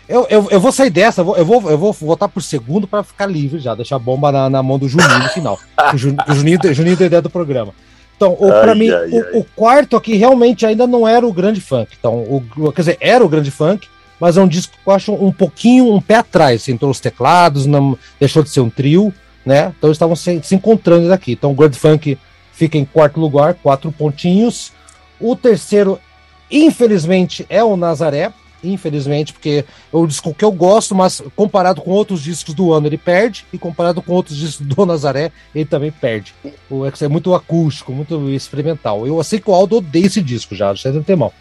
Eu, 0.08 0.26
eu, 0.28 0.48
eu 0.50 0.60
vou 0.60 0.70
sair 0.70 0.90
dessa, 0.90 1.22
eu 1.22 1.24
vou, 1.24 1.36
eu 1.36 1.44
vou, 1.44 1.70
eu 1.70 1.78
vou 1.78 1.92
votar 1.92 2.28
por 2.28 2.42
segundo 2.42 2.86
para 2.86 3.02
ficar 3.02 3.26
livre 3.26 3.58
já, 3.58 3.74
deixar 3.74 3.96
a 3.96 3.98
bomba 3.98 4.30
na, 4.30 4.50
na 4.50 4.62
mão 4.62 4.78
do 4.78 4.88
Juninho 4.88 5.18
no 5.18 5.28
final. 5.30 5.58
o, 5.92 5.96
Juninho, 5.96 6.58
o 6.62 6.74
Juninho, 6.74 6.96
tem 6.96 7.06
ideia 7.06 7.22
do 7.22 7.30
programa. 7.30 7.72
Então, 8.16 8.36
para 8.36 8.74
mim, 8.74 8.90
ai, 8.90 9.08
o, 9.10 9.40
o, 9.40 9.44
quarto 9.56 9.96
aqui 9.96 10.14
realmente 10.14 10.64
ainda 10.64 10.86
não 10.86 11.08
era 11.08 11.26
o 11.26 11.32
grande 11.32 11.60
funk. 11.60 11.96
Então, 11.98 12.22
o, 12.22 12.72
quer 12.72 12.82
dizer, 12.82 12.98
era 13.00 13.24
o 13.24 13.28
grande 13.28 13.50
funk, 13.50 13.88
mas 14.20 14.36
é 14.36 14.42
um 14.42 14.46
disco 14.46 14.72
que 14.72 14.88
eu 14.88 14.94
acho 14.94 15.12
um 15.12 15.32
pouquinho 15.32 15.92
um 15.92 16.00
pé 16.00 16.16
atrás. 16.16 16.62
Assim, 16.62 16.72
entrou 16.72 16.90
os 16.90 17.00
teclados, 17.00 17.66
não 17.66 17.98
deixou 18.20 18.42
de 18.42 18.50
ser 18.50 18.60
um 18.60 18.70
trio, 18.70 19.12
né? 19.44 19.72
Então 19.76 19.88
eles 19.88 19.96
estavam 19.96 20.14
se, 20.14 20.40
se 20.42 20.54
encontrando 20.54 21.12
aqui. 21.12 21.32
Então 21.32 21.50
o 21.50 21.54
grande 21.54 21.78
funk 21.78 22.18
fica 22.52 22.78
em 22.78 22.84
quarto 22.84 23.18
lugar, 23.18 23.54
quatro 23.54 23.90
pontinhos. 23.90 24.70
O 25.18 25.34
terceiro, 25.34 25.98
infelizmente, 26.50 27.44
é 27.48 27.64
o 27.64 27.76
Nazaré 27.76 28.32
infelizmente, 28.64 29.32
porque 29.32 29.64
é 29.92 29.96
o 29.96 30.06
disco 30.06 30.34
que 30.34 30.44
eu 30.44 30.52
gosto, 30.52 30.94
mas 30.94 31.22
comparado 31.36 31.80
com 31.80 31.90
outros 31.90 32.22
discos 32.22 32.54
do 32.54 32.72
ano, 32.72 32.86
ele 32.86 32.98
perde, 32.98 33.46
e 33.52 33.58
comparado 33.58 34.00
com 34.02 34.12
outros 34.12 34.36
discos 34.36 34.66
do 34.66 34.84
Nazaré, 34.86 35.30
ele 35.54 35.64
também 35.64 35.90
perde. 35.90 36.34
O 36.70 36.86
X 36.86 37.02
é 37.02 37.08
muito 37.08 37.34
acústico, 37.34 37.92
muito 37.92 38.30
experimental. 38.30 39.06
Eu 39.06 39.22
sei 39.22 39.40
que 39.40 39.50
o 39.50 39.54
Aldo 39.54 39.78
odeia 39.78 40.06
esse 40.06 40.22
disco 40.22 40.54
já, 40.54 40.74
já 40.74 40.92
tem 41.02 41.16
mal. 41.16 41.32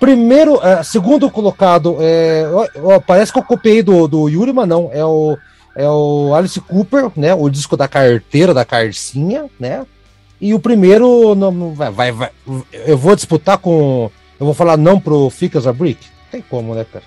Primeiro, 0.00 0.58
é, 0.64 0.82
segundo 0.82 1.30
colocado, 1.30 1.98
é, 2.00 2.44
ó, 2.82 2.98
parece 3.00 3.30
que 3.30 3.38
eu 3.38 3.42
copiei 3.42 3.82
do, 3.82 4.08
do 4.08 4.28
Yuri, 4.30 4.50
mas 4.50 4.66
não, 4.66 4.88
é 4.94 5.04
o, 5.04 5.36
é 5.76 5.86
o 5.86 6.34
Alice 6.34 6.58
Cooper, 6.58 7.10
né, 7.14 7.34
o 7.34 7.50
disco 7.50 7.76
da 7.76 7.86
carteira, 7.86 8.54
da 8.54 8.64
carcinha, 8.64 9.44
né, 9.60 9.84
e 10.40 10.54
o 10.54 10.58
primeiro, 10.58 11.34
não, 11.34 11.74
vai, 11.74 11.90
vai, 11.90 12.12
vai, 12.12 12.30
eu 12.86 12.96
vou 12.96 13.14
disputar 13.14 13.58
com, 13.58 14.10
eu 14.40 14.46
vou 14.46 14.54
falar 14.54 14.78
não 14.78 14.98
pro 14.98 15.28
Ficas 15.28 15.66
a 15.66 15.72
Brick, 15.72 16.06
tem 16.30 16.42
como, 16.42 16.74
né, 16.74 16.84
cara? 16.90 17.04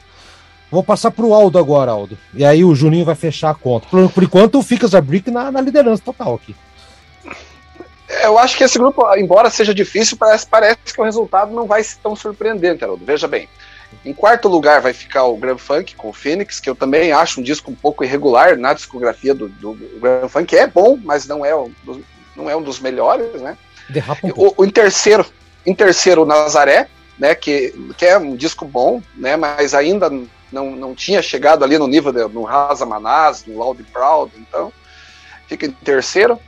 Vou 0.70 0.84
passar 0.84 1.12
pro 1.12 1.34
Aldo 1.34 1.60
agora, 1.60 1.92
Aldo. 1.92 2.18
E 2.34 2.44
aí 2.44 2.64
o 2.64 2.74
Juninho 2.74 3.06
vai 3.06 3.16
fechar 3.16 3.52
a 3.52 3.56
conta. 3.56 3.88
Por, 3.90 4.10
por 4.10 4.24
enquanto, 4.24 4.62
fica 4.64 4.88
a 4.98 5.02
Brick 5.02 5.30
na, 5.30 5.52
na 5.52 5.62
liderança 5.62 6.02
total 6.04 6.34
aqui. 6.34 6.56
Eu 8.24 8.38
acho 8.38 8.58
que 8.58 8.64
esse 8.64 8.78
grupo, 8.78 9.04
embora 9.16 9.50
seja 9.50 9.74
difícil, 9.74 10.18
parece, 10.18 10.48
parece 10.48 10.78
que 10.94 11.00
o 11.00 11.04
resultado 11.04 11.54
não 11.54 11.68
vai 11.68 11.84
ser 11.84 11.98
tão 12.02 12.16
surpreendente, 12.16 12.84
Haroldo. 12.84 13.06
Veja 13.06 13.28
bem. 13.28 13.48
Em 14.04 14.14
quarto 14.14 14.48
lugar 14.48 14.82
vai 14.82 14.94
ficar 14.94 15.26
o 15.26 15.38
Grand 15.38 15.58
Funk 15.58 15.96
com 15.96 16.10
o 16.10 16.14
Phoenix, 16.14 16.60
que 16.60 16.70
eu 16.70 16.76
também 16.76 17.12
acho 17.12 17.40
um 17.40 17.44
disco 17.44 17.70
um 17.70 17.76
pouco 17.76 18.04
irregular 18.04 18.58
na 18.58 18.74
discografia 18.74 19.34
do, 19.34 19.48
do 19.48 19.78
Grand 20.02 20.28
Funk. 20.28 20.56
É 20.56 20.68
bom, 20.68 20.98
mas 21.04 21.28
não 21.28 21.46
é, 21.46 21.56
um 21.56 21.72
dos, 21.84 22.00
não 22.36 22.50
é 22.50 22.56
um 22.56 22.62
dos 22.62 22.80
melhores, 22.80 23.42
né? 23.42 23.58
Derrapa 23.90 24.26
um 24.26 24.32
o, 24.36 24.54
o, 24.58 24.66
em 24.66 24.70
terceiro, 24.70 25.26
em 25.66 25.76
terceiro, 25.76 26.26
Nazaré, 26.26 26.88
né, 27.18 27.36
que, 27.36 27.74
que 27.98 28.06
é 28.06 28.18
um 28.18 28.36
disco 28.36 28.66
bom, 28.66 29.02
né, 29.16 29.36
mas 29.36 29.74
ainda 29.74 30.10
não, 30.52 30.76
não 30.76 30.96
tinha 30.96 31.22
chegado 31.22 31.64
ali 31.64 31.78
no 31.78 31.88
nível 31.88 32.12
de, 32.12 32.26
no 32.28 32.44
Rasa 32.44 32.86
Manaz, 32.86 33.46
no 33.46 33.58
Loud 33.58 33.84
Proud, 33.86 34.32
então 34.38 34.72
fica 35.48 35.66
em 35.66 35.72
terceiro. 35.72 36.40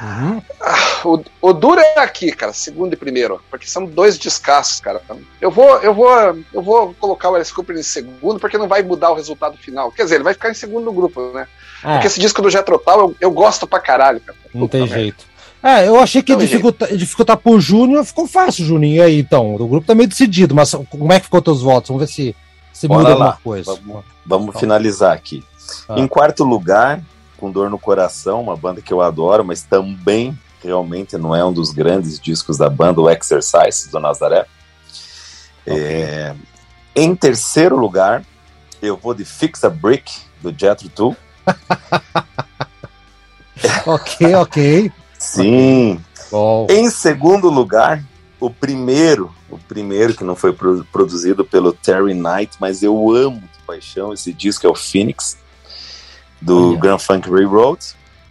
Uhum. 0.00 0.42
Ah, 0.60 1.00
o, 1.06 1.24
o 1.40 1.52
duro 1.54 1.80
é 1.80 2.00
aqui, 2.00 2.30
cara, 2.30 2.52
segundo 2.52 2.92
e 2.92 2.96
primeiro, 2.96 3.40
porque 3.50 3.66
são 3.66 3.86
dois 3.86 4.18
descassos, 4.18 4.78
cara. 4.78 5.00
Eu 5.40 5.50
vou, 5.50 5.78
eu 5.78 5.94
vou, 5.94 6.10
eu 6.52 6.62
vou 6.62 6.94
colocar 6.94 7.30
o 7.30 7.34
Alice 7.34 7.52
Cooper 7.52 7.76
em 7.76 7.82
segundo, 7.82 8.38
porque 8.38 8.58
não 8.58 8.68
vai 8.68 8.82
mudar 8.82 9.10
o 9.10 9.14
resultado 9.14 9.56
final. 9.56 9.90
Quer 9.90 10.02
dizer, 10.02 10.16
ele 10.16 10.24
vai 10.24 10.34
ficar 10.34 10.50
em 10.50 10.54
segundo 10.54 10.84
no 10.84 10.92
grupo, 10.92 11.32
né? 11.32 11.48
É. 11.82 11.92
Porque 11.92 12.08
esse 12.08 12.20
disco 12.20 12.42
do 12.42 12.50
Jetro 12.50 12.78
Tal 12.78 13.00
eu, 13.00 13.16
eu 13.22 13.30
gosto 13.30 13.66
pra 13.66 13.80
caralho, 13.80 14.20
cara. 14.20 14.36
Não 14.52 14.62
Puta 14.62 14.72
tem 14.72 14.80
merda. 14.82 14.96
jeito. 14.96 15.24
É, 15.66 15.88
eu 15.88 15.98
achei 15.98 16.22
que 16.22 16.36
dificultar, 16.36 16.94
dificultar 16.94 17.36
pro 17.36 17.60
Júnior, 17.60 18.04
ficou 18.04 18.28
fácil, 18.28 18.64
Juninho. 18.64 19.02
aí, 19.02 19.18
então, 19.18 19.56
o 19.56 19.66
grupo 19.66 19.84
tá 19.84 19.96
meio 19.96 20.08
decidido, 20.08 20.54
mas 20.54 20.72
como 20.88 21.12
é 21.12 21.18
que 21.18 21.24
ficou 21.24 21.42
teus 21.42 21.60
votos? 21.60 21.88
Vamos 21.88 22.02
ver 22.02 22.06
se, 22.06 22.36
se 22.72 22.86
muda 22.86 23.02
lá. 23.02 23.10
alguma 23.10 23.38
coisa. 23.42 23.74
Vamos, 23.74 24.04
vamos 24.24 24.48
então. 24.50 24.60
finalizar 24.60 25.12
aqui. 25.12 25.42
Ah. 25.88 25.98
Em 25.98 26.06
quarto 26.06 26.44
lugar, 26.44 27.02
com 27.36 27.50
dor 27.50 27.68
no 27.68 27.80
coração, 27.80 28.42
uma 28.42 28.56
banda 28.56 28.80
que 28.80 28.92
eu 28.92 29.00
adoro, 29.00 29.44
mas 29.44 29.62
também 29.62 30.38
realmente 30.62 31.18
não 31.18 31.34
é 31.34 31.44
um 31.44 31.52
dos 31.52 31.72
grandes 31.72 32.20
discos 32.20 32.58
da 32.58 32.70
banda, 32.70 33.00
o 33.00 33.10
Exercise 33.10 33.90
do 33.90 33.98
Nazaré. 33.98 34.46
Okay. 35.66 35.82
É, 35.82 36.32
Em 36.94 37.12
terceiro 37.16 37.76
lugar, 37.76 38.22
eu 38.80 38.96
vou 38.96 39.14
de 39.14 39.24
Fix 39.24 39.64
a 39.64 39.68
Brick, 39.68 40.12
do 40.40 40.54
Jetro 40.56 40.88
Tool. 40.88 41.16
ok, 43.84 44.34
ok. 44.36 44.92
Sim. 45.26 46.00
Bom. 46.30 46.66
Em 46.70 46.90
segundo 46.90 47.48
lugar, 47.48 48.02
o 48.40 48.50
primeiro, 48.50 49.32
o 49.50 49.58
primeiro 49.58 50.14
que 50.14 50.24
não 50.24 50.36
foi 50.36 50.52
produzido 50.92 51.44
pelo 51.44 51.72
Terry 51.72 52.14
Knight, 52.14 52.56
mas 52.60 52.82
eu 52.82 53.10
amo 53.10 53.40
de 53.40 53.58
paixão 53.66 54.12
esse 54.12 54.32
disco 54.32 54.66
é 54.66 54.70
o 54.70 54.74
Phoenix 54.74 55.38
do 56.40 56.70
Olha. 56.70 56.78
Grand 56.78 56.98
Funk 56.98 57.30
Railroad. 57.30 57.80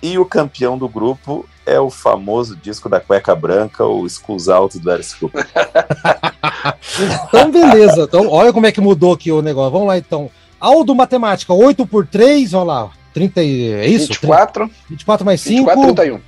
E 0.01 0.19
o 0.19 0.25
campeão 0.25 0.77
do 0.77 0.87
grupo 0.87 1.47
é 1.65 1.79
o 1.79 1.89
famoso 1.89 2.55
disco 2.55 2.87
da 2.87 2.99
cueca 2.99 3.33
branca, 3.33 3.83
o 3.83 4.07
Schools 4.07 4.47
Out 4.47 4.77
do 4.77 4.91
Alice 4.91 5.15
Cooper. 5.15 5.47
então, 7.27 7.49
beleza. 7.49 8.03
Então, 8.03 8.27
olha 8.29 8.53
como 8.53 8.67
é 8.67 8.71
que 8.71 8.79
mudou 8.79 9.13
aqui 9.13 9.31
o 9.31 9.41
negócio. 9.41 9.71
Vamos 9.71 9.87
lá, 9.87 9.97
então. 9.97 10.29
Aldo 10.59 10.93
Matemática, 10.93 11.53
8 11.53 11.85
por 11.87 12.05
3, 12.05 12.53
olha 12.53 12.63
lá. 12.63 12.89
30, 13.13 13.41
é 13.41 13.87
isso? 13.87 14.07
24. 14.09 14.69
24 14.89 15.25
mais 15.25 15.41
5. 15.41 15.69
24, 15.69 15.95
31. 15.95 16.21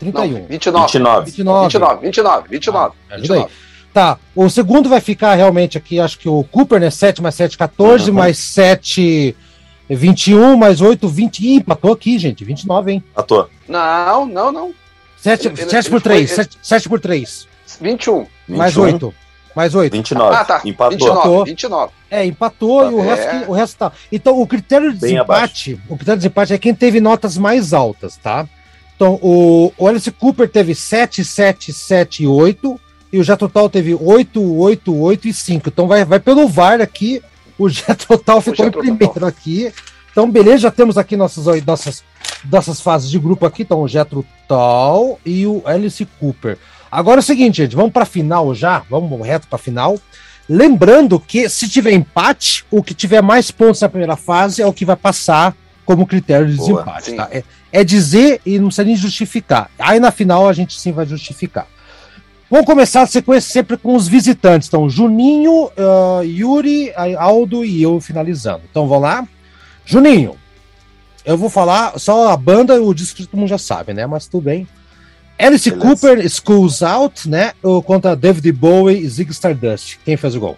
20, 0.00 0.08
31. 0.08 0.30
Não, 0.32 0.46
29. 0.46 1.26
29. 1.26 1.26
29. 1.26 2.00
29. 2.00 2.00
29. 2.02 2.48
29. 2.48 2.94
Ah, 3.10 3.16
29. 3.16 3.50
Tá, 3.92 4.18
o 4.36 4.48
segundo 4.48 4.88
vai 4.88 5.00
ficar 5.00 5.34
realmente 5.34 5.76
aqui, 5.76 5.98
acho 5.98 6.18
que 6.18 6.28
o 6.28 6.44
Cooper, 6.44 6.80
né? 6.80 6.90
7 6.90 7.20
mais 7.20 7.34
7, 7.34 7.58
14, 7.58 8.10
uhum. 8.10 8.16
mais 8.16 8.38
7, 8.38 9.36
21, 9.88 10.56
mais 10.56 10.80
8, 10.80 11.08
20. 11.08 11.40
Ih, 11.40 11.54
empatou 11.56 11.92
aqui, 11.92 12.16
gente. 12.18 12.44
29, 12.44 12.92
hein? 12.92 13.04
Empatou. 13.10 13.50
Não, 13.68 14.26
não, 14.26 14.52
não. 14.52 14.74
7, 15.16 15.48
ele, 15.48 15.56
7 15.56 15.74
ele 15.74 15.90
por 15.90 16.00
3, 16.00 16.28
foi, 16.28 16.44
7, 16.44 16.58
7 16.62 16.88
por 16.88 17.00
3. 17.00 17.48
21. 17.80 18.26
Mais 18.48 18.76
8. 18.76 19.14
Mais 19.56 19.74
8. 19.74 19.92
29. 19.92 20.36
Ah, 20.36 20.44
tá. 20.44 20.62
Empatou. 20.64 21.44
29. 21.44 21.50
29. 21.50 21.92
É, 22.08 22.24
empatou 22.24 22.82
tá. 22.82 22.90
e 22.90 22.94
o 22.94 23.00
resto, 23.00 23.26
é. 23.26 23.44
o 23.48 23.52
resto 23.52 23.76
tá. 23.76 23.92
Então, 24.12 24.40
o 24.40 24.46
critério 24.46 24.92
de 24.92 25.00
Bem 25.00 25.14
desempate, 25.14 25.72
abaixo. 25.72 25.82
o 25.88 25.96
critério 25.96 26.18
de 26.18 26.22
desempate 26.22 26.52
é 26.52 26.58
quem 26.58 26.74
teve 26.74 27.00
notas 27.00 27.36
mais 27.36 27.72
altas, 27.72 28.16
tá? 28.16 28.46
Então, 29.00 29.18
o, 29.22 29.72
Alice 29.88 30.10
Cooper 30.10 30.46
teve 30.46 30.74
7, 30.74 31.24
7, 31.24 31.72
7 31.72 32.24
e 32.24 32.26
8, 32.26 32.78
e 33.10 33.18
o 33.18 33.24
Jet 33.24 33.38
Total 33.38 33.66
teve 33.66 33.94
8, 33.94 34.42
8, 34.42 34.94
8 34.94 35.28
e 35.28 35.32
5. 35.32 35.70
Então, 35.70 35.88
vai, 35.88 36.04
vai 36.04 36.20
pelo 36.20 36.46
VAR 36.46 36.82
aqui, 36.82 37.22
o 37.56 37.66
Jet 37.66 38.06
Total 38.06 38.42
ficou 38.42 38.66
em 38.66 38.70
primeiro 38.70 39.14
Total. 39.14 39.28
aqui. 39.30 39.72
Então, 40.12 40.30
beleza, 40.30 40.58
já 40.58 40.70
temos 40.70 40.98
aqui 40.98 41.16
nossas, 41.16 41.46
nossas, 41.64 42.04
nossas 42.44 42.82
fases 42.82 43.10
de 43.10 43.18
grupo 43.18 43.46
aqui. 43.46 43.62
Então, 43.62 43.80
o 43.80 43.88
Jetro 43.88 44.22
Tal 44.46 45.18
e 45.24 45.46
o 45.46 45.62
Alice 45.64 46.06
Cooper. 46.18 46.58
Agora 46.92 47.20
é 47.20 47.22
o 47.22 47.24
seguinte, 47.24 47.62
gente, 47.62 47.74
vamos 47.74 47.92
para 47.92 48.02
a 48.02 48.06
final 48.06 48.54
já, 48.54 48.82
vamos 48.90 49.26
reto 49.26 49.46
para 49.46 49.56
a 49.56 49.62
final. 49.62 49.98
Lembrando 50.46 51.18
que 51.18 51.48
se 51.48 51.66
tiver 51.70 51.92
empate, 51.92 52.66
o 52.70 52.82
que 52.82 52.92
tiver 52.92 53.22
mais 53.22 53.50
pontos 53.50 53.80
na 53.80 53.88
primeira 53.88 54.16
fase 54.16 54.60
é 54.60 54.66
o 54.66 54.74
que 54.74 54.84
vai 54.84 54.96
passar 54.96 55.56
como 55.90 56.06
critério 56.06 56.46
de 56.46 56.56
Boa, 56.56 56.68
desempate. 56.68 57.12
Tá? 57.14 57.28
É, 57.32 57.42
é, 57.72 57.82
dizer 57.82 58.40
e 58.46 58.60
não 58.60 58.66
precisa 58.66 58.84
nem 58.84 58.94
justificar. 58.94 59.68
Aí 59.76 59.98
na 59.98 60.12
final 60.12 60.48
a 60.48 60.52
gente 60.52 60.78
sim 60.78 60.92
vai 60.92 61.04
justificar. 61.04 61.66
Vamos 62.48 62.64
começar 62.64 63.02
a 63.02 63.06
sequência 63.06 63.52
sempre 63.52 63.76
com 63.76 63.96
os 63.96 64.06
visitantes. 64.06 64.68
Então, 64.68 64.88
Juninho, 64.88 65.66
uh, 65.66 66.22
Yuri, 66.22 66.92
Aldo 67.18 67.64
e 67.64 67.82
eu 67.82 68.00
finalizando. 68.00 68.62
Então, 68.70 68.86
vamos 68.86 69.02
lá. 69.02 69.28
Juninho, 69.84 70.36
eu 71.24 71.36
vou 71.36 71.50
falar 71.50 71.98
só 71.98 72.30
a 72.30 72.36
banda, 72.36 72.80
o 72.80 72.94
disco 72.94 73.24
todo 73.26 73.36
mundo 73.36 73.48
já 73.48 73.58
sabe, 73.58 73.92
né? 73.92 74.06
Mas 74.06 74.28
tudo 74.28 74.44
bem. 74.44 74.66
Alice 75.38 75.68
Beleza. 75.70 75.88
Cooper, 75.88 76.28
Schools 76.28 76.82
Out, 76.82 77.28
né? 77.28 77.52
Ou 77.62 77.82
contra 77.82 78.14
David 78.14 78.52
Bowie 78.52 78.98
e 78.98 79.08
Zig 79.08 79.30
Stardust. 79.32 79.98
Quem 80.04 80.16
fez 80.16 80.36
o 80.36 80.40
gol? 80.40 80.56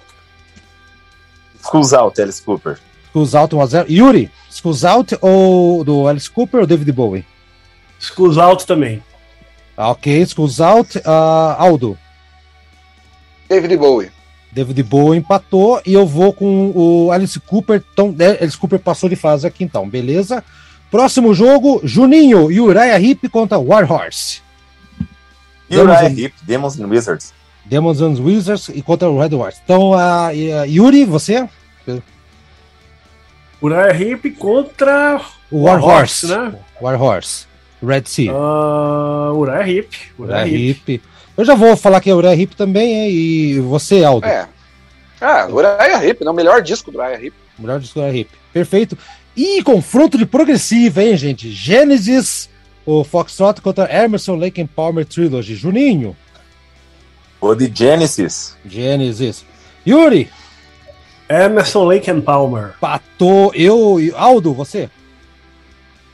Schools 1.62 1.92
Out, 1.92 2.20
Alice 2.20 2.42
Cooper. 2.42 2.78
Out 3.14 3.54
1x0. 3.54 3.86
Yuri, 3.88 4.30
Schools 4.50 4.84
Out 4.84 5.18
ou 5.20 5.84
do 5.84 6.08
Alice 6.08 6.30
Cooper 6.30 6.60
ou 6.60 6.66
David 6.66 6.92
Bowie? 6.92 7.24
Schools 8.00 8.38
Out 8.38 8.66
também. 8.66 9.02
Ah, 9.76 9.90
ok, 9.90 10.24
Schools 10.26 10.60
Out. 10.60 10.98
Uh, 10.98 11.56
Aldo? 11.58 11.98
David 13.48 13.76
Bowie. 13.76 14.10
David 14.50 14.82
Bowie 14.82 15.18
empatou 15.18 15.80
e 15.84 15.94
eu 15.94 16.06
vou 16.06 16.32
com 16.32 16.72
o 16.74 17.10
Alice 17.10 17.38
Cooper. 17.40 17.82
Então, 17.92 18.14
Alice 18.40 18.56
Cooper 18.56 18.78
passou 18.78 19.08
de 19.08 19.16
fase 19.16 19.46
aqui, 19.46 19.64
então, 19.64 19.88
beleza? 19.88 20.44
Próximo 20.90 21.32
jogo, 21.32 21.80
Juninho 21.82 22.50
e 22.50 22.60
Uriah 22.60 23.00
Heep 23.00 23.28
contra 23.30 23.58
Warhorse. 23.58 24.42
Uriah 25.70 26.10
Heep, 26.10 26.34
Demons 26.42 26.78
and 26.78 26.86
Wizards. 26.86 27.32
Demons 27.64 28.02
and 28.02 28.20
Wizards 28.22 28.68
e 28.68 28.82
contra 28.82 29.08
o 29.08 29.18
Red 29.18 29.34
Wars. 29.34 29.60
Então, 29.64 29.92
uh, 29.92 30.66
Yuri, 30.66 31.04
você? 31.04 31.48
Uriah 33.62 33.94
Heep 33.94 34.32
contra 34.32 35.20
o 35.50 35.64
Warhorse, 35.64 36.26
War 36.26 36.52
né? 36.52 36.58
Warhorse. 36.80 37.46
Red 37.82 38.02
Sea. 38.06 38.32
Uh, 38.32 39.38
Uriah 39.38 39.68
Heep. 39.68 39.88
Uriah, 40.18 40.42
Uriah 40.42 40.48
Heep. 40.48 41.02
Eu 41.36 41.44
já 41.44 41.54
vou 41.54 41.76
falar 41.76 42.00
que 42.00 42.10
é 42.10 42.14
Uriah 42.14 42.34
Heep 42.34 42.54
também, 42.56 43.00
é, 43.00 43.10
e 43.10 43.60
você, 43.60 44.04
Aldo? 44.04 44.26
É. 44.26 44.48
Ah, 45.20 45.46
Uriah 45.48 46.04
Heep, 46.04 46.24
né? 46.24 46.30
O 46.30 46.34
melhor 46.34 46.60
disco 46.62 46.90
do 46.90 46.98
Uriah 46.98 47.22
Heep. 47.22 47.34
O 47.58 47.62
melhor 47.62 47.78
disco 47.78 48.00
do 48.00 48.04
Uriah 48.04 48.18
Heep. 48.18 48.30
Perfeito. 48.52 48.98
E 49.36 49.62
confronto 49.62 50.18
de 50.18 50.26
progressiva, 50.26 51.02
hein, 51.02 51.16
gente? 51.16 51.50
Genesis, 51.50 52.50
o 52.84 53.02
Foxtrot 53.04 53.60
contra 53.62 53.90
Emerson, 53.92 54.34
Lake 54.36 54.60
and 54.60 54.66
Palmer 54.66 55.06
Trilogy. 55.06 55.54
Juninho. 55.54 56.16
O 57.40 57.54
de 57.54 57.70
Genesis. 57.72 58.56
Genesis. 58.64 59.44
Yuri. 59.86 60.28
Emerson, 61.32 61.84
Lake 61.84 62.10
and 62.10 62.20
Palmer. 62.20 62.74
Patou. 62.80 63.52
Eu. 63.54 63.98
Aldo, 64.16 64.52
você? 64.52 64.90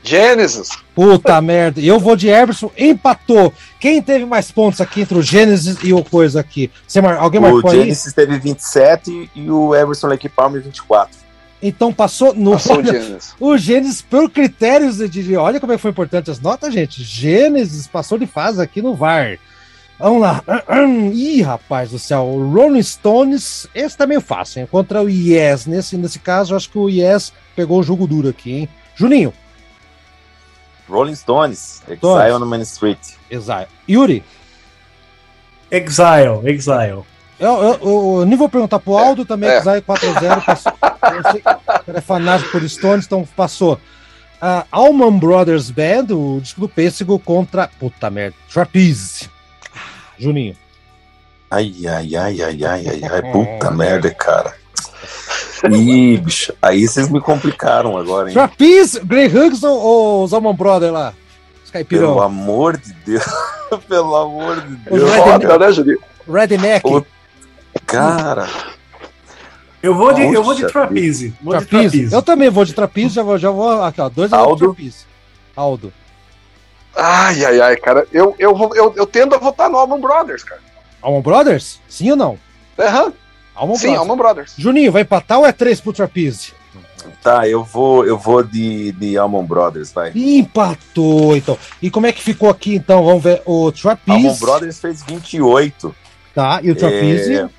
Gênesis. 0.03 0.69
Puta 0.95 1.39
merda. 1.41 1.81
Eu 1.81 1.99
vou 1.99 2.15
de 2.15 2.29
Everson, 2.29 2.71
empatou. 2.77 3.53
Quem 3.79 4.01
teve 4.01 4.25
mais 4.25 4.51
pontos 4.51 4.79
aqui 4.81 5.01
entre 5.01 5.17
o 5.17 5.21
Gênesis 5.21 5.77
e 5.83 5.93
o 5.93 6.03
coisa 6.03 6.39
aqui? 6.39 6.71
Você 6.87 7.01
mar... 7.01 7.17
Alguém 7.17 7.41
marcou 7.41 7.69
aí? 7.71 7.77
O 7.77 7.81
Gênesis 7.81 8.13
teve 8.13 8.39
27 8.39 9.31
e 9.35 9.51
o 9.51 9.75
Everson 9.75 10.07
Lake 10.07 10.29
Palmer 10.29 10.61
24. 10.61 11.17
Então 11.61 11.91
passou 11.91 12.33
no. 12.33 12.51
Passou 12.51 12.77
olha, 12.77 12.89
o 12.89 12.93
Gênesis. 12.93 13.35
O 13.39 13.57
Gênesis, 13.57 14.01
por 14.01 14.29
critérios 14.29 14.97
de. 15.09 15.35
Olha 15.35 15.59
como 15.59 15.73
é 15.73 15.75
que 15.75 15.81
foi 15.81 15.91
importante 15.91 16.31
as 16.31 16.39
notas, 16.39 16.73
gente. 16.73 17.03
Gênesis 17.03 17.87
passou 17.87 18.17
de 18.17 18.25
fase 18.25 18.61
aqui 18.61 18.81
no 18.81 18.95
VAR. 18.95 19.37
Vamos 19.99 20.21
lá. 20.21 20.41
Ih, 21.13 21.41
rapaz 21.41 21.91
do 21.91 21.99
céu. 21.99 22.23
Rolling 22.23 22.81
Stones, 22.81 23.67
esse 23.75 23.97
tá 23.97 24.07
meio 24.07 24.21
fácil, 24.21 24.61
hein? 24.61 24.67
Contra 24.71 25.03
o 25.03 25.09
Yes. 25.09 25.65
Nesse, 25.65 25.97
nesse 25.97 26.19
caso, 26.19 26.55
acho 26.55 26.69
que 26.69 26.77
o 26.77 26.89
Yes 26.89 27.33
pegou 27.53 27.79
o 27.79 27.83
jogo 27.83 28.07
duro 28.07 28.29
aqui, 28.29 28.51
hein? 28.53 28.69
Juninho. 28.95 29.33
Rolling 30.87 31.15
Stones, 31.15 31.83
Exile 31.87 32.33
on 32.33 32.45
Main 32.45 32.61
Street. 32.61 32.97
Exile. 33.29 33.67
Yuri? 33.87 34.23
Exile, 35.69 36.39
Exile. 36.45 37.03
Eu, 37.39 37.63
eu, 37.63 37.79
eu, 37.81 38.25
nem 38.25 38.37
vou 38.37 38.49
perguntar 38.49 38.79
pro 38.79 38.97
Aldo 38.97 39.23
também, 39.23 39.49
é. 39.49 39.57
Exile 39.57 39.81
4x0. 39.81 40.45
Passou. 40.45 40.73
Eu 41.87 41.95
é 41.95 42.01
fanático 42.01 42.51
por 42.51 42.67
Stones, 42.67 43.05
então 43.05 43.27
passou. 43.35 43.75
Uh, 44.41 44.65
Allman 44.71 45.19
Brothers 45.19 45.69
Band, 45.69 46.13
o 46.15 46.39
disco 46.41 46.61
do 46.61 46.69
Pêssego 46.69 47.19
contra. 47.19 47.67
Puta 47.67 48.09
merda. 48.09 48.35
Trapeze. 48.51 49.29
Juninho. 50.19 50.55
Ai, 51.49 51.73
ai, 51.87 52.15
ai, 52.15 52.41
ai, 52.41 52.63
ai, 52.63 52.87
ai, 52.87 53.01
ai. 53.03 53.21
Puta 53.31 53.71
merda, 53.71 54.13
cara. 54.13 54.53
Ih, 55.71 56.17
bicho, 56.17 56.53
aí 56.61 56.87
vocês 56.87 57.09
me 57.09 57.19
complicaram 57.19 57.97
agora, 57.97 58.29
hein? 58.29 58.33
Trapeze, 58.33 58.99
Grey 59.01 59.27
Huggs 59.27 59.63
ou, 59.65 59.77
ou 59.77 60.23
os 60.23 60.33
Alman 60.33 60.55
Brothers 60.55 60.93
lá? 60.93 61.13
Skypirão. 61.65 62.07
Pelo 62.09 62.21
amor 62.21 62.77
de 62.77 62.93
Deus. 63.05 63.25
Pelo 63.87 64.15
amor 64.15 64.61
de 64.61 64.75
Deus. 64.75 65.11
Foda, 65.11 65.57
né, 65.57 65.71
Juninho? 65.71 65.99
Redneck. 66.27 66.87
O... 66.87 67.05
Cara. 67.85 68.47
Eu 69.81 69.95
vou 69.95 70.13
de, 70.13 70.21
eu 70.21 70.43
vou 70.43 70.53
de 70.53 70.67
trapeze. 70.67 71.33
Vou 71.41 71.53
trapeze. 71.53 71.83
De 71.83 71.91
trapeze. 71.91 72.15
Eu 72.15 72.21
também 72.21 72.49
vou 72.49 72.65
de 72.65 72.73
trapeze, 72.73 73.15
já 73.15 73.23
vou, 73.23 73.37
já 73.37 73.49
vou 73.49 73.83
aqui, 73.83 74.01
ó. 74.01 74.09
Dois 74.09 74.31
Aldo. 74.31 74.55
de 74.55 74.75
trapeze. 74.75 75.05
Aldo. 75.55 75.93
Ai, 76.99 77.45
ai, 77.45 77.61
ai, 77.61 77.75
cara. 77.77 78.05
Eu, 78.11 78.35
eu, 78.37 78.57
eu, 78.75 78.93
eu 78.95 79.05
tendo 79.07 79.35
a 79.35 79.37
votar 79.37 79.69
no 79.69 79.77
Alman 79.77 79.99
Brothers, 79.99 80.43
cara. 80.43 80.61
Alman 81.01 81.21
Brothers? 81.21 81.79
Sim 81.87 82.11
ou 82.11 82.17
não? 82.17 82.39
Aham. 82.77 83.05
Uhum. 83.05 83.13
Alman 83.55 83.75
Sim, 83.75 83.81
Brothers. 83.81 83.99
Alman 83.99 84.17
Brothers. 84.17 84.53
Juninho, 84.57 84.91
vai 84.91 85.01
empatar 85.01 85.39
ou 85.39 85.45
é 85.45 85.51
três 85.51 85.81
pro 85.81 85.93
Trapeze? 85.93 86.53
Tá, 87.21 87.47
eu 87.47 87.63
vou, 87.63 88.05
eu 88.05 88.17
vou 88.17 88.43
de, 88.43 88.91
de 88.93 89.17
Almond 89.17 89.47
Brothers, 89.47 89.91
vai. 89.91 90.11
Empatou, 90.15 91.35
então. 91.35 91.57
E 91.81 91.89
como 91.89 92.07
é 92.07 92.11
que 92.11 92.21
ficou 92.21 92.49
aqui, 92.49 92.75
então? 92.75 93.03
Vamos 93.03 93.23
ver. 93.23 93.41
O 93.45 93.71
Trapeze. 93.71 94.17
Almond 94.17 94.39
Brothers 94.39 94.79
fez 94.79 95.03
28. 95.03 95.95
Tá, 96.33 96.59
e 96.63 96.71
o 96.71 96.75
Trapeze? 96.75 97.35
É... 97.35 97.49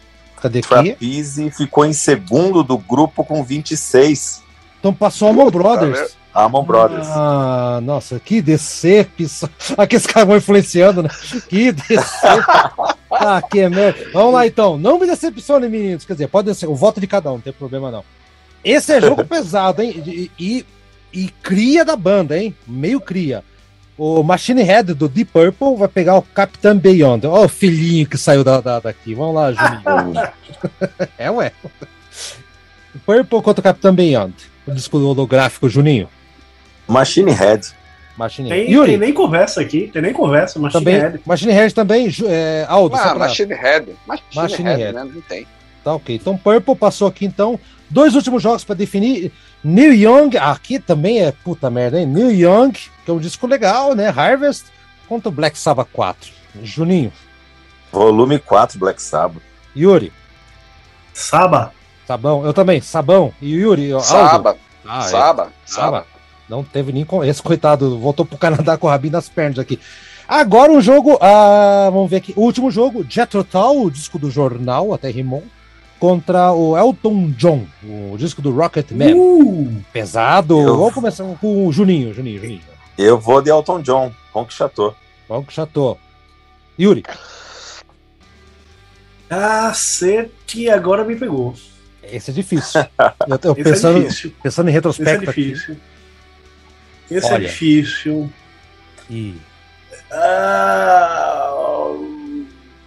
Cadê 0.40 0.60
aqui? 0.60 0.68
Trapeze 0.68 1.50
ficou 1.50 1.84
em 1.84 1.92
segundo 1.92 2.62
do 2.62 2.78
grupo 2.78 3.24
com 3.24 3.44
26. 3.44 4.42
Então 4.80 4.94
passou 4.94 5.28
a 5.28 5.30
Amon 5.30 5.50
Brothers. 5.50 6.16
Amon 6.34 6.64
Brothers. 6.64 7.06
Ah, 7.10 7.80
nossa, 7.82 8.18
que 8.18 8.40
decepção. 8.40 9.48
Aqui 9.76 9.96
esse 9.96 10.08
cara 10.08 10.24
vão 10.24 10.38
influenciando, 10.38 11.02
né? 11.02 11.10
Que 11.48 11.70
decepção. 11.70 12.40
ah, 13.12 13.42
que 13.42 13.68
merda. 13.68 14.10
Vamos 14.12 14.32
lá 14.32 14.46
então. 14.46 14.78
Não 14.78 14.98
me 14.98 15.06
decepcione, 15.06 15.68
meninos. 15.68 16.04
Quer 16.04 16.14
dizer, 16.14 16.28
pode 16.28 16.52
ser 16.54 16.66
o 16.66 16.74
voto 16.74 17.00
de 17.00 17.06
cada 17.06 17.30
um, 17.30 17.34
não 17.34 17.40
tem 17.40 17.52
problema 17.52 17.90
não. 17.90 18.02
Esse 18.64 18.94
é 18.94 19.00
jogo 19.00 19.24
pesado, 19.26 19.82
hein? 19.82 20.02
E, 20.06 20.30
e, 20.38 20.66
e, 21.12 21.28
cria 21.42 21.84
da 21.84 21.96
banda, 21.96 22.38
hein? 22.38 22.54
Meio 22.66 23.00
cria. 23.00 23.44
O 23.98 24.22
Machine 24.22 24.62
Head 24.62 24.94
do 24.94 25.08
Deep 25.08 25.30
Purple 25.30 25.76
vai 25.76 25.88
pegar 25.88 26.16
o 26.16 26.22
Capitão 26.22 26.74
Beyond. 26.74 27.26
Ó, 27.26 27.44
o 27.44 27.48
filhinho 27.48 28.06
que 28.06 28.16
saiu 28.16 28.42
da, 28.42 28.60
da, 28.60 28.80
daqui. 28.80 29.14
Vamos 29.14 29.34
lá, 29.34 29.52
Juninho. 29.52 30.28
é, 31.18 31.30
ué. 31.30 31.52
Purple 33.04 33.42
contra 33.42 33.60
o 33.60 33.64
Capitão 33.64 33.94
Beyond. 33.94 34.49
O 34.66 34.72
disco 34.72 34.98
holográfico, 34.98 35.68
Juninho. 35.68 36.08
Machine 36.86 37.32
Head. 37.32 37.72
Machine 38.16 38.48
tem, 38.48 38.70
Yuri. 38.70 38.90
tem 38.90 38.98
nem 38.98 39.14
conversa 39.14 39.60
aqui, 39.60 39.88
tem 39.92 40.02
nem 40.02 40.12
conversa. 40.12 40.58
Machine 40.58 40.84
também, 40.84 41.00
Head. 41.00 41.20
Machine 41.24 41.52
Head 41.52 41.74
também, 41.74 42.14
é, 42.26 42.66
Aldo. 42.68 42.96
Ah, 42.96 43.14
Machine 43.14 43.54
Head. 43.54 43.96
Machine, 44.06 44.28
Machine 44.34 44.68
Head, 44.68 44.82
Head. 44.82 44.94
Né? 44.94 45.04
Não 45.04 45.20
tem. 45.22 45.46
Tá 45.82 45.94
ok. 45.94 46.16
Então, 46.16 46.36
Purple 46.36 46.76
passou 46.76 47.08
aqui, 47.08 47.24
então. 47.24 47.58
Dois 47.88 48.14
últimos 48.14 48.42
jogos 48.42 48.62
para 48.62 48.74
definir. 48.74 49.32
New 49.64 49.92
Young, 49.92 50.36
aqui 50.36 50.78
também 50.78 51.22
é 51.22 51.32
puta 51.32 51.70
merda, 51.70 51.98
hein? 52.00 52.06
New 52.06 52.30
Young, 52.30 52.72
que 52.72 53.10
é 53.10 53.12
um 53.12 53.18
disco 53.18 53.46
legal, 53.46 53.94
né? 53.94 54.08
Harvest, 54.08 54.66
contra 55.08 55.28
o 55.28 55.32
Black 55.32 55.58
Sabbath 55.58 55.88
4. 55.92 56.30
Juninho. 56.62 57.12
Volume 57.90 58.38
4, 58.38 58.78
Black 58.78 59.02
Sabbath. 59.02 59.42
Yuri. 59.76 60.12
Saba. 61.12 61.72
Sabão, 62.10 62.44
eu 62.44 62.52
também, 62.52 62.80
Sabão. 62.80 63.32
E 63.40 63.54
Yuri. 63.54 63.92
Saba. 64.00 64.56
Ah, 64.84 65.02
Saba. 65.02 65.44
É. 65.44 65.48
Saba. 65.64 66.06
Não 66.48 66.64
teve 66.64 66.90
nem. 66.90 67.06
Esse 67.24 67.40
coitado 67.40 67.96
voltou 68.00 68.26
pro 68.26 68.36
Canadá 68.36 68.76
com 68.76 68.88
o 68.88 68.90
rabinho 68.90 69.12
nas 69.12 69.28
pernas 69.28 69.60
aqui. 69.60 69.78
Agora 70.26 70.72
um 70.72 70.80
jogo. 70.80 71.16
Ah, 71.20 71.88
vamos 71.92 72.10
ver 72.10 72.16
aqui. 72.16 72.32
O 72.34 72.40
último 72.40 72.68
jogo, 72.68 73.06
Jethro 73.08 73.44
Tull, 73.44 73.84
o 73.84 73.90
disco 73.92 74.18
do 74.18 74.28
jornal, 74.28 74.92
até 74.92 75.08
rimou. 75.08 75.44
Contra 76.00 76.50
o 76.50 76.76
Elton 76.76 77.30
John, 77.36 77.64
o 77.84 78.16
disco 78.16 78.42
do 78.42 78.50
Rocket 78.50 78.90
Man. 78.90 79.14
Uh, 79.14 79.84
Pesado. 79.92 80.58
Eu... 80.58 80.78
Vamos 80.78 80.94
começar 80.94 81.24
com 81.40 81.68
o 81.68 81.72
Juninho, 81.72 82.12
Juninho, 82.12 82.40
Juninho. 82.40 82.62
Eu 82.98 83.20
vou 83.20 83.40
de 83.40 83.50
Elton 83.50 83.82
John, 83.82 84.10
Ronk 84.32 84.52
Chateau. 84.52 84.96
Ronk 85.28 85.52
Chateau. 85.52 85.96
Yuri. 86.76 87.04
Cacete, 89.28 90.68
agora 90.68 91.04
me 91.04 91.14
pegou. 91.14 91.54
Esse 92.12 92.30
é 92.30 92.34
difícil. 92.34 92.80
Eu 93.28 93.38
tô 93.38 93.52
é 93.52 93.54
pensando, 93.62 93.98
é 93.98 94.02
difícil. 94.02 94.32
pensando 94.42 94.68
em 94.68 94.72
retrospecto. 94.72 95.30
Esse 95.30 95.40
é 95.40 95.42
difícil. 95.44 95.74
Aqui. 95.74 95.82
Esse 97.14 97.26
é 97.26 97.32
Olha. 97.32 97.44
é 97.44 97.46
difícil. 97.46 98.32
E. 99.08 99.36
Uh... 100.12 101.40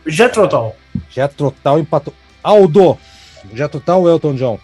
Jetrotal. 0.06 0.76
Jetrotal 1.10 1.80
empatou. 1.80 2.14
Aldo. 2.42 2.98
Jetrotal 3.54 4.02
ou 4.02 4.10
Elton 4.10 4.36
John? 4.36 4.60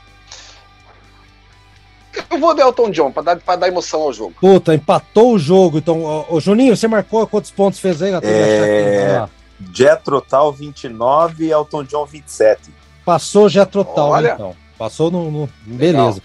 Eu 2.29 2.39
vou 2.39 2.53
de 2.53 2.61
Elton 2.61 2.91
John, 2.91 3.11
pra 3.11 3.23
dar, 3.23 3.37
pra 3.37 3.55
dar 3.55 3.67
emoção 3.67 4.01
ao 4.01 4.13
jogo. 4.13 4.35
Puta, 4.39 4.73
empatou 4.73 5.33
o 5.33 5.39
jogo. 5.39 5.77
Então, 5.77 6.25
o 6.29 6.39
Juninho, 6.39 6.75
você 6.75 6.87
marcou 6.87 7.25
quantos 7.27 7.51
pontos 7.51 7.79
fez 7.79 8.01
aí? 8.01 8.11
É... 8.23 9.27
Jetrotal 9.73 10.51
29 10.53 11.49
Elton 11.49 11.83
John 11.83 12.05
27. 12.05 12.71
Passou 13.09 13.49
Jetrotal, 13.49 14.09
Olha. 14.09 14.33
então. 14.35 14.55
Passou 14.77 15.09
no. 15.09 15.31
no... 15.31 15.49
Beleza. 15.65 16.21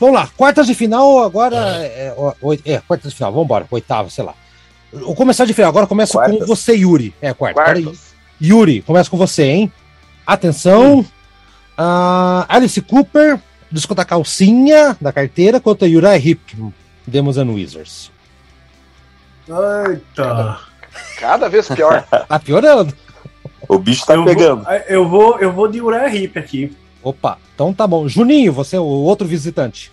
Vamos 0.00 0.16
lá, 0.16 0.28
quartas 0.36 0.66
de 0.66 0.74
final 0.74 1.22
agora. 1.22 1.56
É, 1.56 2.12
é, 2.66 2.72
é 2.74 2.80
quartas 2.80 3.12
de 3.12 3.16
final, 3.16 3.30
vamos 3.30 3.44
embora, 3.44 3.64
oitava, 3.70 4.10
sei 4.10 4.24
lá. 4.24 4.34
O 4.92 5.14
começar 5.14 5.44
de 5.44 5.54
final, 5.54 5.68
agora 5.68 5.86
começa 5.86 6.14
quartas. 6.14 6.40
com 6.40 6.46
você, 6.46 6.74
Yuri. 6.74 7.14
É, 7.22 7.32
quarta. 7.32 7.80
Yuri, 8.42 8.82
começa 8.82 9.08
com 9.08 9.16
você, 9.16 9.44
hein? 9.44 9.72
Atenção. 10.26 11.02
Uh, 11.78 12.42
Alice 12.48 12.80
Cooper, 12.80 13.38
disco 13.70 13.94
da 13.94 14.04
calcinha, 14.04 14.96
da 15.00 15.12
carteira, 15.12 15.60
contra 15.60 15.86
Uriah 15.86 16.16
Heep, 16.16 16.72
Demos 17.06 17.38
and 17.38 17.52
Wizards. 17.52 18.10
Eita. 19.48 20.58
Cada 21.20 21.48
vez 21.48 21.68
pior. 21.68 22.02
tá 22.28 22.38
piorando. 22.40 22.92
O 23.68 23.78
bicho 23.78 24.06
tá 24.06 24.14
eu 24.14 24.24
pegando. 24.24 24.64
Vou, 24.64 24.72
eu 24.88 25.08
vou, 25.08 25.38
eu 25.38 25.52
vou 25.52 25.68
de 25.68 25.80
Uriah 25.80 26.14
Heep 26.14 26.38
aqui. 26.38 26.76
Opa, 27.02 27.38
então 27.54 27.72
tá 27.72 27.86
bom. 27.86 28.08
Juninho, 28.08 28.52
você 28.52 28.76
é 28.76 28.80
o 28.80 28.84
outro 28.84 29.26
visitante. 29.26 29.92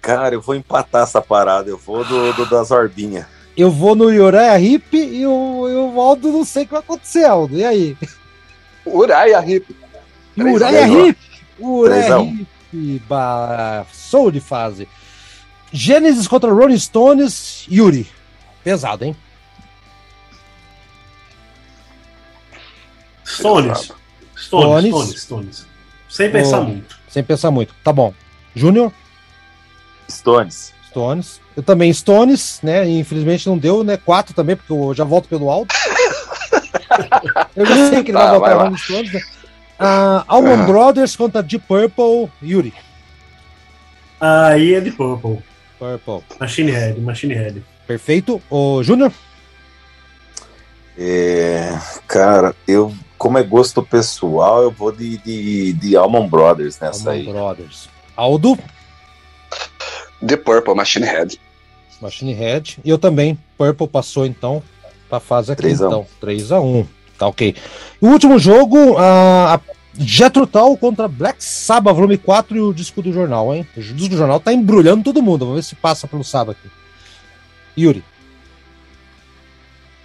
Cara, 0.00 0.34
eu 0.34 0.40
vou 0.40 0.54
empatar 0.54 1.02
essa 1.02 1.20
parada. 1.20 1.68
Eu 1.68 1.76
vou 1.76 2.04
do, 2.04 2.32
do 2.32 2.46
das 2.46 2.70
orbinhas. 2.70 3.26
Eu 3.56 3.70
vou 3.70 3.94
no 3.94 4.04
Uriah 4.04 4.58
Hip 4.58 4.96
e 4.96 5.26
o, 5.26 5.92
o 5.94 6.00
Aldo 6.00 6.30
não 6.30 6.44
sei 6.44 6.62
o 6.62 6.66
que 6.66 6.72
vai 6.72 6.80
acontecer, 6.80 7.24
Aldo. 7.24 7.56
E 7.56 7.64
aí? 7.64 7.96
Uriah 8.86 9.44
Hip. 9.44 9.76
Uriah 10.36 10.88
Hip. 10.88 11.18
Uriah 11.58 12.20
Hip. 12.72 13.06
Sou 13.92 14.30
de 14.30 14.40
fase. 14.40 14.88
Gênesis 15.72 16.26
contra 16.26 16.52
Rolling 16.52 16.78
Stones. 16.78 17.66
Yuri. 17.70 18.06
Pesado, 18.64 19.04
hein? 19.04 19.16
Stones. 23.28 23.92
Stones, 24.36 24.90
Stones, 24.90 25.20
Stones. 25.22 25.66
Sem 26.08 26.30
pensar 26.30 26.60
oh, 26.60 26.64
muito. 26.64 26.98
Sem 27.08 27.22
pensar 27.22 27.50
muito. 27.50 27.74
Tá 27.84 27.92
bom. 27.92 28.14
Júnior? 28.54 28.92
Stones. 30.08 30.72
Stones. 30.88 31.40
Eu 31.54 31.62
também 31.62 31.92
Stones, 31.92 32.60
né? 32.62 32.88
Infelizmente 32.88 33.46
não 33.46 33.58
deu, 33.58 33.84
né? 33.84 33.96
Quatro 33.96 34.34
também, 34.34 34.56
porque 34.56 34.72
eu 34.72 34.94
já 34.94 35.04
volto 35.04 35.28
pelo 35.28 35.50
alto. 35.50 35.74
eu 37.54 37.66
já 37.66 37.90
sei 37.90 38.02
que 38.02 38.10
ele 38.10 38.18
tá, 38.18 38.38
vai 38.38 38.54
voltar 38.54 38.70
no 38.70 38.78
Stones. 38.78 39.12
Né? 39.12 39.20
Uh, 39.78 40.24
Almond 40.26 40.64
Brothers 40.64 41.14
contra 41.14 41.42
Deep 41.42 41.64
Purple, 41.68 42.30
Yuri. 42.42 42.72
Aí 44.20 44.74
é 44.74 44.80
de 44.80 44.90
Purple. 44.90 45.38
Purple. 45.78 46.22
Machine 46.40 46.70
Head, 46.72 47.00
Machine 47.00 47.34
Head. 47.34 47.62
Perfeito. 47.86 48.42
O 48.50 48.82
Júnior? 48.82 49.12
É, 50.98 51.78
cara, 52.08 52.54
eu 52.66 52.92
como 53.18 53.36
é 53.36 53.42
gosto 53.42 53.82
pessoal, 53.82 54.62
eu 54.62 54.70
vou 54.70 54.92
de, 54.92 55.18
de, 55.18 55.72
de 55.74 55.96
Almond 55.96 56.30
Brothers 56.30 56.78
nessa 56.78 57.10
Almond 57.10 57.28
aí. 57.28 57.34
Brothers. 57.34 57.88
Aldo? 58.16 58.58
The 60.24 60.36
Purple, 60.36 60.74
Machine 60.74 61.04
Head. 61.04 61.40
Machine 62.00 62.32
Head. 62.32 62.78
E 62.84 62.88
eu 62.88 62.98
também. 62.98 63.38
Purple 63.56 63.88
passou 63.88 64.24
então 64.24 64.62
pra 65.08 65.20
fase 65.20 65.52
aqui. 65.52 65.62
3 65.62 65.80
então. 65.80 66.06
3x1. 66.22 66.86
Tá 67.18 67.26
ok. 67.26 67.56
o 68.00 68.06
último 68.06 68.38
jogo, 68.38 68.96
a 68.96 69.60
Jetro 69.98 70.46
Tal 70.46 70.76
contra 70.76 71.08
Black 71.08 71.42
Sabbath, 71.42 71.96
volume 71.96 72.16
4 72.16 72.56
e 72.56 72.60
o 72.60 72.72
disco 72.72 73.02
do 73.02 73.12
jornal, 73.12 73.52
hein? 73.52 73.66
O 73.76 73.80
disco 73.80 74.10
do 74.10 74.16
jornal 74.16 74.38
tá 74.38 74.52
embrulhando 74.52 75.02
todo 75.02 75.20
mundo. 75.20 75.44
Vamos 75.44 75.56
ver 75.56 75.68
se 75.68 75.74
passa 75.74 76.06
pelo 76.06 76.22
sábado 76.22 76.52
aqui. 76.52 76.70
Yuri. 77.76 78.04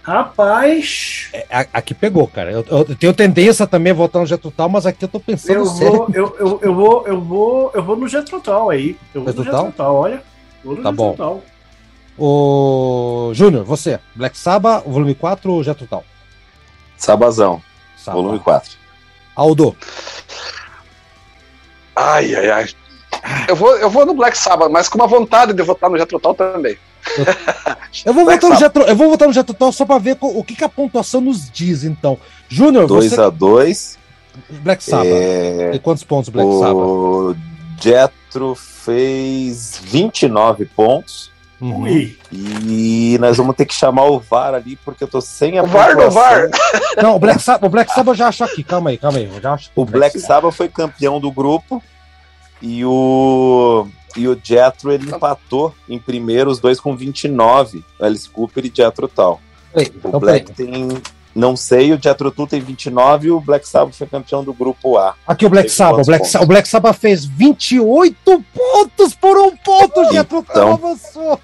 Rapaz. 0.04 1.30
É, 1.32 1.66
aqui 1.72 1.94
pegou, 1.94 2.28
cara. 2.28 2.52
Eu, 2.52 2.62
eu, 2.68 2.94
tenho 2.94 3.14
tendência 3.14 3.66
também 3.66 3.90
a 3.90 3.94
votar 3.94 4.20
no 4.20 4.26
Getrutal, 4.26 4.68
mas 4.68 4.84
aqui 4.84 5.02
eu 5.02 5.08
tô 5.08 5.18
pensando 5.18 5.60
eu 5.60 5.64
sério. 5.66 5.92
Vou, 5.92 6.10
eu, 6.12 6.36
eu, 6.38 6.60
eu, 6.62 6.74
vou, 6.74 7.06
eu 7.06 7.20
vou, 7.22 7.70
eu 7.72 7.82
vou 7.82 7.96
no 7.96 8.06
Getrutal 8.06 8.68
aí. 8.68 8.98
Eu 9.14 9.24
vou 9.24 9.32
no 9.32 9.74
olha. 9.78 10.22
Vou 10.62 10.76
no 10.76 10.82
tá 10.82 10.92
bom. 10.92 11.42
O 12.18 13.30
Júnior, 13.32 13.64
você, 13.64 13.98
Black 14.14 14.36
Sabbath, 14.36 14.84
volume 14.84 15.14
4 15.14 15.50
ou 15.50 15.64
Getrutal? 15.64 16.04
Sabazão, 16.98 17.62
Saba. 17.96 18.18
volume 18.18 18.38
4. 18.38 18.72
Aldo. 19.34 19.74
Ai, 21.96 22.34
ai, 22.34 22.50
ai. 22.50 22.68
Eu 23.48 23.56
vou, 23.56 23.74
eu 23.78 23.88
vou 23.88 24.04
no 24.04 24.12
Black 24.12 24.36
Sabbath, 24.36 24.70
mas 24.70 24.86
com 24.86 24.98
uma 24.98 25.06
vontade 25.06 25.54
de 25.54 25.62
votar 25.62 25.88
no 25.88 25.96
Getrutal 25.96 26.34
também. 26.34 26.76
Eu, 28.04 28.12
vou, 28.12 28.24
votar 28.24 28.50
no 28.50 28.56
Jetro, 28.56 28.82
eu 28.82 28.96
vou 28.96 29.10
votar 29.10 29.28
no 29.28 29.34
Jetro 29.34 29.72
só 29.72 29.84
pra 29.84 29.98
ver 29.98 30.16
o 30.20 30.42
que, 30.42 30.56
que 30.56 30.64
a 30.64 30.68
pontuação 30.68 31.20
nos 31.20 31.50
diz, 31.50 31.84
então. 31.84 32.18
Júnior, 32.48 32.86
2x2. 32.88 33.96
Black 34.50 34.82
Sabbath. 34.82 35.06
É... 35.06 35.70
E 35.74 35.78
quantos 35.78 36.02
pontos 36.02 36.28
Black 36.28 36.48
o 36.48 36.60
Sabbath? 36.60 36.76
O 36.76 37.36
Jetro 37.80 38.54
fez 38.54 39.80
29 39.84 40.64
pontos. 40.66 41.32
Uhum. 41.60 41.86
E 42.30 43.16
nós 43.20 43.36
vamos 43.36 43.56
ter 43.56 43.64
que 43.64 43.74
chamar 43.74 44.04
o 44.04 44.18
VAR 44.18 44.54
ali, 44.54 44.76
porque 44.84 45.04
eu 45.04 45.08
tô 45.08 45.20
sem 45.20 45.58
a 45.58 45.62
o 45.62 45.66
VAR 45.66 45.96
do 45.96 46.10
VAR! 46.10 46.50
Não, 47.00 47.16
o 47.16 47.18
Black 47.18 47.40
Sabbath, 47.40 47.64
o 47.64 47.70
Black 47.70 47.92
Sabbath 47.92 48.16
já 48.16 48.28
achou 48.28 48.46
aqui, 48.46 48.62
calma 48.62 48.90
aí, 48.90 48.98
calma 48.98 49.18
aí. 49.18 49.30
Já 49.40 49.56
o 49.74 49.84
Black 49.84 50.18
Sabbath 50.18 50.52
foi 50.52 50.68
campeão 50.68 51.18
do 51.18 51.30
grupo 51.30 51.82
e 52.60 52.84
o 52.84 53.86
e 54.16 54.28
o 54.28 54.38
Jethro 54.40 54.92
ele 54.92 55.10
empatou 55.10 55.74
em 55.88 55.98
primeiro, 55.98 56.50
os 56.50 56.58
dois 56.58 56.78
com 56.80 56.96
29, 56.96 57.84
Alice 58.00 58.28
Cooper 58.28 58.64
e 58.66 58.72
Jethro 58.74 59.08
tal. 59.08 59.40
Ei, 59.74 59.86
o 59.86 60.08
então 60.08 60.20
Black 60.20 60.52
tem 60.52 60.88
Não 61.34 61.56
sei, 61.56 61.92
o 61.92 62.00
Jethro 62.00 62.30
Tull 62.30 62.46
tem 62.46 62.60
29 62.60 63.26
e 63.26 63.30
o 63.32 63.40
Black 63.40 63.68
Sabbath 63.68 63.94
foi 63.94 64.06
campeão 64.06 64.44
do 64.44 64.54
grupo 64.54 64.96
A. 64.96 65.16
Aqui 65.26 65.44
o 65.44 65.50
Black 65.50 65.68
Sabbath. 65.68 66.02
O 66.02 66.06
Black, 66.06 66.36
o 66.36 66.46
Black 66.46 66.68
Sabbath 66.68 66.96
fez 66.96 67.24
28 67.24 68.44
pontos 68.54 69.14
por 69.14 69.36
um 69.36 69.56
ponto, 69.56 70.00
então, 70.00 70.12
Jethro 70.12 70.42
Tull 70.44 70.72
avançou. 70.72 71.40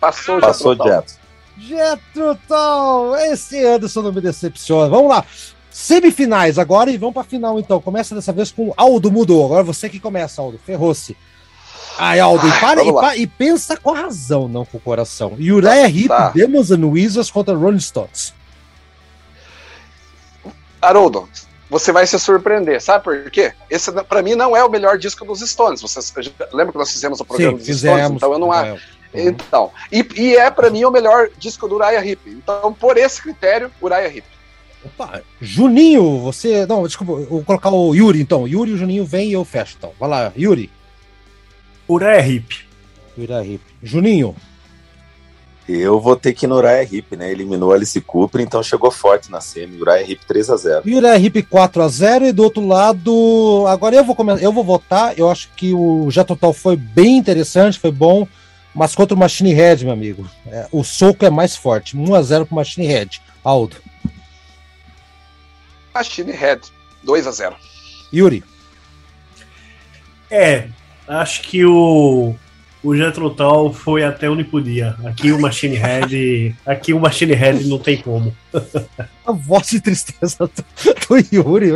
Passou, 0.00 0.40
Passou 0.40 0.74
Jethro. 0.74 1.16
Jethro 1.58 2.38
Tull. 2.48 3.16
Esse 3.16 3.62
Anderson 3.64 4.02
não 4.02 4.12
me 4.12 4.22
decepciona. 4.22 4.88
Vamos 4.88 5.10
lá. 5.10 5.24
Semifinais 5.70 6.58
agora 6.58 6.90
e 6.90 6.96
vamos 6.96 7.14
para 7.14 7.24
final 7.24 7.58
então. 7.58 7.80
Começa 7.80 8.14
dessa 8.14 8.32
vez 8.32 8.50
com 8.50 8.72
Aldo 8.76 9.10
mudou. 9.10 9.44
Agora 9.44 9.62
você 9.62 9.90
que 9.90 10.00
começa, 10.00 10.40
Aldo. 10.40 10.58
Ferrou-se. 10.64 11.16
Ai, 11.98 12.18
Aldo, 12.20 12.46
e, 12.46 12.60
para, 12.60 12.84
e, 12.84 12.92
pa, 12.92 13.16
e, 13.16 13.26
pensa 13.26 13.76
com 13.76 13.90
a 13.90 14.00
razão, 14.00 14.48
não 14.48 14.64
com 14.64 14.78
o 14.78 14.80
coração. 14.80 15.32
Uriah 15.34 15.88
Heep, 15.88 16.08
tá. 16.08 16.30
Demons 16.30 16.70
and 16.70 16.84
Wizards 16.86 17.30
contra 17.30 17.54
Rolling 17.54 17.80
Stones. 17.80 18.34
Haroldo, 20.82 21.28
você 21.70 21.92
vai 21.92 22.06
se 22.06 22.18
surpreender, 22.18 22.80
sabe 22.80 23.04
por 23.04 23.30
quê? 23.30 23.52
Esse, 23.70 23.90
para 23.90 24.22
mim, 24.22 24.34
não 24.34 24.56
é 24.56 24.64
o 24.64 24.70
melhor 24.70 24.98
disco 24.98 25.24
dos 25.24 25.40
Stones. 25.40 25.80
Você 25.80 26.00
lembra 26.52 26.72
que 26.72 26.78
nós 26.78 26.92
fizemos 26.92 27.20
o 27.20 27.24
programa 27.24 27.52
Sim, 27.52 27.58
dos 27.58 27.66
fizemos, 27.66 27.98
Stones? 27.98 28.16
Então 28.16 28.32
eu 28.32 28.38
não 28.38 28.52
acho. 28.52 28.94
Então, 29.14 29.70
e, 29.92 30.06
e 30.16 30.36
é 30.36 30.50
para 30.50 30.70
mim 30.70 30.84
o 30.84 30.90
melhor 30.90 31.30
disco 31.38 31.68
do 31.68 31.76
Uriah 31.76 32.04
Heep. 32.04 32.20
Então, 32.26 32.72
por 32.72 32.96
esse 32.96 33.22
critério, 33.22 33.70
Uriah 33.80 34.08
Heep. 34.08 34.26
Opa, 34.84 35.22
Juninho, 35.40 36.18
você. 36.18 36.66
Não, 36.66 36.82
desculpa, 36.82 37.24
vou 37.24 37.42
colocar 37.44 37.70
o 37.70 37.94
Yuri 37.94 38.20
então. 38.20 38.46
Yuri 38.46 38.72
e 38.72 38.74
o 38.74 38.76
Juninho 38.76 39.04
vem 39.04 39.30
e 39.30 39.32
eu 39.32 39.44
fecho 39.44 39.76
então. 39.78 39.92
Vai 39.98 40.08
lá, 40.08 40.32
Yuri. 40.36 40.70
Uriah 41.88 42.26
Heep. 42.26 42.54
Uriah 43.16 43.44
Heep. 43.44 43.62
Juninho. 43.82 44.34
Eu 45.66 45.98
vou 45.98 46.14
ter 46.14 46.34
que 46.34 46.44
ir 46.44 46.48
no 46.48 46.56
Uriah 46.56 46.82
Heep, 46.82 47.16
né? 47.16 47.30
Eliminou 47.30 47.72
Alice 47.72 47.98
Cooper, 48.02 48.42
então 48.42 48.62
chegou 48.62 48.90
forte 48.90 49.30
na 49.30 49.40
semi. 49.40 49.80
Uriah 49.80 50.02
Heep 50.02 50.20
3x0. 50.28 50.82
E 50.84 50.94
Uriah 50.94 51.18
Heep 51.18 51.42
4x0. 51.44 52.28
E 52.28 52.32
do 52.32 52.42
outro 52.42 52.66
lado, 52.66 53.64
agora 53.66 53.96
eu 53.96 54.04
vou 54.04 54.14
começar, 54.14 54.42
eu 54.42 54.52
vou 54.52 54.62
votar. 54.62 55.18
Eu 55.18 55.30
acho 55.30 55.48
que 55.56 55.72
o 55.72 56.10
Jet 56.10 56.26
Total 56.26 56.52
foi 56.52 56.76
bem 56.76 57.16
interessante, 57.16 57.78
foi 57.78 57.90
bom. 57.90 58.28
Mas 58.74 58.94
contra 58.94 59.14
o 59.14 59.18
Machine 59.18 59.54
Head, 59.54 59.84
meu 59.84 59.94
amigo, 59.94 60.28
é, 60.48 60.66
o 60.72 60.82
soco 60.82 61.24
é 61.24 61.30
mais 61.30 61.56
forte. 61.56 61.96
1x0 61.96 62.44
pro 62.44 62.56
Machine 62.56 62.86
Head. 62.86 63.22
Aldo. 63.42 63.76
Machine 65.94 66.32
Head, 66.32 66.60
2x0. 67.06 67.54
Yuri. 68.12 68.42
É, 70.28 70.68
acho 71.08 71.42
que 71.42 71.64
o 71.64 72.34
o 72.84 72.94
Jetro 72.94 73.34
foi 73.72 74.04
até 74.04 74.28
onde 74.28 74.44
podia. 74.44 74.94
Aqui 75.06 75.32
o 75.32 75.40
Machine 75.40 75.74
Head. 75.74 76.54
aqui 76.66 76.92
o 76.92 77.00
Machine 77.00 77.32
Head 77.32 77.66
não 77.66 77.78
tem 77.78 77.96
como. 77.96 78.36
A 79.26 79.32
voz 79.32 79.70
de 79.70 79.80
tristeza 79.80 80.36
do, 80.38 81.16
Yuri. 81.32 81.72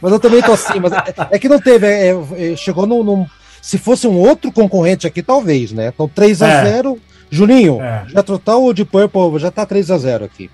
Mas 0.00 0.12
eu 0.12 0.18
também 0.18 0.40
tô 0.40 0.52
assim. 0.52 0.80
Mas 0.80 0.92
é, 0.92 1.14
é 1.32 1.38
que 1.38 1.50
não 1.50 1.60
teve. 1.60 1.86
É, 1.86 2.16
é, 2.34 2.56
chegou 2.56 2.86
num, 2.86 3.04
num, 3.04 3.26
Se 3.60 3.76
fosse 3.76 4.06
um 4.08 4.16
outro 4.16 4.50
concorrente 4.50 5.06
aqui, 5.06 5.22
talvez, 5.22 5.70
né? 5.72 5.88
Então 5.88 6.08
3x0. 6.08 6.96
É. 6.96 7.16
Juninho, 7.28 7.82
é. 7.82 8.06
Jetro 8.08 8.40
ou 8.46 8.72
de 8.72 8.84
Purple 8.84 9.38
já 9.38 9.50
tá 9.50 9.66
3x0 9.66 10.24
aqui. 10.24 10.50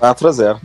4x0. 0.00 0.58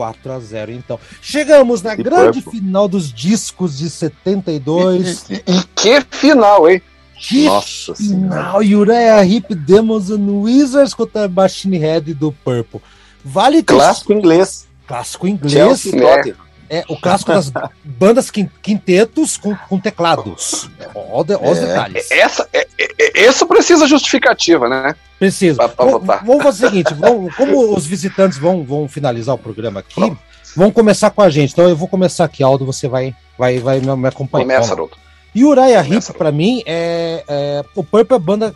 4 0.00 0.32
a 0.32 0.40
0 0.40 0.72
então. 0.72 0.98
Chegamos 1.20 1.82
na 1.82 1.94
grande 1.94 2.40
Purple. 2.40 2.58
final 2.58 2.88
dos 2.88 3.12
discos 3.12 3.76
de 3.76 3.90
72. 3.90 5.26
E, 5.28 5.34
e, 5.34 5.58
e 5.58 5.62
que 5.76 6.00
final, 6.10 6.70
hein? 6.70 6.80
Que 7.18 7.44
Nossa 7.44 7.94
final, 7.94 8.60
Uriah 8.60 9.22
Heep, 9.26 9.54
Demons 9.54 10.10
and 10.10 10.40
Wizards 10.40 10.94
contra 10.94 11.28
Machine 11.28 11.76
Head 11.76 12.14
do 12.14 12.32
Purple. 12.32 12.80
Vale 13.22 13.62
Clássico 13.62 14.14
inglês. 14.14 14.66
Clássico 14.86 15.28
inglês. 15.28 15.86
É. 15.94 16.49
é, 16.70 16.84
o 16.88 16.96
clássico 16.96 17.32
das 17.32 17.52
bandas 17.82 18.30
quintetos 18.30 19.36
com, 19.36 19.56
com 19.68 19.80
teclados. 19.80 20.70
Olha 20.94 21.36
os 21.42 21.58
é. 21.58 21.66
detalhes. 21.66 22.10
Essa, 22.12 22.48
é, 22.52 22.64
é, 22.78 23.28
isso 23.28 23.44
precisa 23.44 23.88
justificativa, 23.88 24.68
né? 24.68 24.94
Precisa. 25.18 25.56
Pra, 25.56 25.68
pra 25.68 25.84
vamos, 25.84 26.06
vamos 26.24 26.42
fazer 26.44 26.66
o 26.66 26.70
seguinte: 26.70 26.94
vamos, 26.94 27.34
como 27.34 27.74
os 27.74 27.84
visitantes 27.84 28.38
vão, 28.38 28.62
vão 28.62 28.88
finalizar 28.88 29.34
o 29.34 29.38
programa 29.38 29.80
aqui, 29.80 29.98
vamos. 29.98 30.18
vamos 30.54 30.72
começar 30.72 31.10
com 31.10 31.22
a 31.22 31.28
gente. 31.28 31.52
Então 31.52 31.68
eu 31.68 31.74
vou 31.74 31.88
começar 31.88 32.24
aqui, 32.24 32.40
Aldo, 32.40 32.64
você 32.64 32.86
vai, 32.86 33.16
vai, 33.36 33.58
vai 33.58 33.80
me 33.80 34.08
acompanhar. 34.08 34.44
Começa, 34.44 34.72
Haroldo. 34.72 34.96
E 35.34 35.44
Uriah 35.44 35.84
Heep, 35.84 36.12
pra 36.16 36.30
mim, 36.30 36.62
é, 36.64 37.24
é, 37.26 37.64
o 37.74 37.82
Purple 37.82 38.14
é 38.14 38.16
a 38.16 38.18
banda, 38.20 38.54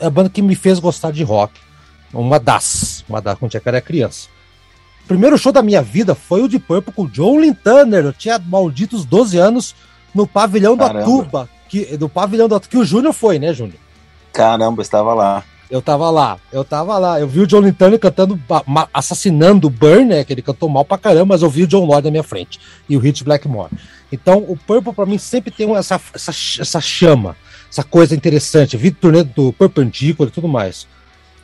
é 0.00 0.06
a 0.06 0.10
banda 0.10 0.28
que 0.28 0.42
me 0.42 0.56
fez 0.56 0.80
gostar 0.80 1.12
de 1.12 1.22
rock. 1.22 1.52
Uma 2.12 2.38
das, 2.40 3.04
uma 3.08 3.20
das, 3.20 3.38
quando 3.38 3.54
eu 3.54 3.62
era 3.64 3.80
criança. 3.80 4.33
O 5.04 5.06
primeiro 5.06 5.36
show 5.36 5.52
da 5.52 5.62
minha 5.62 5.82
vida 5.82 6.14
foi 6.14 6.42
o 6.42 6.48
de 6.48 6.58
Purple 6.58 6.92
com 6.92 7.02
o 7.02 7.08
John 7.08 7.38
Lynn 7.38 7.52
Turner. 7.52 8.06
Eu 8.06 8.12
tinha 8.12 8.38
malditos 8.38 9.04
12 9.04 9.36
anos 9.36 9.74
no 10.14 10.26
pavilhão 10.26 10.76
Caramba. 10.76 10.98
da 11.00 11.04
Tuba. 11.04 11.48
Que, 11.68 11.96
do 11.96 12.08
pavilhão 12.08 12.48
da 12.48 12.58
que 12.58 12.78
o 12.78 12.84
Júnior 12.84 13.12
foi, 13.12 13.38
né, 13.38 13.52
Júnior? 13.52 13.78
Caramba, 14.32 14.80
estava 14.80 15.12
lá. 15.12 15.44
Eu 15.70 15.82
tava 15.82 16.08
lá, 16.10 16.38
eu 16.52 16.64
tava 16.64 16.96
lá. 16.98 17.20
Eu 17.20 17.28
vi 17.28 17.40
o 17.40 17.46
John 17.46 17.60
Lintano 17.60 17.98
cantando, 17.98 18.40
assassinando 18.92 19.66
o 19.66 19.70
Burn, 19.70 20.04
né? 20.06 20.24
Que 20.24 20.32
ele 20.32 20.42
cantou 20.42 20.68
mal 20.68 20.84
pra 20.84 20.96
caramba, 20.96 21.34
mas 21.34 21.42
eu 21.42 21.50
vi 21.50 21.64
o 21.64 21.66
John 21.66 21.84
Lord 21.84 22.04
na 22.04 22.10
minha 22.10 22.22
frente. 22.22 22.58
E 22.88 22.96
o 22.96 23.00
Hit 23.00 23.24
Blackmore. 23.24 23.70
Então, 24.10 24.38
o 24.38 24.56
Purple 24.56 24.94
para 24.94 25.06
mim 25.06 25.18
sempre 25.18 25.50
tem 25.50 25.70
essa, 25.74 26.00
essa, 26.14 26.30
essa 26.30 26.80
chama, 26.80 27.36
essa 27.70 27.82
coisa 27.82 28.14
interessante. 28.14 28.76
Vi 28.76 28.90
turnê 28.90 29.22
do 29.22 29.52
Perpendicular 29.52 30.30
e 30.30 30.32
tudo 30.32 30.48
mais. 30.48 30.86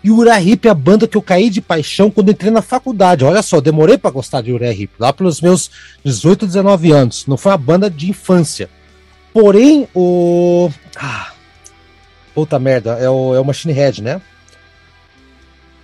E 0.02 0.10
o 0.10 0.16
Uriah 0.16 0.40
é 0.40 0.68
a 0.68 0.74
banda 0.74 1.06
que 1.06 1.16
eu 1.16 1.22
caí 1.22 1.50
de 1.50 1.60
paixão 1.60 2.10
quando 2.10 2.30
entrei 2.30 2.50
na 2.50 2.62
faculdade. 2.62 3.24
Olha 3.24 3.42
só, 3.42 3.60
demorei 3.60 3.98
para 3.98 4.10
gostar 4.10 4.40
de 4.40 4.52
Uriah 4.52 4.72
Heep, 4.72 4.92
lá 4.98 5.12
pelos 5.12 5.40
meus 5.40 5.70
18, 6.04 6.46
19 6.46 6.90
anos. 6.90 7.26
Não 7.26 7.36
foi 7.36 7.52
uma 7.52 7.58
banda 7.58 7.90
de 7.90 8.08
infância. 8.08 8.70
Porém, 9.32 9.86
o. 9.94 10.70
Ah, 10.96 11.32
puta 12.34 12.58
merda, 12.58 12.92
é 12.92 13.08
o, 13.08 13.34
é 13.34 13.40
o 13.40 13.44
Machine 13.44 13.74
Head, 13.74 14.02
né? 14.02 14.20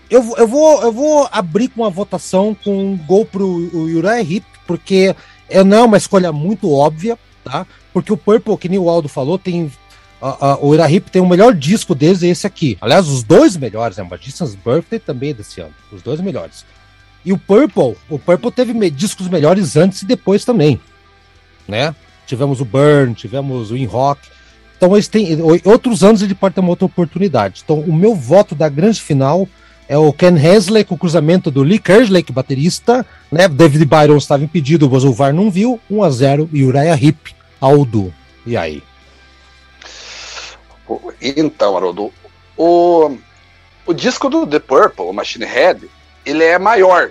Eu, 0.09 0.35
eu, 0.37 0.47
vou, 0.47 0.83
eu 0.83 0.93
vou 0.93 1.29
abrir 1.31 1.69
com 1.69 1.83
uma 1.83 1.91
votação 1.91 2.57
com 2.64 2.93
um 2.93 2.97
gol 2.97 3.27
pro 3.27 3.47
Uriah 3.47 4.21
Heep, 4.21 4.47
porque 4.67 5.14
é, 5.49 5.62
não 5.62 5.77
é 5.77 5.83
uma 5.83 5.97
escolha 5.97 6.33
muito 6.33 6.73
óbvia, 6.73 7.19
tá? 7.45 7.67
Porque 7.93 8.12
o 8.12 8.17
Purple, 8.17 8.57
que 8.57 8.69
nem 8.69 8.79
o 8.79 8.89
Aldo 8.89 9.09
falou, 9.09 9.39
tem. 9.39 9.71
A, 10.21 10.53
a, 10.53 10.59
o 10.59 10.75
Irahip 10.75 11.11
tem 11.11 11.21
o 11.21 11.29
melhor 11.29 11.55
disco 11.55 11.95
deles, 11.95 12.23
é 12.23 12.29
esse 12.29 12.47
aqui. 12.47 12.79
Aliás, 12.81 13.09
os 13.09 13.23
dois 13.23 13.57
melhores, 13.57 13.97
né? 13.97 14.07
Magician's 14.09 14.55
Birthday 14.55 14.99
também 14.99 15.31
é 15.31 15.35
desse 15.35 15.61
ano. 15.61 15.75
Os 15.93 16.03
dois 16.03 16.21
melhores. 16.21 16.64
E 17.25 17.33
o 17.33 17.39
Purple, 17.39 17.97
o 18.09 18.19
Purple 18.19 18.53
teve 18.53 18.91
discos 18.91 19.29
melhores 19.29 19.77
antes 19.77 20.03
e 20.03 20.07
depois 20.07 20.45
também. 20.45 20.81
Né? 21.67 21.95
Tivemos 22.27 22.61
o 22.61 22.64
Burn, 22.64 23.14
tivemos 23.14 23.71
o 23.71 23.77
In 23.77 23.85
Rock. 23.85 24.29
Então 24.77 24.95
eles 24.95 25.09
têm. 25.09 25.39
Outros 25.64 26.05
anos 26.05 26.23
ele 26.23 26.35
pode 26.35 26.55
ter 26.55 26.61
uma 26.61 26.71
outra 26.71 26.87
oportunidade. 26.87 27.62
Então, 27.64 27.81
o 27.81 27.93
meu 27.93 28.14
voto 28.14 28.55
da 28.55 28.69
grande 28.69 29.01
final 29.01 29.49
é 29.89 29.97
o 29.97 30.12
Ken 30.12 30.37
Hensley 30.37 30.85
com 30.85 30.95
o 30.95 30.99
cruzamento 30.99 31.51
do 31.51 31.62
Lee 31.62 31.79
Kerslake, 31.79 32.33
baterista, 32.33 33.05
né? 33.31 33.49
David 33.49 33.85
Byron 33.85 34.17
estava 34.17 34.45
impedido, 34.45 34.87
o 34.87 35.12
VAR 35.12 35.33
não 35.33 35.51
viu, 35.51 35.81
1 35.91 36.03
a 36.03 36.11
0 36.11 36.51
e 36.53 36.64
Uriah 36.64 37.01
Heep, 37.01 37.35
Aldo. 37.61 38.12
E 38.45 38.57
aí? 38.57 38.83
Então, 41.20 41.76
Haroldo, 41.76 42.12
o, 42.57 43.16
o 43.87 43.93
disco 43.93 44.28
do 44.28 44.47
The 44.47 44.59
Purple, 44.59 45.07
o 45.07 45.12
Machine 45.12 45.45
Head, 45.45 45.91
ele 46.24 46.45
é 46.45 46.59
maior 46.59 47.11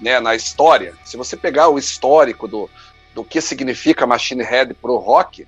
né, 0.00 0.18
na 0.20 0.34
história. 0.34 0.94
Se 1.04 1.16
você 1.16 1.36
pegar 1.36 1.68
o 1.68 1.78
histórico 1.78 2.48
do, 2.48 2.68
do 3.14 3.22
que 3.24 3.40
significa 3.40 4.06
Machine 4.06 4.42
Head 4.42 4.74
pro 4.74 4.96
rock, 4.96 5.46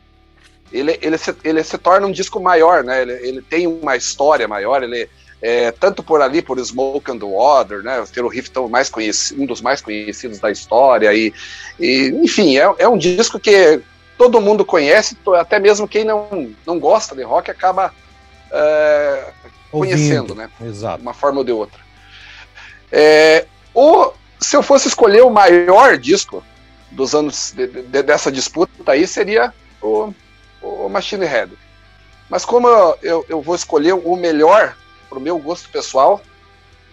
ele, 0.73 0.99
ele, 1.03 1.19
se, 1.19 1.35
ele 1.45 1.63
se 1.63 1.77
torna 1.77 2.07
um 2.07 2.13
disco 2.13 2.41
maior, 2.41 2.83
né? 2.83 3.03
Ele, 3.03 3.13
ele 3.13 3.43
tem 3.43 3.67
uma 3.67 3.95
história 3.97 4.49
maior, 4.49 4.83
ele, 4.83 5.09
é, 5.43 5.71
tanto 5.73 6.03
por 6.03 6.23
ali, 6.23 6.41
por 6.41 6.59
Smoke 6.59 7.11
and 7.11 7.19
the 7.19 7.27
Water, 7.27 7.83
né, 7.83 8.03
ter 8.13 8.25
o 8.25 8.29
riff 8.29 8.51
tão 8.51 8.69
mais 8.69 8.89
conhecido, 8.89 9.43
um 9.43 9.47
dos 9.47 9.61
mais 9.61 9.83
conhecidos 9.83 10.39
da 10.39 10.51
história, 10.51 11.13
e, 11.13 11.35
e 11.79 12.09
enfim, 12.23 12.57
é, 12.57 12.73
é, 12.79 12.89
um 12.89 12.97
disco 12.97 13.41
que 13.41 13.81
todo 14.23 14.41
mundo 14.41 14.65
conhece, 14.65 15.19
até 15.37 15.59
mesmo 15.59 15.89
quem 15.89 16.05
não, 16.05 16.55
não 16.65 16.79
gosta 16.79 17.13
de 17.13 17.25
rock 17.25 17.51
acaba 17.51 17.93
é, 18.53 19.33
conhecendo, 19.69 20.33
né, 20.33 20.49
Exato. 20.61 20.99
de 20.99 21.03
uma 21.03 21.13
forma 21.13 21.39
ou 21.39 21.45
de 21.45 21.51
outra. 21.51 21.81
É, 22.93 23.47
o, 23.75 24.13
se 24.39 24.57
eu 24.57 24.63
fosse 24.63 24.87
escolher 24.87 25.23
o 25.23 25.31
maior 25.31 25.99
disco 25.99 26.45
dos 26.93 27.17
anos 27.17 27.53
de, 27.57 27.67
de, 27.67 28.03
dessa 28.03 28.31
disputa 28.31 28.93
aí, 28.93 29.09
seria 29.09 29.53
o, 29.83 30.15
o 30.63 30.89
Machine 30.89 31.27
Head. 31.27 31.53
Mas 32.31 32.45
como 32.45 32.69
eu, 32.69 32.99
eu, 33.03 33.27
eu 33.29 33.43
vou 33.43 33.57
escolher 33.57 33.95
o 33.95 34.15
melhor 34.15 34.77
pro 35.09 35.19
meu 35.19 35.37
gosto 35.37 35.69
pessoal, 35.69 36.23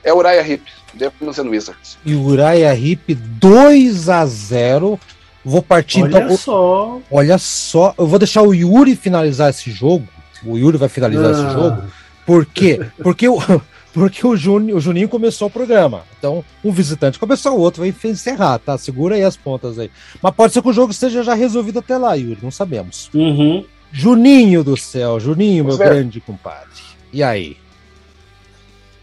é 0.04 0.12
Uriah 0.12 0.48
Heep, 0.48 0.64
Demons 0.96 1.38
and 1.38 1.50
Wizards. 1.50 1.96
E 2.04 2.16
Uriah 2.16 2.76
Heep 2.76 3.14
2 3.14 4.10
a 4.10 4.26
0 4.26 5.00
Vou 5.44 5.62
partir 5.62 6.04
Olha 6.04 6.24
então. 6.24 6.38
só. 6.38 7.00
Olha 7.10 7.38
só. 7.38 7.94
Eu 7.98 8.08
vou 8.08 8.20
deixar 8.20 8.42
o 8.42 8.54
Yuri 8.54 8.96
finalizar 8.96 9.50
esse 9.50 9.72
jogo. 9.72 10.08
O 10.44 10.58
Yuri 10.58 10.78
vai 10.78 10.90
finalizar 10.90 11.32
esse 11.32 11.46
ah. 11.46 11.50
jogo. 11.50 11.84
Por 12.26 12.46
quê? 12.46 12.80
Porque 13.02 13.28
o, 13.28 13.40
porque 13.94 14.26
o, 14.26 14.36
Juni, 14.36 14.74
o 14.74 14.80
Juninho 14.80 15.10
começou 15.10 15.48
o 15.48 15.52
programa. 15.52 16.04
Então, 16.18 16.44
um 16.64 16.72
visitante 16.72 17.18
começou, 17.18 17.58
o 17.58 17.60
outro 17.60 17.82
vai 17.82 17.94
encerrar, 18.10 18.60
tá? 18.60 18.78
Segura 18.78 19.16
aí 19.16 19.24
as 19.24 19.36
pontas 19.36 19.80
aí. 19.80 19.90
Mas 20.22 20.36
pode 20.36 20.54
ser 20.54 20.62
que 20.62 20.70
o 20.70 20.74
jogo 20.74 20.92
esteja 20.92 21.24
já 21.24 21.34
resolvido 21.34 21.80
até 21.80 21.98
lá, 21.98 22.14
Yuri, 22.14 22.40
não 22.42 22.52
sabemos. 22.52 23.10
Uhum. 23.14 23.66
Juninho 23.92 24.64
do 24.64 24.78
céu, 24.78 25.20
Juninho, 25.20 25.66
meu 25.66 25.78
grande 25.78 26.22
compadre. 26.22 26.70
E 27.12 27.24
aí? 27.24 27.58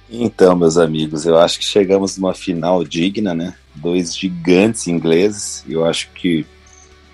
Então, 0.09 0.54
meus 0.54 0.78
amigos, 0.78 1.26
eu 1.26 1.36
acho 1.36 1.59
que 1.59 1.64
chegamos 1.64 2.16
numa 2.16 2.32
final 2.32 2.84
digna, 2.84 3.34
né? 3.34 3.54
Dois 3.74 4.16
gigantes 4.16 4.86
ingleses. 4.86 5.64
Eu 5.68 5.84
acho 5.84 6.11
que 6.14 6.46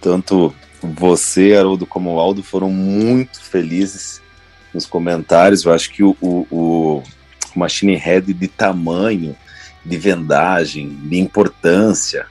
tanto 0.01 0.55
você, 0.83 1.55
Haroldo, 1.55 1.87
como 1.87 2.15
o 2.15 2.21
Aldo 2.21 2.43
foram 2.43 2.69
muito 2.69 3.41
felizes 3.41 4.21
nos 4.75 4.85
comentários. 4.85 5.65
Eu 5.65 5.73
acho 5.73 5.91
que 5.91 6.03
o, 6.03 6.17
o, 6.21 6.47
o 6.51 7.03
Machine 7.57 7.97
Head 7.97 8.35
de 8.35 8.49
tamanho, 8.49 9.35
de 9.85 9.97
vendagem, 9.97 10.91
de 11.05 11.19
importância, 11.19 12.27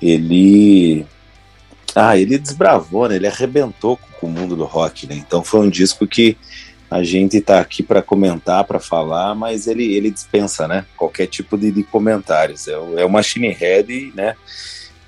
ele. 0.00 1.04
Ah, 1.94 2.16
ele 2.16 2.38
desbravou, 2.38 3.08
né? 3.08 3.16
Ele 3.16 3.26
arrebentou 3.26 3.98
com 4.20 4.28
o 4.28 4.30
mundo 4.30 4.54
do 4.54 4.64
rock, 4.64 5.08
né? 5.08 5.16
Então 5.16 5.42
foi 5.42 5.60
um 5.60 5.70
disco 5.70 6.06
que 6.06 6.36
a 6.90 7.02
gente 7.02 7.36
está 7.36 7.60
aqui 7.60 7.82
para 7.82 8.00
comentar, 8.00 8.64
para 8.64 8.80
falar, 8.80 9.34
mas 9.34 9.66
ele, 9.66 9.94
ele 9.94 10.10
dispensa, 10.10 10.66
né? 10.66 10.86
Qualquer 10.96 11.26
tipo 11.26 11.56
de, 11.56 11.70
de 11.70 11.82
comentários. 11.82 12.66
É, 12.66 12.72
é 12.72 13.04
o 13.04 13.10
Machine 13.10 13.48
Head, 13.48 14.12
né? 14.14 14.34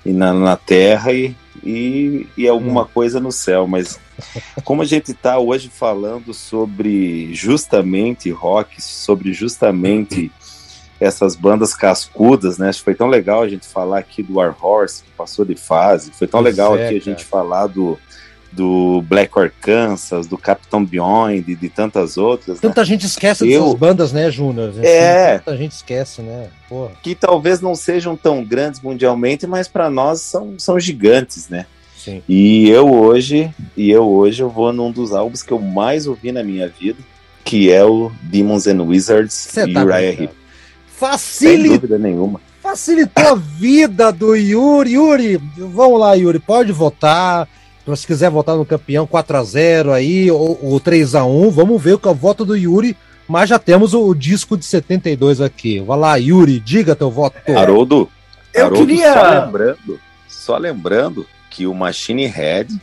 E 0.05 0.11
na, 0.11 0.33
na 0.33 0.55
Terra 0.55 1.11
e, 1.11 1.35
e, 1.63 2.27
e 2.37 2.47
alguma 2.47 2.83
hum. 2.83 2.89
coisa 2.93 3.19
no 3.19 3.31
céu. 3.31 3.65
Mas 3.65 3.99
como 4.63 4.83
a 4.83 4.85
gente 4.85 5.11
está 5.11 5.39
hoje 5.39 5.69
falando 5.69 6.33
sobre 6.33 7.33
justamente 7.33 8.29
rock, 8.29 8.81
sobre 8.81 9.33
justamente 9.33 10.31
essas 10.99 11.35
bandas 11.35 11.73
cascudas, 11.73 12.59
né? 12.59 12.69
Acho 12.69 12.79
que 12.79 12.85
foi 12.85 12.95
tão 12.95 13.07
legal 13.07 13.41
a 13.41 13.49
gente 13.49 13.67
falar 13.67 13.97
aqui 13.97 14.21
do 14.21 14.35
War 14.35 14.55
Horse, 14.61 15.03
que 15.03 15.09
passou 15.17 15.43
de 15.43 15.55
fase. 15.55 16.11
Foi 16.11 16.27
tão 16.27 16.41
legal 16.41 16.77
é, 16.77 16.85
aqui 16.85 16.97
a 16.97 17.01
gente 17.01 17.25
falar 17.25 17.65
do 17.65 17.97
do 18.51 19.01
Black 19.03 19.37
Arkansas, 19.37 20.27
do 20.27 20.37
Capitão 20.37 20.83
Beyond 20.83 21.43
e 21.47 21.55
de 21.55 21.69
tantas 21.69 22.17
outras. 22.17 22.57
Né? 22.57 22.61
Tanta 22.61 22.81
né? 22.81 22.85
gente 22.85 23.05
esquece 23.05 23.49
Eu... 23.49 23.63
dessas 23.63 23.79
bandas, 23.79 24.11
né, 24.11 24.29
Júnior? 24.29 24.73
É. 24.81 25.39
Tanta 25.39 25.57
gente 25.57 25.71
esquece, 25.71 26.21
né? 26.21 26.47
Porra. 26.67 26.91
Que 27.01 27.15
talvez 27.15 27.61
não 27.61 27.75
sejam 27.75 28.15
tão 28.15 28.43
grandes 28.43 28.81
mundialmente, 28.81 29.47
mas 29.47 29.67
para 29.67 29.89
nós 29.89 30.21
são, 30.21 30.55
são 30.57 30.79
gigantes, 30.79 31.47
né? 31.49 31.65
Sim. 31.97 32.21
E 32.27 32.67
eu 32.69 32.91
hoje, 32.91 33.53
e 33.77 33.91
eu 33.91 34.09
hoje 34.09 34.41
eu 34.41 34.49
vou 34.49 34.73
num 34.73 34.91
dos 34.91 35.13
álbuns 35.13 35.43
que 35.43 35.51
eu 35.51 35.59
mais 35.59 36.07
ouvi 36.07 36.31
na 36.31 36.43
minha 36.43 36.67
vida, 36.67 36.97
que 37.43 37.71
é 37.71 37.83
o 37.85 38.11
Demons 38.23 38.65
and 38.67 38.81
Wizards 38.81 39.33
Cê 39.33 39.65
e 39.65 39.73
tá 39.73 39.83
Uriah 39.83 40.23
Heep. 40.23 40.33
Facilita... 40.87 41.63
Sem 41.63 41.73
dúvida 41.73 41.97
nenhuma. 41.97 42.41
Facilitou 42.61 43.27
a 43.27 43.35
vida 43.35 44.11
do 44.11 44.35
Yuri. 44.35 44.93
Yuri, 44.93 45.41
vamos 45.57 45.99
lá, 45.99 46.13
Yuri, 46.13 46.39
pode 46.39 46.71
votar 46.71 47.47
então, 47.81 47.95
se 47.95 48.05
quiser 48.05 48.29
votar 48.29 48.55
no 48.55 48.65
campeão 48.65 49.07
4 49.07 49.37
a 49.37 49.43
0 49.43 49.91
aí, 49.91 50.29
ou, 50.29 50.59
ou 50.61 50.79
3 50.79 51.15
a 51.15 51.25
1 51.25 51.49
vamos 51.49 51.81
ver 51.81 51.93
o 51.93 51.99
que 51.99 52.07
é 52.07 52.11
o 52.11 52.15
voto 52.15 52.45
do 52.45 52.55
Yuri. 52.55 52.95
Mas 53.27 53.49
já 53.49 53.57
temos 53.57 53.93
o, 53.93 54.07
o, 54.07 54.13
disco 54.13 54.57
de 54.57 54.65
72 54.65 55.39
aqui. 55.41 55.79
Vai 55.79 55.97
lá, 55.97 56.15
Yuri, 56.17 56.59
diga 56.59 56.95
teu 56.95 57.09
voto. 57.09 57.37
Haroldo, 57.55 58.09
eu 58.53 58.65
Haroldo, 58.65 58.85
queria. 58.85 59.13
Só 59.13 59.39
lembrando, 59.39 59.99
só 60.27 60.57
lembrando 60.57 61.27
que 61.49 61.65
o 61.65 61.73
Machine 61.73 62.25
Head 62.25 62.79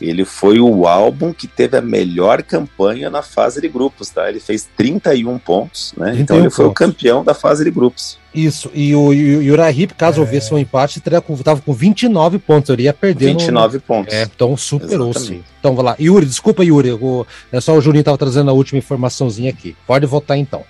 ele 0.00 0.24
foi 0.24 0.60
o 0.60 0.86
álbum 0.86 1.32
que 1.32 1.46
teve 1.46 1.76
a 1.76 1.82
melhor 1.82 2.42
campanha 2.42 3.10
na 3.10 3.22
fase 3.22 3.60
de 3.60 3.68
grupos, 3.68 4.10
tá? 4.10 4.28
Ele 4.28 4.38
fez 4.38 4.68
31 4.76 5.38
pontos, 5.38 5.92
né? 5.96 6.12
31 6.12 6.22
então 6.22 6.36
ele 6.38 6.50
foi 6.50 6.66
pontos. 6.66 6.70
o 6.70 6.86
campeão 6.86 7.24
da 7.24 7.34
fase 7.34 7.64
de 7.64 7.70
grupos. 7.70 8.18
Isso, 8.32 8.70
e 8.72 8.94
o, 8.94 9.12
e 9.12 9.50
o 9.50 9.52
Urahip, 9.52 9.94
caso 9.94 10.18
é. 10.18 10.20
houvesse 10.20 10.54
um 10.54 10.58
empate, 10.58 11.00
teria 11.00 11.20
com, 11.20 11.36
tava 11.38 11.60
com 11.60 11.72
29 11.72 12.38
pontos, 12.38 12.70
ele 12.70 12.84
ia 12.84 12.92
perder. 12.92 13.26
29 13.26 13.74
no... 13.74 13.80
pontos. 13.80 14.14
É, 14.14 14.22
então 14.22 14.56
superou-se. 14.56 15.42
Então 15.58 15.74
vai 15.74 15.84
lá. 15.84 15.96
Yuri, 15.98 16.26
desculpa, 16.26 16.64
Yuri, 16.64 16.92
o, 16.92 17.26
é 17.50 17.60
só 17.60 17.74
o 17.74 17.80
Juninho 17.80 18.04
tava 18.04 18.18
trazendo 18.18 18.50
a 18.50 18.54
última 18.54 18.78
informaçãozinha 18.78 19.50
aqui. 19.50 19.76
Pode 19.86 20.06
votar 20.06 20.38
então. 20.38 20.62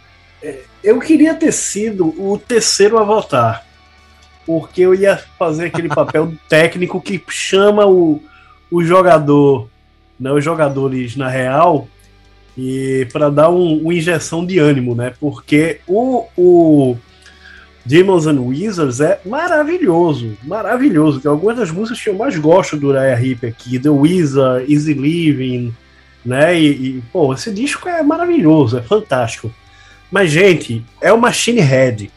É, 0.43 0.61
eu 0.83 0.99
queria 1.01 1.35
ter 1.35 1.53
sido 1.53 2.07
o 2.19 2.39
terceiro 2.39 2.97
a 2.97 3.05
votar, 3.05 3.67
porque 4.47 4.81
eu 4.81 4.95
ia 4.95 5.21
fazer 5.39 5.67
aquele 5.67 5.89
papel 5.89 6.33
técnico 6.49 7.01
que 7.01 7.23
chama 7.29 7.85
o 7.85 8.23
o 8.71 8.83
jogador, 8.83 9.69
né, 10.19 10.33
os 10.33 10.45
jogadores 10.45 11.17
na 11.17 11.29
real, 11.29 11.89
e 12.57 13.07
para 13.13 13.31
dar 13.31 13.51
um, 13.51 13.79
uma 13.79 13.95
injeção 13.95 14.45
de 14.45 14.59
ânimo, 14.59 14.95
né? 14.95 15.13
Porque 15.21 15.81
o, 15.87 16.27
o 16.37 16.97
Demons 17.85 18.27
and 18.27 18.41
Wizards 18.41 19.01
é 19.01 19.21
maravilhoso, 19.25 20.37
maravilhoso. 20.43 21.21
Tem 21.21 21.31
algumas 21.31 21.57
das 21.57 21.71
músicas 21.71 22.03
que 22.03 22.09
eu 22.09 22.15
mais 22.15 22.37
gosto 22.37 22.77
do 22.77 22.93
Raya 22.93 23.19
Hip 23.21 23.47
aqui, 23.47 23.79
The 23.79 23.89
Wizard, 23.89 24.73
Easy 24.73 24.93
Living, 24.93 25.73
né? 26.25 26.59
E, 26.59 26.67
e, 26.67 27.03
pô, 27.13 27.33
esse 27.33 27.53
disco 27.53 27.89
é 27.89 28.03
maravilhoso, 28.03 28.77
é 28.77 28.83
fantástico. 28.83 29.53
Mas, 30.11 30.31
gente, 30.31 30.85
é 31.01 31.13
o 31.13 31.21
Machine 31.21 31.61
Head. 31.61 32.11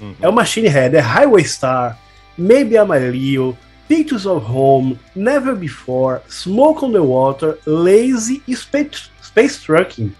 Uhum. 0.00 0.14
É 0.22 0.28
o 0.28 0.32
Machine 0.32 0.68
Head, 0.68 0.96
é 0.96 1.00
Highway 1.00 1.44
Star, 1.44 1.98
Maybe 2.36 2.76
I'm 2.76 2.92
a 2.92 2.96
Leo, 2.96 3.56
Pictures 3.88 4.26
of 4.26 4.46
Home, 4.50 4.98
Never 5.14 5.54
Before, 5.54 6.20
Smoke 6.28 6.84
on 6.84 6.92
the 6.92 7.00
Water, 7.00 7.58
Lazy 7.66 8.42
e 8.46 8.54
Space, 8.54 9.10
Space 9.22 9.60
Trucking. 9.60 10.12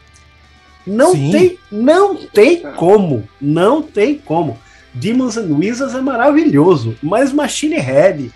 Não 0.87 1.13
Sim. 1.13 1.31
tem, 1.33 1.59
não 1.71 2.17
tem 2.17 2.63
como, 2.77 3.29
não 3.41 3.83
tem 3.83 4.19
como. 4.19 4.59
Demons 4.95 5.37
and 5.37 5.53
Wizards 5.53 5.95
é 5.95 6.01
maravilhoso, 6.01 6.97
mas 7.03 7.33
Machine 7.33 7.77
Head 7.77 8.33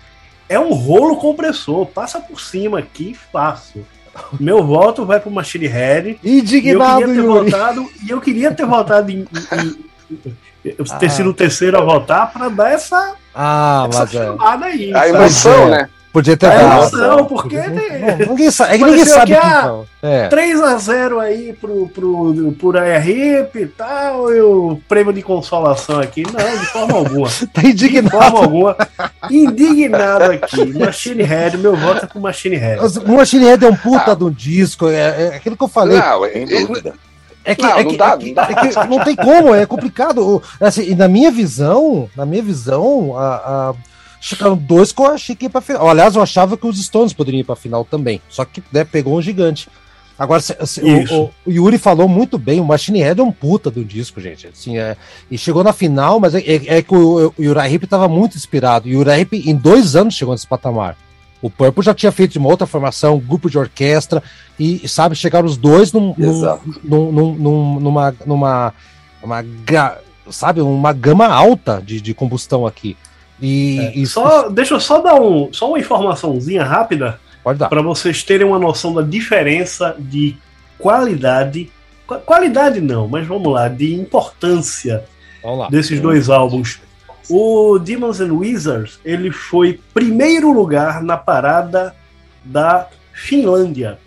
é 0.49 0.59
um 0.59 0.73
rolo 0.73 1.15
compressor, 1.15 1.85
passa 1.87 2.19
por 2.19 2.41
cima 2.41 2.79
aqui 2.79 3.15
fácil. 3.31 3.85
Meu 4.39 4.63
voto 4.63 5.05
vai 5.05 5.19
pro 5.19 5.31
Machine 5.31 5.67
Head. 5.67 6.19
Indignado, 6.23 6.99
e 6.99 7.03
eu 7.03 7.07
queria 7.07 7.15
ter 7.15 7.21
votado, 7.21 7.89
e 8.05 8.09
eu 8.09 8.21
queria 8.21 8.51
ter 8.51 8.65
votado 8.65 9.11
em, 9.11 9.19
em, 9.21 10.25
em 10.27 10.35
ter 10.63 11.05
ah. 11.05 11.09
sido 11.09 11.29
o 11.29 11.33
terceiro 11.33 11.77
a 11.77 11.81
votar 11.81 12.31
para 12.31 12.49
dar 12.49 12.71
essa 12.71 13.15
ah, 13.33 13.87
essa 13.89 13.99
mas 13.99 14.11
chamada 14.11 14.65
é. 14.67 14.71
aí. 14.71 14.93
A 14.93 15.07
emoção, 15.07 15.67
é. 15.67 15.69
né? 15.69 15.89
Podia 16.11 16.35
ter 16.35 16.47
a 16.47 16.61
emoção, 16.61 17.25
porque. 17.25 17.55
Não, 17.55 18.27
ninguém 18.31 18.51
sabe, 18.51 18.73
é 18.73 18.77
que 18.77 18.83
ninguém 18.83 19.05
sabe. 19.05 19.31
Que, 19.31 20.05
é. 20.05 20.27
3x0 20.27 21.21
aí 21.21 21.53
pro, 21.53 21.87
pro, 21.87 22.51
pro 22.59 22.77
ARIP 22.77 23.59
e 23.59 23.67
tal, 23.67 24.29
e 24.29 24.41
o 24.41 24.77
prêmio 24.89 25.13
de 25.13 25.21
consolação 25.21 26.01
aqui. 26.01 26.23
Não, 26.23 26.59
de 26.59 26.65
forma 26.65 26.97
alguma. 26.97 27.29
tá 27.53 27.61
indignado. 27.63 28.09
De 28.09 28.11
forma 28.11 28.39
alguma. 28.39 28.75
Indignado 29.29 30.25
aqui. 30.33 30.77
Machine 30.77 31.23
Head, 31.23 31.57
meu 31.57 31.77
voto 31.77 32.03
é 32.03 32.07
pro 32.07 32.19
Machine 32.19 32.57
Head. 32.57 32.81
O 33.05 33.13
Machine 33.13 33.45
Head 33.45 33.63
é 33.63 33.69
um 33.69 33.75
puta 33.75 34.11
ah. 34.11 34.15
de 34.15 34.23
um 34.25 34.31
disco, 34.31 34.89
é, 34.89 35.27
é 35.27 35.35
aquilo 35.37 35.55
que 35.55 35.63
eu 35.63 35.69
falei. 35.69 35.97
Não, 35.97 36.25
é, 36.25 36.31
é 36.33 36.93
que, 37.55 37.61
não, 37.61 37.77
é, 37.77 37.83
que, 37.83 37.97
dá, 37.97 38.13
é, 38.13 38.17
que, 38.17 38.67
é, 38.67 38.69
que, 38.69 38.87
não 38.87 39.03
tem 39.03 39.15
como, 39.15 39.53
é 39.53 39.65
complicado. 39.65 40.41
Assim, 40.59 40.91
e 40.91 40.95
na 40.95 41.07
minha 41.07 41.31
visão, 41.31 42.09
na 42.15 42.25
minha 42.25 42.43
visão, 42.43 43.17
a, 43.17 43.35
a 43.35 43.73
ficaram 44.21 44.55
dois 44.55 44.91
que 44.91 45.01
eu 45.01 45.07
achei 45.07 45.35
que 45.35 45.45
ia 45.45 45.49
pra 45.49 45.61
final. 45.61 45.89
Aliás, 45.89 46.15
eu 46.15 46.21
achava 46.21 46.55
que 46.55 46.67
os 46.67 46.81
Stones 46.83 47.13
poderiam 47.13 47.41
ir 47.41 47.43
pra 47.43 47.55
final 47.55 47.83
também. 47.83 48.21
Só 48.29 48.45
que 48.45 48.63
né, 48.71 48.83
pegou 48.83 49.17
um 49.17 49.21
gigante. 49.21 49.67
Agora, 50.17 50.39
se, 50.39 50.55
se, 50.67 50.81
o, 50.81 51.31
o, 51.47 51.51
Yuri 51.51 51.79
falou 51.79 52.07
muito 52.07 52.37
bem, 52.37 52.59
o 52.59 52.65
Machine 52.65 52.99
Head 53.01 53.19
é 53.19 53.23
um 53.23 53.31
puta 53.31 53.71
do 53.71 53.83
disco, 53.83 54.21
gente. 54.21 54.45
Assim, 54.45 54.77
é, 54.77 54.95
e 55.31 55.35
chegou 55.35 55.63
na 55.63 55.73
final, 55.73 56.19
mas 56.19 56.35
é, 56.35 56.39
é, 56.41 56.77
é 56.77 56.81
que 56.83 56.93
o, 56.93 57.33
o 57.35 57.41
Uriah 57.41 57.67
Heep 57.67 57.85
estava 57.85 58.07
muito 58.07 58.37
inspirado. 58.37 58.87
E 58.87 58.95
o 58.95 58.99
Uriah 58.99 59.19
Heep, 59.19 59.49
em 59.49 59.55
dois 59.55 59.95
anos, 59.95 60.13
chegou 60.13 60.35
nesse 60.35 60.45
patamar. 60.45 60.95
O 61.41 61.49
Purple 61.49 61.83
já 61.83 61.93
tinha 61.93 62.11
feito 62.11 62.37
uma 62.37 62.49
outra 62.49 62.67
formação, 62.67 63.17
grupo 63.17 63.49
de 63.49 63.57
orquestra, 63.57 64.21
e, 64.59 64.87
sabe, 64.87 65.15
chegaram 65.15 65.47
os 65.47 65.57
dois 65.57 65.91
num, 65.91 66.13
num, 66.17 67.11
num, 67.11 67.33
num, 67.33 67.79
numa, 67.79 68.15
numa 68.25 68.73
uma, 69.23 69.43
sabe, 70.29 70.61
uma 70.61 70.93
gama 70.93 71.27
alta 71.27 71.81
de, 71.83 72.01
de 72.01 72.13
combustão 72.13 72.65
aqui. 72.65 72.97
E, 73.41 73.79
é, 73.79 73.97
e, 73.97 74.05
só, 74.05 74.49
deixa 74.49 74.75
eu 74.75 74.79
só 74.79 75.01
dar 75.01 75.15
um, 75.15 75.51
só 75.51 75.67
uma 75.67 75.79
informaçãozinha 75.79 76.63
rápida 76.63 77.19
para 77.69 77.81
vocês 77.81 78.23
terem 78.23 78.45
uma 78.45 78.59
noção 78.59 78.93
da 78.93 79.01
diferença 79.01 79.95
de 79.97 80.37
qualidade, 80.77 81.71
qualidade 82.25 82.79
não, 82.81 83.07
mas 83.07 83.25
vamos 83.25 83.51
lá, 83.51 83.67
de 83.67 83.95
importância 83.95 85.03
desses 85.69 85.99
dois 85.99 86.29
álbuns. 86.29 86.79
O 87.29 87.79
Demons 87.79 88.19
and 88.19 88.33
Wizards 88.33 88.99
ele 89.03 89.31
foi 89.31 89.79
primeiro 89.93 90.51
lugar 90.51 91.01
na 91.01 91.17
parada 91.17 91.95
da 92.43 92.87
Finlândia. 93.13 93.99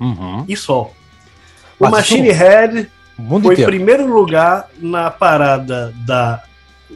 Uhum. 0.00 0.44
E 0.48 0.56
só. 0.56 0.90
O 1.78 1.84
Mas 1.84 1.90
Machine 1.90 2.28
isso... 2.28 2.38
Head 2.38 2.90
foi 3.16 3.38
inteiro. 3.38 3.64
primeiro 3.64 4.06
lugar 4.06 4.68
na 4.78 5.10
parada 5.10 5.92
da, 6.04 6.42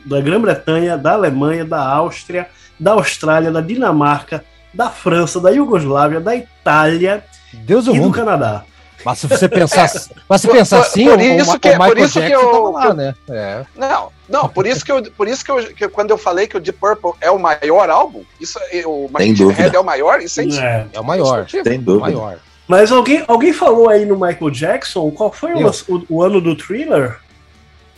da 0.05 0.21
Grã-Bretanha, 0.21 0.97
da 0.97 1.13
Alemanha, 1.13 1.65
da 1.65 1.81
Áustria, 1.81 2.49
da 2.79 2.93
Austrália, 2.93 3.51
da 3.51 3.61
Dinamarca, 3.61 4.45
da 4.73 4.91
França, 4.91 5.41
da 5.41 5.51
Iugoslávia, 5.51 6.21
da 6.21 6.35
Itália 6.35 7.25
Deus 7.53 7.87
e 7.87 7.99
do 7.99 8.11
Canadá. 8.11 8.65
Mas 9.05 9.19
se 9.21 9.27
você 9.27 9.49
pensar, 9.49 9.91
mas 10.29 10.41
se 10.41 10.49
pensar 10.49 10.81
assim, 10.81 11.09
por, 11.09 11.21
isso 11.21 11.55
o, 11.55 11.61
que, 11.61 11.69
o 11.69 11.73
Michael 11.73 11.91
por 11.95 11.99
isso 11.99 12.21
Jackson 12.21 12.41
que 12.41 12.47
eu, 12.47 12.71
lá, 12.71 12.95
né? 12.95 13.15
É. 13.31 13.65
Não, 13.77 14.11
não, 14.29 14.49
por 14.49 14.67
isso 14.67 14.85
que 14.85 14.93
eu, 14.93 15.03
por 15.13 15.27
isso 15.27 15.45
que, 15.45 15.51
eu, 15.51 15.57
que 15.75 15.89
quando 15.89 16.11
eu 16.11 16.19
falei 16.19 16.47
que 16.47 16.57
o 16.57 16.61
Deep 16.61 16.79
Purple 16.79 17.13
é 17.21 17.31
o 17.31 17.39
maior 17.39 17.89
álbum, 17.89 18.23
isso 18.41 18.59
o 18.87 19.09
Machine 19.11 19.53
Head 19.53 19.75
é 19.75 19.81
o 19.81 19.85
maior, 19.85 20.21
isso 20.21 20.41
é, 20.41 20.45
é, 20.45 20.87
é 20.93 21.01
o 21.01 21.05
maior, 21.05 21.47
tem 21.47 21.81
dúvida. 21.81 22.01
maior. 22.01 22.39
Mas 22.67 22.93
alguém, 22.93 23.25
alguém 23.27 23.53
falou 23.53 23.89
aí 23.89 24.05
no 24.05 24.15
Michael 24.15 24.51
Jackson, 24.51 25.11
qual 25.11 25.33
foi 25.33 25.55
o, 25.55 25.71
o, 25.89 26.05
o, 26.11 26.23
ano 26.23 26.41
do 26.41 26.55
Thriller? 26.55 27.19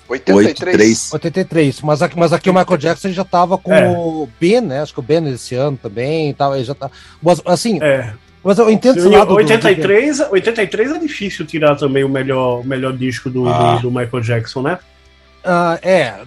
83. 0.09 1.13
83. 1.13 1.81
Mas 1.83 2.03
aqui, 2.03 2.19
mas 2.19 2.33
aqui 2.33 2.49
o 2.49 2.55
Michael 2.55 2.79
Jackson 2.79 3.11
já 3.11 3.25
tava 3.25 3.59
com 3.59 3.75
é. 3.75 3.89
o 3.89 4.29
Ben, 4.41 4.61
né? 4.61 4.81
Acho 4.81 4.95
que 4.95 5.01
o 5.01 5.03
Ben 5.03 5.27
esse 5.29 5.57
ano 5.57 5.77
também, 5.77 6.33
tal, 6.35 6.55
ele 6.55 6.65
já 6.65 6.75
tá. 6.75 6.89
Mas, 7.21 7.43
assim, 7.45 7.83
é. 7.83 8.13
Mas 8.43 8.59
eu 8.59 8.71
entendo 8.71 9.01
Sim, 9.01 9.15
83, 9.15 10.19
do... 10.19 10.33
83 10.33 10.93
é 10.93 10.99
difícil 10.99 11.45
tirar 11.45 11.77
também 11.77 12.05
o 12.05 12.09
melhor, 12.09 12.65
melhor 12.65 12.97
disco 12.97 13.29
do, 13.29 13.47
ah. 13.47 13.77
do, 13.77 13.83
do, 13.83 13.91
Michael 13.91 14.23
Jackson, 14.23 14.63
né? 14.63 14.79
Uh, 15.43 15.79
é, 15.83 16.21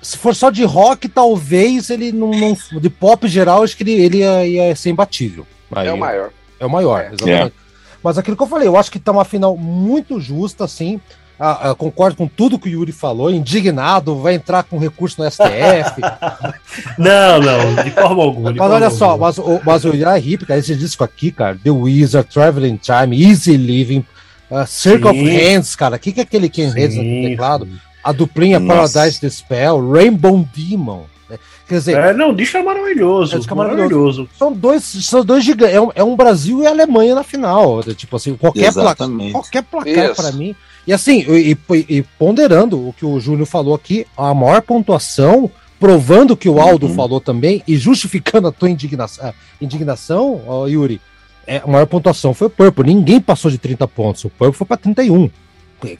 se 0.00 0.16
for 0.16 0.34
só 0.34 0.48
de 0.50 0.64
rock, 0.64 1.08
talvez 1.08 1.90
ele 1.90 2.12
não. 2.12 2.30
não 2.30 2.56
de 2.80 2.88
pop 2.88 3.26
geral, 3.26 3.64
acho 3.64 3.76
que 3.76 3.82
ele, 3.82 3.92
ele 3.92 4.18
ia, 4.18 4.46
ia 4.46 4.76
ser 4.76 4.90
imbatível. 4.90 5.46
Aí, 5.72 5.88
é 5.88 5.92
o 5.92 5.98
maior. 5.98 6.30
É 6.60 6.66
o 6.66 6.70
maior, 6.70 7.00
é. 7.00 7.06
exatamente. 7.08 7.54
É. 7.62 7.66
Mas 8.02 8.16
aquilo 8.16 8.36
que 8.36 8.42
eu 8.42 8.46
falei, 8.46 8.68
eu 8.68 8.76
acho 8.76 8.90
que 8.90 9.00
tá 9.00 9.10
uma 9.10 9.24
final 9.24 9.56
muito 9.56 10.20
justa, 10.20 10.64
assim. 10.64 11.00
Ah, 11.38 11.70
ah, 11.70 11.74
concordo 11.74 12.16
com 12.16 12.26
tudo 12.26 12.58
que 12.58 12.68
o 12.68 12.72
Yuri 12.72 12.92
falou, 12.92 13.30
indignado, 13.30 14.16
vai 14.16 14.34
entrar 14.34 14.62
com 14.62 14.78
recurso 14.78 15.22
no 15.22 15.30
STF. 15.30 16.00
não, 16.96 17.40
não, 17.40 17.84
de 17.84 17.90
forma 17.90 18.22
alguma. 18.22 18.52
De 18.52 18.58
mas 18.58 18.70
olha 18.70 18.88
só, 18.88 19.18
mas, 19.18 19.36
o, 19.36 19.60
mas 19.62 19.84
o 19.84 19.88
Uriah 19.88 20.18
Heep, 20.18 20.46
cara, 20.46 20.60
esse 20.60 20.74
disco 20.74 21.04
aqui, 21.04 21.30
cara, 21.30 21.58
The 21.62 21.70
Wizard, 21.70 22.26
Traveling 22.32 22.78
Time, 22.78 23.22
Easy 23.22 23.54
Living, 23.54 24.02
uh, 24.50 24.66
Circle 24.66 25.10
sim. 25.10 25.20
of 25.20 25.30
Hands, 25.30 25.76
cara, 25.76 25.96
o 25.96 25.98
que, 25.98 26.12
que 26.12 26.20
é 26.20 26.22
aquele 26.22 26.48
Ken 26.48 26.70
Hands 26.70 26.96
no 26.96 27.28
teclado? 27.28 27.68
A 28.08 28.12
duplinha 28.12 28.58
Nossa. 28.60 28.98
Paradise 28.98 29.20
the 29.20 29.28
Spell, 29.28 29.90
Rainbow 29.90 30.46
Demon. 30.54 31.04
Né? 31.28 31.38
Quer 31.68 31.74
dizer, 31.74 31.98
é, 31.98 32.12
não, 32.12 32.34
disco 32.34 32.56
é 32.56 32.62
maravilhoso. 32.62 33.34
É, 33.34 33.38
disco 33.38 33.52
é 33.52 33.56
maravilhoso. 33.56 33.88
maravilhoso. 33.88 34.28
São 34.38 34.52
dois, 34.52 34.82
são 34.84 35.24
dois 35.24 35.44
gigantes. 35.44 35.74
É 35.74 35.80
um, 35.80 35.90
é 35.94 36.04
um 36.04 36.14
Brasil 36.14 36.62
e 36.62 36.66
Alemanha 36.66 37.14
na 37.14 37.24
final. 37.24 37.82
Tipo 37.82 38.16
assim, 38.16 38.36
qualquer, 38.36 38.72
placa, 38.72 39.06
qualquer 39.32 39.62
placar 39.62 40.14
para 40.14 40.32
mim 40.32 40.54
e 40.86 40.92
assim, 40.92 41.24
e, 41.28 41.58
e, 41.88 42.02
ponderando 42.16 42.88
o 42.88 42.92
que 42.92 43.04
o 43.04 43.18
Júnior 43.18 43.46
falou 43.46 43.74
aqui, 43.74 44.06
a 44.16 44.32
maior 44.32 44.62
pontuação, 44.62 45.50
provando 45.80 46.36
que 46.36 46.48
o 46.48 46.60
Aldo 46.60 46.86
uhum. 46.86 46.94
falou 46.94 47.20
também, 47.20 47.60
e 47.66 47.76
justificando 47.76 48.46
a 48.46 48.52
tua 48.52 48.70
indignação, 48.70 49.34
indignação 49.60 50.40
ó, 50.46 50.68
Yuri, 50.68 51.00
é, 51.44 51.58
a 51.58 51.66
maior 51.66 51.86
pontuação 51.86 52.32
foi 52.32 52.46
o 52.46 52.50
Purple. 52.50 52.86
Ninguém 52.86 53.20
passou 53.20 53.50
de 53.50 53.58
30 53.58 53.86
pontos. 53.88 54.24
O 54.24 54.30
Purple 54.30 54.56
foi 54.56 54.66
para 54.66 54.76
31. 54.76 55.28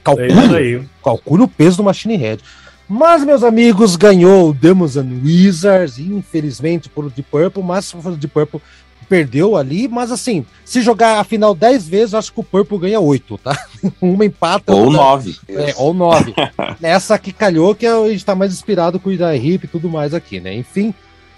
Calcule, 0.03 0.77
é 0.77 0.81
calcule 1.03 1.43
o 1.43 1.49
peso 1.49 1.79
do 1.79 1.85
Machine 1.85 2.17
Head. 2.17 2.43
Mas, 2.89 3.25
meus 3.25 3.43
amigos, 3.43 3.97
ganhou 3.97 4.51
o 4.51 4.55
Demons 4.55 4.97
and 4.97 5.21
Wizards, 5.25 5.99
infelizmente, 5.99 6.89
por 6.89 7.11
de 7.11 7.23
Purple, 7.23 7.63
mas 7.63 7.87
se 7.87 7.97
for 8.01 8.17
de 8.17 8.29
Purple, 8.29 8.61
perdeu 9.09 9.57
ali, 9.57 9.89
mas 9.89 10.11
assim, 10.11 10.45
se 10.65 10.83
jogar 10.83 11.19
a 11.19 11.25
final 11.25 11.55
10 11.55 11.89
vezes, 11.89 12.15
acho 12.15 12.33
que 12.33 12.41
o 12.41 12.45
Purple 12.45 12.79
ganha 12.79 13.01
8, 13.01 13.39
tá? 13.39 13.57
Uma 14.01 14.25
empata. 14.25 14.75
Ou 14.75 14.91
9. 14.91 15.37
É, 15.49 15.75
ou 15.77 15.95
9. 15.95 16.35
Essa 16.83 17.19
que 17.19 17.33
calhou 17.33 17.75
que 17.75 17.87
a 17.87 18.09
gente 18.09 18.25
tá 18.25 18.35
mais 18.35 18.53
inspirado 18.53 19.01
com 19.01 19.09
o 19.09 19.13
Ida 19.13 19.35
Hip 19.37 19.65
e 19.65 19.69
tudo 19.69 19.89
mais 19.89 20.15
aqui, 20.15 20.41
né? 20.41 20.55
Enfim, 20.55 20.95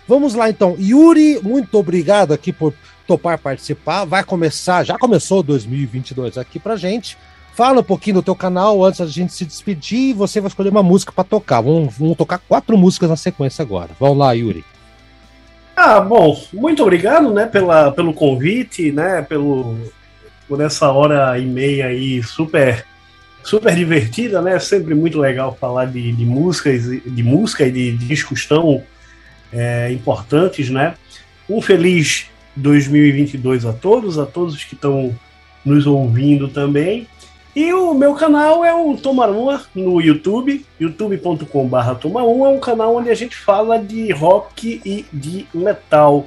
vamos 0.07 0.35
lá 0.35 0.51
então. 0.51 0.77
Yuri, 0.79 1.41
muito 1.43 1.79
obrigado 1.79 2.33
aqui 2.33 2.53
por 2.53 2.75
topar 3.07 3.39
participar. 3.39 4.05
Vai 4.05 4.25
começar, 4.25 4.85
já 4.85 4.99
começou 4.99 5.43
2022 5.43 6.37
aqui 6.37 6.59
pra 6.59 6.77
gente. 6.77 7.17
Fala 7.59 7.81
um 7.81 7.83
pouquinho 7.83 8.15
do 8.15 8.23
teu 8.23 8.37
canal 8.37 8.85
antes 8.85 9.01
da 9.01 9.07
gente 9.07 9.33
se 9.33 9.45
despedir 9.45 10.15
você 10.15 10.41
vai 10.41 10.47
escolher 10.47 10.69
uma 10.69 10.81
música 10.81 11.11
para 11.11 11.25
tocar. 11.25 11.61
Vamos, 11.61 11.99
vamos 11.99 12.17
tocar 12.17 12.39
quatro 12.39 12.79
músicas 12.79 13.11
na 13.11 13.17
sequência 13.17 13.63
agora. 13.63 13.91
Vamos 13.99 14.17
lá, 14.17 14.31
Yuri. 14.31 14.65
Ah, 15.75 15.99
bom, 16.01 16.41
muito 16.53 16.85
obrigado, 16.85 17.35
né, 17.35 17.47
pela, 17.47 17.91
pelo 17.91 18.15
convite, 18.15 18.93
né, 18.93 19.23
pelo, 19.23 19.77
por 20.47 20.61
essa 20.61 20.93
hora 20.93 21.37
e 21.37 21.47
meia 21.47 21.87
aí 21.87 22.23
super 22.23 22.87
super 23.43 23.75
divertida, 23.75 24.41
né? 24.41 24.57
Sempre 24.61 24.95
muito 24.95 25.19
legal 25.19 25.59
falar 25.61 25.87
de, 25.87 26.13
de 26.13 26.25
músicas, 26.25 26.85
de 26.85 27.23
música 27.25 27.67
e 27.67 27.73
de, 27.73 27.91
de 27.97 28.07
discos 28.07 28.47
tão 28.47 28.85
é, 29.53 29.91
importantes, 29.91 30.71
né? 30.71 30.95
Um 31.51 31.61
feliz 31.61 32.27
2022 32.55 33.67
a 33.67 33.73
todos, 33.73 34.17
a 34.17 34.27
todos 34.27 34.63
que 34.63 34.77
estão 34.77 35.13
nos 35.65 35.89
ouvindo 35.89 36.47
também. 36.47 37.09
E 37.57 37.73
o 37.73 37.95
meu 37.95 38.15
canal 38.15 38.65
é 38.65 38.73
o 38.75 38.97
Tomaruma 38.97 39.63
no 39.75 40.01
YouTube, 40.01 40.65
youtube.com.br 40.79 41.95
Tomaruma, 42.01 42.47
é 42.47 42.51
um 42.51 42.61
canal 42.61 42.97
onde 42.97 43.11
a 43.11 43.15
gente 43.15 43.35
fala 43.37 43.79
de 43.79 44.13
rock 44.13 44.81
e 44.85 45.05
de 45.13 45.47
metal. 45.53 46.27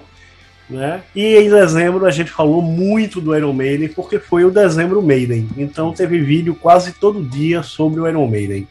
Né? 0.69 1.03
E 1.15 1.36
em 1.36 1.49
dezembro 1.49 2.05
a 2.05 2.11
gente 2.11 2.32
falou 2.32 2.61
muito 2.61 3.19
do 3.19 3.36
Iron 3.36 3.53
Maiden, 3.53 3.89
porque 3.89 4.19
foi 4.19 4.45
o 4.45 4.51
dezembro 4.51 5.01
Maiden. 5.01 5.49
Então 5.57 5.93
teve 5.93 6.19
vídeo 6.19 6.55
quase 6.55 6.93
todo 6.93 7.24
dia 7.24 7.61
sobre 7.61 7.99
o 7.99 8.07
Iron 8.07 8.28
Maiden. 8.28 8.67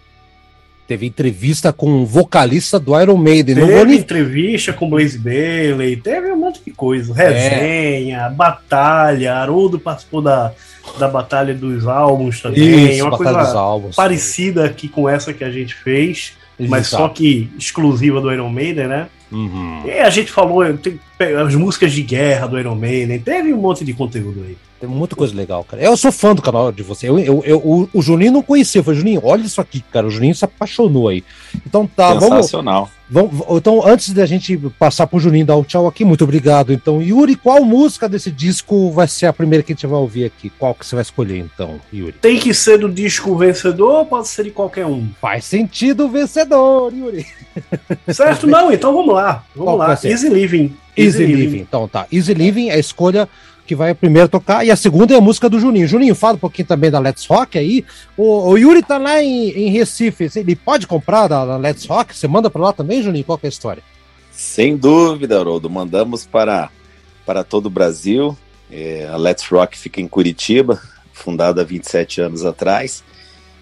Teve 0.91 1.07
entrevista 1.07 1.73
com 1.73 2.03
o 2.03 2.05
vocalista 2.05 2.77
do 2.81 3.01
Iron 3.01 3.17
Maiden. 3.17 3.55
Teve 3.55 3.85
nem... 3.85 3.99
entrevista 3.99 4.73
com 4.73 4.91
Blaze 4.91 5.17
Bailey, 5.17 5.95
teve 5.97 6.33
um 6.33 6.37
monte 6.37 6.61
de 6.67 6.73
coisa. 6.73 7.15
Resenha, 7.15 8.23
é. 8.23 8.31
batalha, 8.31 9.37
Haroldo 9.37 9.79
participou 9.79 10.21
da, 10.21 10.53
da 10.99 11.07
Batalha 11.07 11.55
dos 11.55 11.87
Álbuns 11.87 12.41
também. 12.41 12.97
Isso, 12.97 13.05
uma 13.05 13.17
coisa 13.17 13.57
álbuns, 13.57 13.95
parecida 13.95 14.65
aqui 14.65 14.89
com 14.89 15.09
essa 15.09 15.33
que 15.33 15.45
a 15.45 15.51
gente 15.53 15.77
fez, 15.77 16.33
mas 16.59 16.89
só 16.89 17.09
que 17.09 17.49
exclusiva 17.57 18.21
do 18.21 18.33
Iron 18.33 18.51
Maiden, 18.51 18.89
né? 18.89 19.07
Uhum. 19.31 19.83
E 19.87 19.93
a 19.93 20.11
gente 20.11 20.31
falou, 20.31 20.63
tem 20.77 20.99
as 21.39 21.55
músicas 21.55 21.93
de 21.93 22.03
guerra 22.03 22.47
do 22.47 22.59
Iron 22.59 22.75
Maiden, 22.75 23.19
teve 23.21 23.53
um 23.53 23.59
monte 23.59 23.85
de 23.85 23.93
conteúdo 23.93 24.43
aí. 24.47 24.57
Tem 24.81 24.89
muita 24.89 25.15
coisa 25.15 25.37
legal, 25.37 25.63
cara. 25.63 25.83
Eu 25.83 25.95
sou 25.95 26.11
fã 26.11 26.35
do 26.35 26.41
canal 26.41 26.73
de 26.73 26.83
você. 26.83 27.07
Eu, 27.07 27.19
eu, 27.19 27.43
eu 27.45 27.59
o, 27.59 27.89
o, 27.93 28.01
Juninho 28.01 28.33
não 28.33 28.43
conhecia. 28.43 28.79
Eu 28.79 28.85
falei, 28.85 28.99
Juninho, 28.99 29.21
olha 29.23 29.43
isso 29.43 29.61
aqui, 29.61 29.83
cara. 29.93 30.07
O 30.07 30.11
Juninho 30.11 30.35
se 30.35 30.43
apaixonou 30.43 31.09
aí. 31.09 31.23
Então 31.67 31.87
tá, 31.87 32.19
Sensacional. 32.19 32.89
vamos. 33.11 33.31
vamos 33.31 33.59
então, 33.59 33.87
antes 33.87 34.11
da 34.15 34.25
gente 34.25 34.57
passar 34.79 35.07
pro 35.07 35.21
Juninho 35.21 35.45
dar 35.45 35.57
o 35.57 35.65
tchau 35.65 35.87
aqui, 35.87 36.03
muito 36.03 36.25
obrigado. 36.25 36.73
Então, 36.73 37.03
Yuri, 37.03 37.37
qual 37.37 37.63
música 37.63 38.09
desse 38.09 38.31
disco 38.31 38.91
vai 38.91 39.07
ser 39.07 39.27
a 39.27 39.35
primeira 39.35 39.63
que 39.63 39.71
a 39.71 39.75
gente 39.75 39.87
vai 39.87 39.99
ouvir 39.99 40.25
aqui? 40.25 40.49
Qual 40.59 40.75
que 40.75 40.87
você 40.87 40.95
vai 40.97 41.03
escolher, 41.03 41.37
então, 41.37 41.79
Yuri? 41.93 42.15
Tem 42.15 42.39
que 42.39 42.55
ser 42.55 42.79
do 42.79 42.89
disco 42.89 43.37
vencedor 43.37 43.99
ou 43.99 44.07
pode 44.07 44.29
ser 44.29 44.45
de 44.45 44.51
qualquer 44.51 44.87
um? 44.87 45.11
Faz 45.21 45.45
sentido 45.45 46.07
o 46.07 46.09
vencedor, 46.09 46.91
Yuri. 46.91 47.27
Certo? 48.09 48.47
Não, 48.47 48.73
então 48.73 48.95
vamos 48.95 49.15
lá. 49.15 49.20
Vamos 49.55 49.65
qual 49.65 49.77
lá. 49.77 49.99
Easy 50.05 50.29
Living. 50.29 50.77
Easy, 50.97 51.23
Easy 51.23 51.27
Living. 51.27 51.43
Living. 51.43 51.59
Então 51.61 51.89
tá. 51.89 52.07
Easy 52.13 52.35
Living 52.35 52.69
é 52.69 52.75
a 52.75 52.79
escolha 52.79 53.29
que 53.71 53.75
vai 53.77 53.95
primeiro 53.95 54.29
tocar, 54.29 54.67
e 54.67 54.71
a 54.73 54.75
segunda 54.75 55.15
é 55.15 55.17
a 55.17 55.21
música 55.21 55.49
do 55.49 55.61
Juninho. 55.61 55.87
Juninho, 55.87 56.13
fala 56.13 56.35
um 56.35 56.39
pouquinho 56.41 56.67
também 56.67 56.91
da 56.91 56.99
Let's 56.99 57.25
Rock 57.27 57.57
aí. 57.57 57.85
O, 58.17 58.49
o 58.49 58.59
Yuri 58.59 58.83
tá 58.83 58.99
lá 58.99 59.23
em, 59.23 59.51
em, 59.51 59.71
Recife, 59.71 60.29
ele 60.35 60.57
pode 60.57 60.89
comprar 60.89 61.29
da, 61.29 61.47
da 61.47 61.57
Let's 61.57 61.87
Rock? 61.87 62.17
Você 62.17 62.27
manda 62.27 62.51
para 62.51 62.63
lá 62.63 62.73
também, 62.73 63.01
Juninho? 63.01 63.25
Qual 63.25 63.39
é 63.41 63.47
a 63.47 63.49
história? 63.49 63.81
Sem 64.33 64.77
dúvida, 64.77 65.39
Haroldo. 65.39 65.71
Mandamos 65.71 66.27
para, 66.27 66.69
para 67.25 67.45
todo 67.45 67.67
o 67.67 67.71
Brasil. 67.71 68.37
É, 68.69 69.09
a 69.09 69.17
Let's 69.17 69.47
Rock 69.47 69.79
fica 69.79 70.01
em 70.01 70.09
Curitiba, 70.09 70.83
fundada 71.13 71.63
há 71.63 71.65
27 71.65 72.23
anos 72.23 72.45
atrás. 72.45 73.05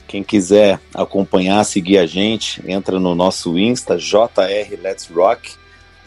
Quem 0.08 0.24
quiser 0.24 0.80
acompanhar, 0.92 1.62
seguir 1.64 1.98
a 1.98 2.06
gente, 2.06 2.60
entra 2.66 2.98
no 2.98 3.14
nosso 3.14 3.56
Insta, 3.56 3.96
JR 3.96 4.82
Let's 4.82 5.06
Rock, 5.08 5.52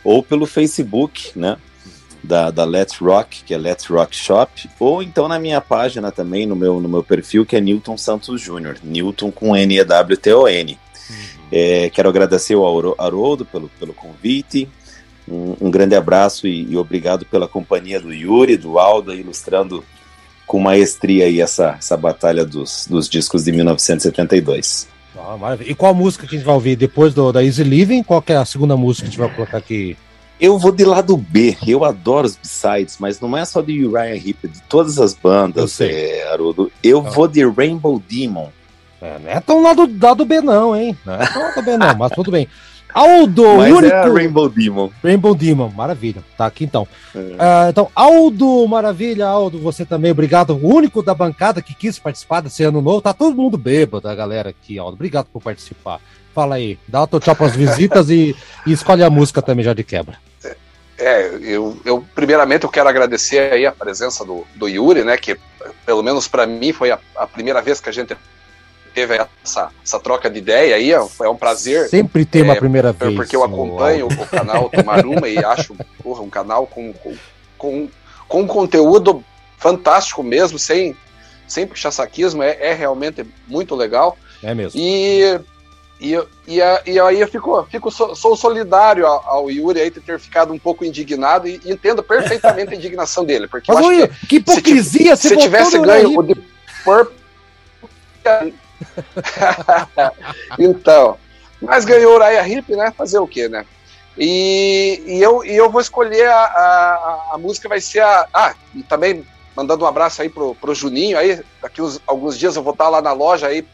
ou 0.04 0.22
pelo 0.22 0.46
Facebook, 0.46 1.32
né? 1.36 1.58
da, 2.24 2.52
da 2.52 2.64
Let's 2.64 2.98
Rock, 2.98 3.44
que 3.44 3.54
é 3.54 3.58
Let's 3.58 3.86
Rock 3.86 4.16
Shop, 4.16 4.70
ou 4.80 5.02
então 5.02 5.28
na 5.28 5.40
minha 5.40 5.60
página 5.60 6.12
também, 6.12 6.46
no 6.46 6.56
meu, 6.56 6.80
no 6.80 6.88
meu 6.88 7.04
perfil, 7.04 7.46
que 7.46 7.56
é 7.56 7.62
Newton 7.62 7.98
Santos 7.98 8.40
Júnior, 8.42 8.78
Newton 8.84 9.32
com 9.32 9.56
N-E-W-T-O-N. 9.56 10.78
Uhum. 11.10 11.16
É, 11.52 11.90
quero 11.90 12.10
agradecer 12.10 12.54
ao 12.54 12.96
Haroldo 13.00 13.46
pelo, 13.46 13.70
pelo 13.80 13.94
convite, 13.94 14.70
um, 15.28 15.56
um 15.62 15.72
grande 15.72 15.96
abraço 15.96 16.48
e, 16.48 16.72
e, 16.72 16.78
obrigado 16.78 17.26
pela 17.26 17.48
companhia 17.48 18.00
do 18.00 18.14
Yuri, 18.14 18.58
do 18.58 18.80
Aldo, 18.80 19.14
ilustrando 19.14 19.84
com 20.52 20.60
maestria 20.60 21.28
aí 21.28 21.40
essa, 21.40 21.78
essa 21.80 21.96
batalha 21.96 22.44
dos, 22.44 22.86
dos 22.86 23.08
discos 23.08 23.46
de 23.46 23.54
1972. 23.54 24.86
Ah, 25.18 25.58
e 25.66 25.74
qual 25.74 25.96
música 25.96 26.28
que 26.28 26.36
a 26.36 26.38
gente 26.38 26.46
vai 26.46 26.54
ouvir 26.54 26.76
depois 26.76 27.14
do, 27.14 27.32
da 27.32 27.42
Easy 27.42 27.64
Living? 27.64 28.04
Qual 28.04 28.22
é 28.28 28.36
a 28.36 28.44
segunda 28.44 28.76
música 28.76 29.04
que 29.04 29.08
a 29.08 29.12
gente 29.12 29.20
vai 29.20 29.34
colocar 29.34 29.60
aqui? 29.60 29.96
Eu 30.42 30.60
vou 30.60 30.74
de 30.74 30.84
lado 30.84 31.16
B, 31.16 31.56
eu 31.66 31.86
adoro 31.86 32.28
os 32.28 32.36
B-sides, 32.36 32.98
mas 33.00 33.22
não 33.22 33.38
é 33.38 33.46
só 33.46 33.62
de 33.62 33.86
Uriah 33.86 34.14
Heep, 34.14 34.46
de 34.46 34.62
todas 34.64 35.00
as 35.00 35.14
bandas, 35.14 35.80
é, 35.80 36.30
Haroldo. 36.30 36.70
Eu 36.84 37.00
ah. 37.00 37.10
vou 37.10 37.30
de 37.30 37.48
Rainbow 37.48 38.04
Demon. 38.10 38.50
É, 39.02 39.20
não 39.20 39.30
é 39.32 39.40
tão 39.40 39.64
lado, 39.64 39.90
lado 40.02 40.26
B 40.26 40.42
não, 40.42 40.76
hein? 40.76 40.98
Não 41.06 41.14
é 41.14 41.28
tão 41.28 41.44
lado 41.44 41.62
B 41.62 41.78
não, 41.78 41.96
mas 41.96 42.12
tudo 42.12 42.30
bem. 42.30 42.46
Aldo, 42.94 43.58
Mas 43.58 43.74
único... 43.74 43.96
é 43.96 44.10
Rainbow 44.10 44.50
Demon. 44.50 44.90
Rainbow 45.04 45.36
Demon, 45.36 45.70
maravilha. 45.70 46.24
Tá 46.38 46.46
aqui 46.46 46.64
então. 46.64 46.88
É. 47.16 47.20
Uh, 47.20 47.70
então, 47.70 47.90
Aldo, 47.96 48.68
maravilha, 48.68 49.26
Aldo, 49.26 49.60
você 49.60 49.86
também, 49.86 50.12
obrigado. 50.12 50.54
O 50.54 50.76
único 50.76 51.02
da 51.02 51.14
bancada 51.14 51.62
que 51.62 51.74
quis 51.74 51.98
participar 52.00 52.42
desse 52.42 52.64
ano 52.64 52.82
novo. 52.82 53.02
Tá 53.02 53.14
todo 53.14 53.36
mundo 53.36 53.58
bêbado, 53.58 54.08
a 54.08 54.16
galera 54.16 54.50
aqui, 54.50 54.78
Aldo. 54.78 54.96
Obrigado 54.96 55.28
por 55.32 55.42
participar. 55.42 56.00
Fala 56.34 56.56
aí, 56.56 56.80
dá 56.88 57.04
o 57.04 57.08
teu 57.08 57.20
tchau 57.20 57.36
pras 57.36 57.56
visitas 57.56 58.10
e, 58.10 58.36
e 58.66 58.72
escolhe 58.72 59.04
a 59.04 59.10
música 59.10 59.42
também 59.42 59.66
já 59.66 59.74
de 59.74 59.84
quebra. 59.84 60.18
É, 61.02 61.32
eu, 61.42 61.76
eu 61.84 62.06
primeiramente 62.14 62.64
eu 62.64 62.70
quero 62.70 62.88
agradecer 62.88 63.52
aí 63.52 63.66
a 63.66 63.72
presença 63.72 64.24
do, 64.24 64.46
do 64.56 64.68
Yuri, 64.68 65.04
né, 65.04 65.18
que 65.18 65.36
pelo 65.84 66.04
menos 66.04 66.28
para 66.28 66.46
mim 66.46 66.72
foi 66.72 66.92
a, 66.92 67.00
a, 67.16 67.26
primeira 67.26 67.60
vez 67.60 67.82
que 67.82 67.90
a 67.90 67.92
gente 67.92 68.16
teve 68.94 69.20
essa, 69.44 69.70
essa 69.84 70.00
troca 70.00 70.30
de 70.30 70.40
ideia 70.40 70.76
aí, 70.76 70.92
é, 70.92 70.96
é 70.96 71.30
um 71.30 71.36
prazer. 71.36 71.90
Sempre 71.90 72.26
tem 72.26 72.42
uma 72.42 72.54
é, 72.54 72.60
primeira 72.60 72.92
vez. 72.92 73.16
Porque 73.16 73.36
eu 73.36 73.44
acompanho 73.44 74.08
o, 74.08 74.28
canal 74.28 74.70
Tomaruma 74.70 75.28
e 75.28 75.44
acho 75.44 75.76
porra, 76.04 76.22
um 76.22 76.30
canal 76.30 76.68
com, 76.68 76.94
com, 76.94 77.16
com, 77.58 77.90
com 78.28 78.48
conteúdo 78.48 79.24
fantástico 79.58 80.24
mesmo, 80.24 80.58
sem, 80.58 80.96
sem 81.48 81.68
puxar 81.68 81.92
saquismo, 81.92 82.44
é, 82.44 82.58
é 82.60 82.74
realmente 82.74 83.26
muito 83.48 83.76
legal. 83.76 84.18
É 84.44 84.54
mesmo. 84.54 84.80
E 84.80 85.40
e, 86.02 86.16
e, 86.48 86.58
e 86.88 87.00
aí 87.00 87.22
eu 87.22 87.28
fico, 87.28 87.64
fico 87.70 87.92
sou 87.92 88.36
solidário 88.36 89.06
ao, 89.06 89.24
ao, 89.24 89.52
Yuri 89.52 89.82
aí 89.82 89.92
ter 89.92 90.20
ficado 90.20 90.52
um 90.52 90.58
pouco 90.58 90.84
indignado 90.84 91.48
e, 91.48 91.62
e 91.64 91.72
entendo 91.72 92.02
perfeitamente 92.02 92.74
a 92.74 92.76
indignação 92.76 93.24
dele. 93.24 93.48
Porque 93.48 93.72
Mas, 93.72 93.86
eu 93.86 94.06
acho 94.06 94.08
que, 94.08 94.26
que 94.26 94.36
hipocrisia! 94.38 95.16
Se, 95.16 95.30
se 95.30 95.38
tivesse 95.38 95.78
ganho 95.78 96.18
o 96.18 96.24
The 96.24 96.34
Purple. 96.84 97.16
então, 100.60 101.18
mas 101.62 101.86
ganhou 101.86 102.16
o 102.16 102.20
Raya 102.20 102.48
Hip, 102.48 102.76
né? 102.76 102.92
Fazer 102.98 103.20
o 103.20 103.28
quê, 103.28 103.48
né? 103.48 103.66
E, 104.18 105.02
e, 105.06 105.22
eu, 105.22 105.44
e 105.46 105.56
eu 105.56 105.70
vou 105.70 105.80
escolher 105.80 106.28
a, 106.28 106.44
a, 106.44 107.30
a 107.34 107.38
música, 107.38 107.70
vai 107.70 107.80
ser 107.80 108.02
a. 108.02 108.28
Ah, 108.34 108.56
e 108.76 108.84
também 108.84 109.26
mandando 109.56 109.86
um 109.86 109.88
abraço 109.88 110.22
aí 110.22 110.30
pro, 110.30 110.56
pro 110.56 110.76
Juninho. 110.76 111.18
Aí, 111.18 111.42
daqui 111.62 111.82
uns, 111.82 112.00
alguns 112.06 112.38
dias 112.38 112.56
eu 112.56 112.64
vou 112.64 112.74
estar 112.74 112.90
lá 112.90 113.02
na 113.02 113.14
loja 113.14 113.48
aí 113.48 113.66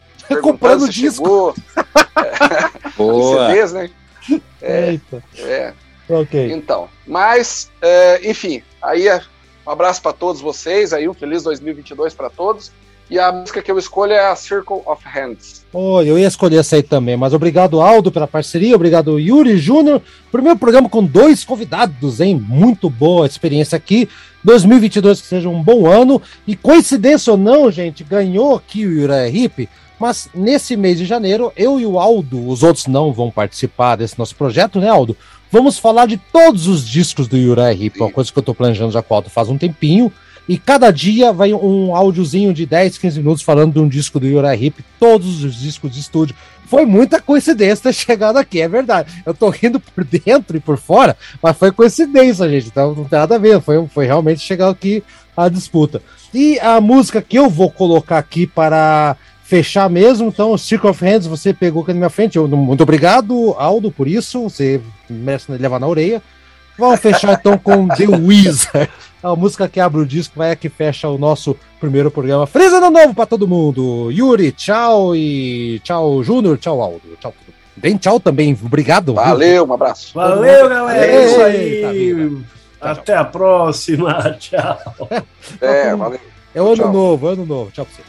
comprando 0.42 0.88
disco. 0.88 1.54
Boa. 2.96 3.48
CDs, 3.52 3.72
né? 3.72 3.90
É, 4.60 4.90
Eita. 4.90 5.24
é. 5.38 5.72
Ok. 6.08 6.52
Então, 6.52 6.88
mas, 7.06 7.70
é, 7.82 8.28
enfim, 8.28 8.62
aí 8.80 9.08
é, 9.08 9.20
um 9.66 9.70
abraço 9.70 10.00
para 10.00 10.12
todos 10.12 10.40
vocês, 10.40 10.92
aí 10.92 11.08
um 11.08 11.14
feliz 11.14 11.42
2022 11.42 12.14
para 12.14 12.30
todos. 12.30 12.72
E 13.10 13.18
a 13.18 13.32
música 13.32 13.62
que 13.62 13.70
eu 13.70 13.78
escolho 13.78 14.12
é 14.12 14.30
a 14.30 14.36
Circle 14.36 14.82
of 14.84 15.02
Hands. 15.06 15.64
Oh, 15.72 16.02
eu 16.02 16.18
ia 16.18 16.26
escolher 16.26 16.58
essa 16.58 16.76
aí 16.76 16.82
também, 16.82 17.16
mas 17.16 17.32
obrigado, 17.32 17.80
Aldo, 17.80 18.12
pela 18.12 18.26
parceria, 18.26 18.74
obrigado, 18.74 19.18
Yuri 19.18 19.56
Júnior. 19.56 20.02
Primeiro 20.30 20.58
programa 20.58 20.88
com 20.88 21.04
dois 21.04 21.44
convidados, 21.44 22.20
hein? 22.20 22.42
Muito 22.48 22.90
boa 22.90 23.26
experiência 23.26 23.76
aqui. 23.76 24.08
2022 24.44 25.20
que 25.20 25.26
seja 25.26 25.48
um 25.48 25.62
bom 25.62 25.86
ano. 25.86 26.20
E 26.46 26.54
coincidência 26.54 27.32
ou 27.32 27.38
não, 27.38 27.70
gente, 27.70 28.04
ganhou 28.04 28.56
aqui 28.56 28.86
o 28.86 28.92
Yuri 28.92 29.28
Hip 29.28 29.68
mas 29.98 30.28
nesse 30.32 30.76
mês 30.76 30.96
de 30.98 31.04
janeiro, 31.04 31.52
eu 31.56 31.80
e 31.80 31.84
o 31.84 31.98
Aldo, 31.98 32.48
os 32.48 32.62
outros 32.62 32.86
não 32.86 33.12
vão 33.12 33.30
participar 33.30 33.96
desse 33.96 34.18
nosso 34.18 34.36
projeto, 34.36 34.78
né, 34.78 34.88
Aldo? 34.88 35.16
Vamos 35.50 35.78
falar 35.78 36.06
de 36.06 36.18
todos 36.18 36.66
os 36.66 36.86
discos 36.86 37.26
do 37.26 37.36
Uriah 37.36 37.72
Heep, 37.72 37.98
uma 37.98 38.10
coisa 38.10 38.30
que 38.30 38.38
eu 38.38 38.42
tô 38.42 38.54
planejando 38.54 38.92
já 38.92 39.02
com 39.02 39.14
o 39.14 39.16
Aldo 39.16 39.30
faz 39.30 39.48
um 39.48 39.58
tempinho. 39.58 40.12
E 40.48 40.56
cada 40.56 40.90
dia 40.90 41.32
vai 41.32 41.52
um 41.52 41.94
áudiozinho 41.94 42.54
de 42.54 42.64
10, 42.64 42.96
15 42.96 43.18
minutos 43.18 43.42
falando 43.42 43.74
de 43.74 43.80
um 43.80 43.88
disco 43.88 44.18
do 44.18 44.26
Uriah 44.26 44.56
Heep, 44.56 44.82
todos 44.98 45.44
os 45.44 45.54
discos 45.54 45.90
de 45.92 46.00
estúdio. 46.00 46.34
Foi 46.66 46.86
muita 46.86 47.20
coincidência 47.20 47.82
ter 47.92 47.92
chegado 47.92 48.38
aqui, 48.38 48.60
é 48.60 48.68
verdade. 48.68 49.22
Eu 49.26 49.34
tô 49.34 49.50
rindo 49.50 49.78
por 49.78 50.04
dentro 50.04 50.56
e 50.56 50.60
por 50.60 50.78
fora, 50.78 51.16
mas 51.42 51.56
foi 51.56 51.70
coincidência, 51.70 52.48
gente. 52.48 52.68
Então 52.68 52.94
não 52.94 53.04
tem 53.04 53.18
nada 53.18 53.34
a 53.34 53.38
ver, 53.38 53.60
foi, 53.60 53.86
foi 53.88 54.06
realmente 54.06 54.40
chegar 54.40 54.70
aqui 54.70 55.02
a 55.36 55.48
disputa. 55.48 56.02
E 56.32 56.58
a 56.60 56.80
música 56.80 57.22
que 57.22 57.38
eu 57.38 57.48
vou 57.48 57.70
colocar 57.70 58.18
aqui 58.18 58.46
para 58.46 59.16
fechar 59.48 59.88
mesmo. 59.88 60.28
Então, 60.28 60.58
Circle 60.58 60.90
of 60.90 61.02
Hands, 61.02 61.26
você 61.26 61.54
pegou 61.54 61.82
aqui 61.82 61.92
na 61.92 61.98
minha 61.98 62.10
frente. 62.10 62.36
Eu, 62.36 62.46
muito 62.46 62.82
obrigado, 62.82 63.54
Aldo, 63.58 63.90
por 63.90 64.06
isso. 64.06 64.42
Você 64.42 64.80
merece 65.08 65.50
levar 65.50 65.80
na 65.80 65.86
orelha. 65.86 66.22
Vamos 66.78 67.00
fechar 67.00 67.32
então 67.32 67.56
com 67.56 67.88
The 67.88 68.06
Wizard. 68.06 68.90
A 69.22 69.34
música 69.34 69.68
que 69.68 69.80
abre 69.80 70.00
o 70.00 70.06
disco 70.06 70.38
vai 70.38 70.50
é 70.50 70.56
que 70.56 70.68
fecha 70.68 71.08
o 71.08 71.18
nosso 71.18 71.56
primeiro 71.80 72.10
programa. 72.10 72.46
Feliz 72.46 72.72
ano 72.72 72.90
novo 72.90 73.14
para 73.14 73.26
todo 73.26 73.48
mundo. 73.48 74.10
Yuri, 74.12 74.52
tchau 74.52 75.14
e 75.14 75.80
tchau, 75.82 76.22
Júnior, 76.22 76.56
tchau, 76.58 76.80
Aldo. 76.80 77.16
Tchau. 77.20 77.34
Bem, 77.76 77.96
tchau 77.96 78.20
também. 78.20 78.56
Obrigado. 78.64 79.14
Valeu, 79.14 79.66
um 79.66 79.72
abraço. 79.72 80.12
Valeu, 80.14 80.68
galera. 80.68 81.06
É 81.06 81.24
isso 81.24 81.40
aí. 81.40 82.42
Até 82.80 83.14
a 83.14 83.24
próxima. 83.24 84.36
Tchau. 84.38 84.78
É, 85.60 85.94
valeu. 85.96 86.20
É 86.54 86.62
o 86.62 86.66
ano 86.66 86.76
tchau. 86.76 86.92
novo, 86.92 87.26
ano 87.26 87.44
novo. 87.44 87.70
Tchau 87.72 87.84
pra 87.84 87.94
você. 87.94 88.02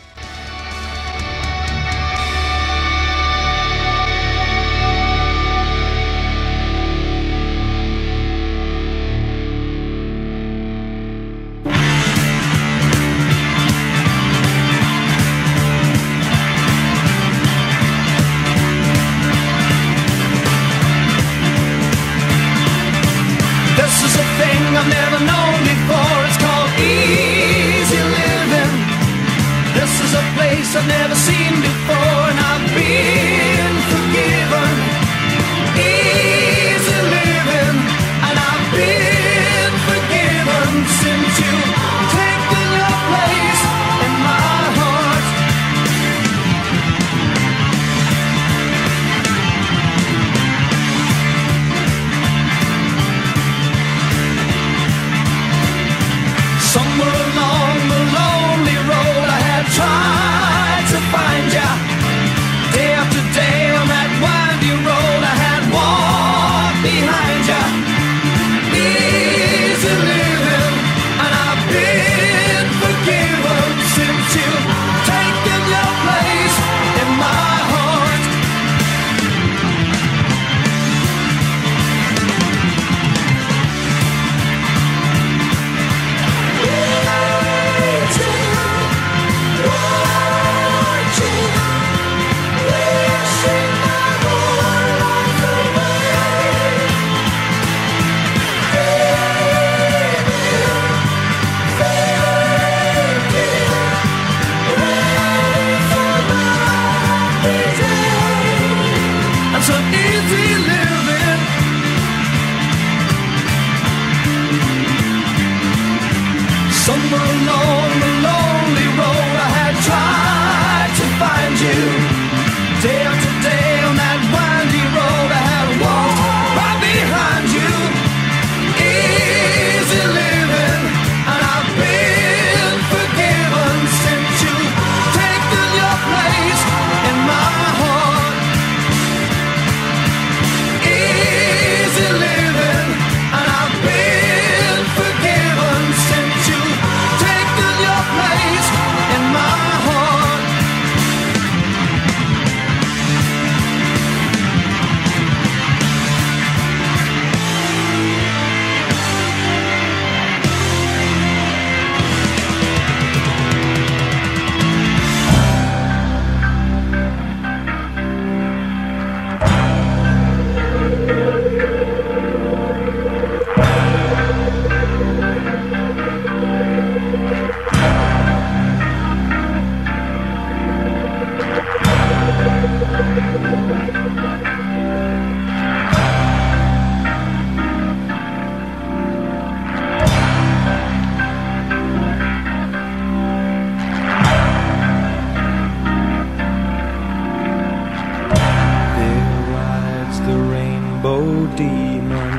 demon 201.60 202.34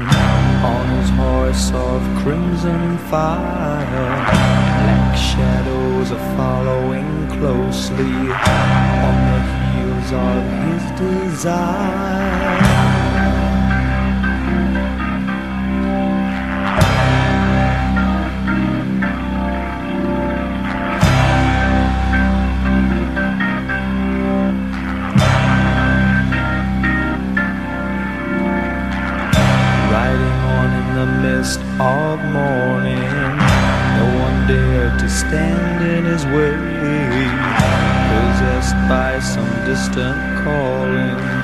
on 0.65 0.89
his 0.97 1.11
horse 1.11 1.71
of 1.75 2.01
crimson 2.23 2.97
fire. 3.11 4.17
Black 4.81 5.15
shadows 5.15 6.11
are 6.11 6.37
following 6.39 7.29
closely 7.29 8.17
on 9.05 9.15
the 9.31 9.41
heels 9.61 10.11
of 10.13 10.43
his 10.65 10.85
desire. 10.99 12.90
distant 39.71 40.19
calling. 40.43 41.40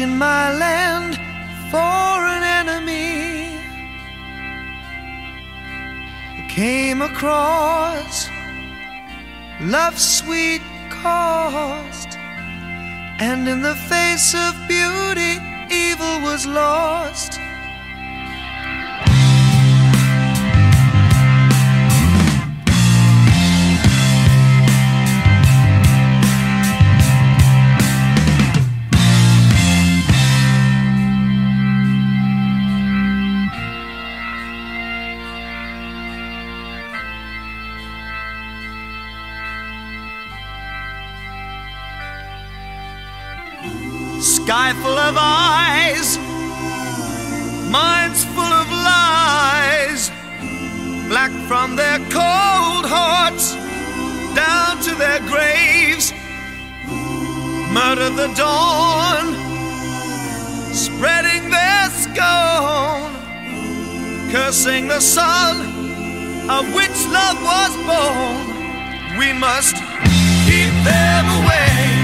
In 0.00 0.16
my 0.16 0.56
land 0.56 1.16
for 1.72 1.76
an 1.76 2.44
enemy. 2.44 3.58
Came 6.48 7.02
across 7.02 8.28
love's 9.60 10.04
sweet 10.18 10.62
cost, 10.88 12.16
and 13.18 13.48
in 13.48 13.60
the 13.60 13.74
face 13.74 14.36
of 14.36 14.54
beauty, 14.68 15.40
evil 15.68 16.20
was 16.20 16.46
lost. 16.46 17.37
Of 45.08 45.16
eyes, 45.18 46.18
minds 47.70 48.24
full 48.34 48.52
of 48.62 48.68
lies, 48.70 50.10
black 51.08 51.30
from 51.48 51.76
their 51.76 51.98
cold 52.10 52.84
hearts 52.84 53.54
down 54.34 54.78
to 54.82 54.94
their 54.96 55.20
graves. 55.20 56.12
Murder 57.72 58.10
the 58.20 58.28
dawn, 58.36 59.32
spreading 60.74 61.48
their 61.48 61.88
scorn, 62.04 63.10
cursing 64.30 64.88
the 64.88 65.00
sun 65.00 65.56
of 66.50 66.74
which 66.74 66.98
love 67.18 67.38
was 67.52 67.72
born. 67.88 69.18
We 69.18 69.32
must 69.32 69.76
keep 70.44 70.72
them 70.84 71.24
away 71.40 71.97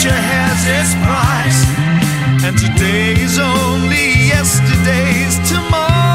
future 0.00 0.14
has 0.14 0.60
its 0.66 0.94
price. 1.04 1.60
And 2.44 2.56
today's 2.56 3.38
only 3.38 4.28
yesterday's 4.28 5.36
tomorrow. 5.48 6.09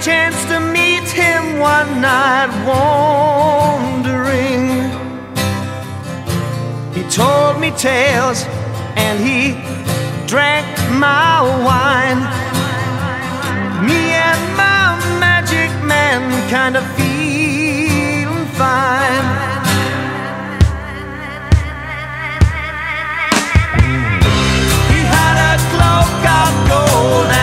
chance 0.00 0.44
to 0.46 0.58
meet 0.58 1.06
him 1.10 1.58
one 1.58 2.00
night 2.00 2.48
wandering. 2.66 4.00
He 6.94 7.02
told 7.10 7.60
me 7.60 7.70
tales 7.72 8.44
and 8.96 9.20
he 9.20 9.52
drank 10.26 10.66
my 10.98 11.42
wine. 11.66 12.20
Me 13.84 14.12
and 14.12 14.56
my 14.56 14.96
magic 15.20 15.70
man 15.84 16.22
kind 16.48 16.76
of 16.78 16.84
feeling 16.96 18.46
fine. 18.56 19.26
He 24.92 25.00
had 25.14 25.36
a 25.50 25.58
cloak 25.70 26.24
of 26.40 26.52
gold. 26.70 27.39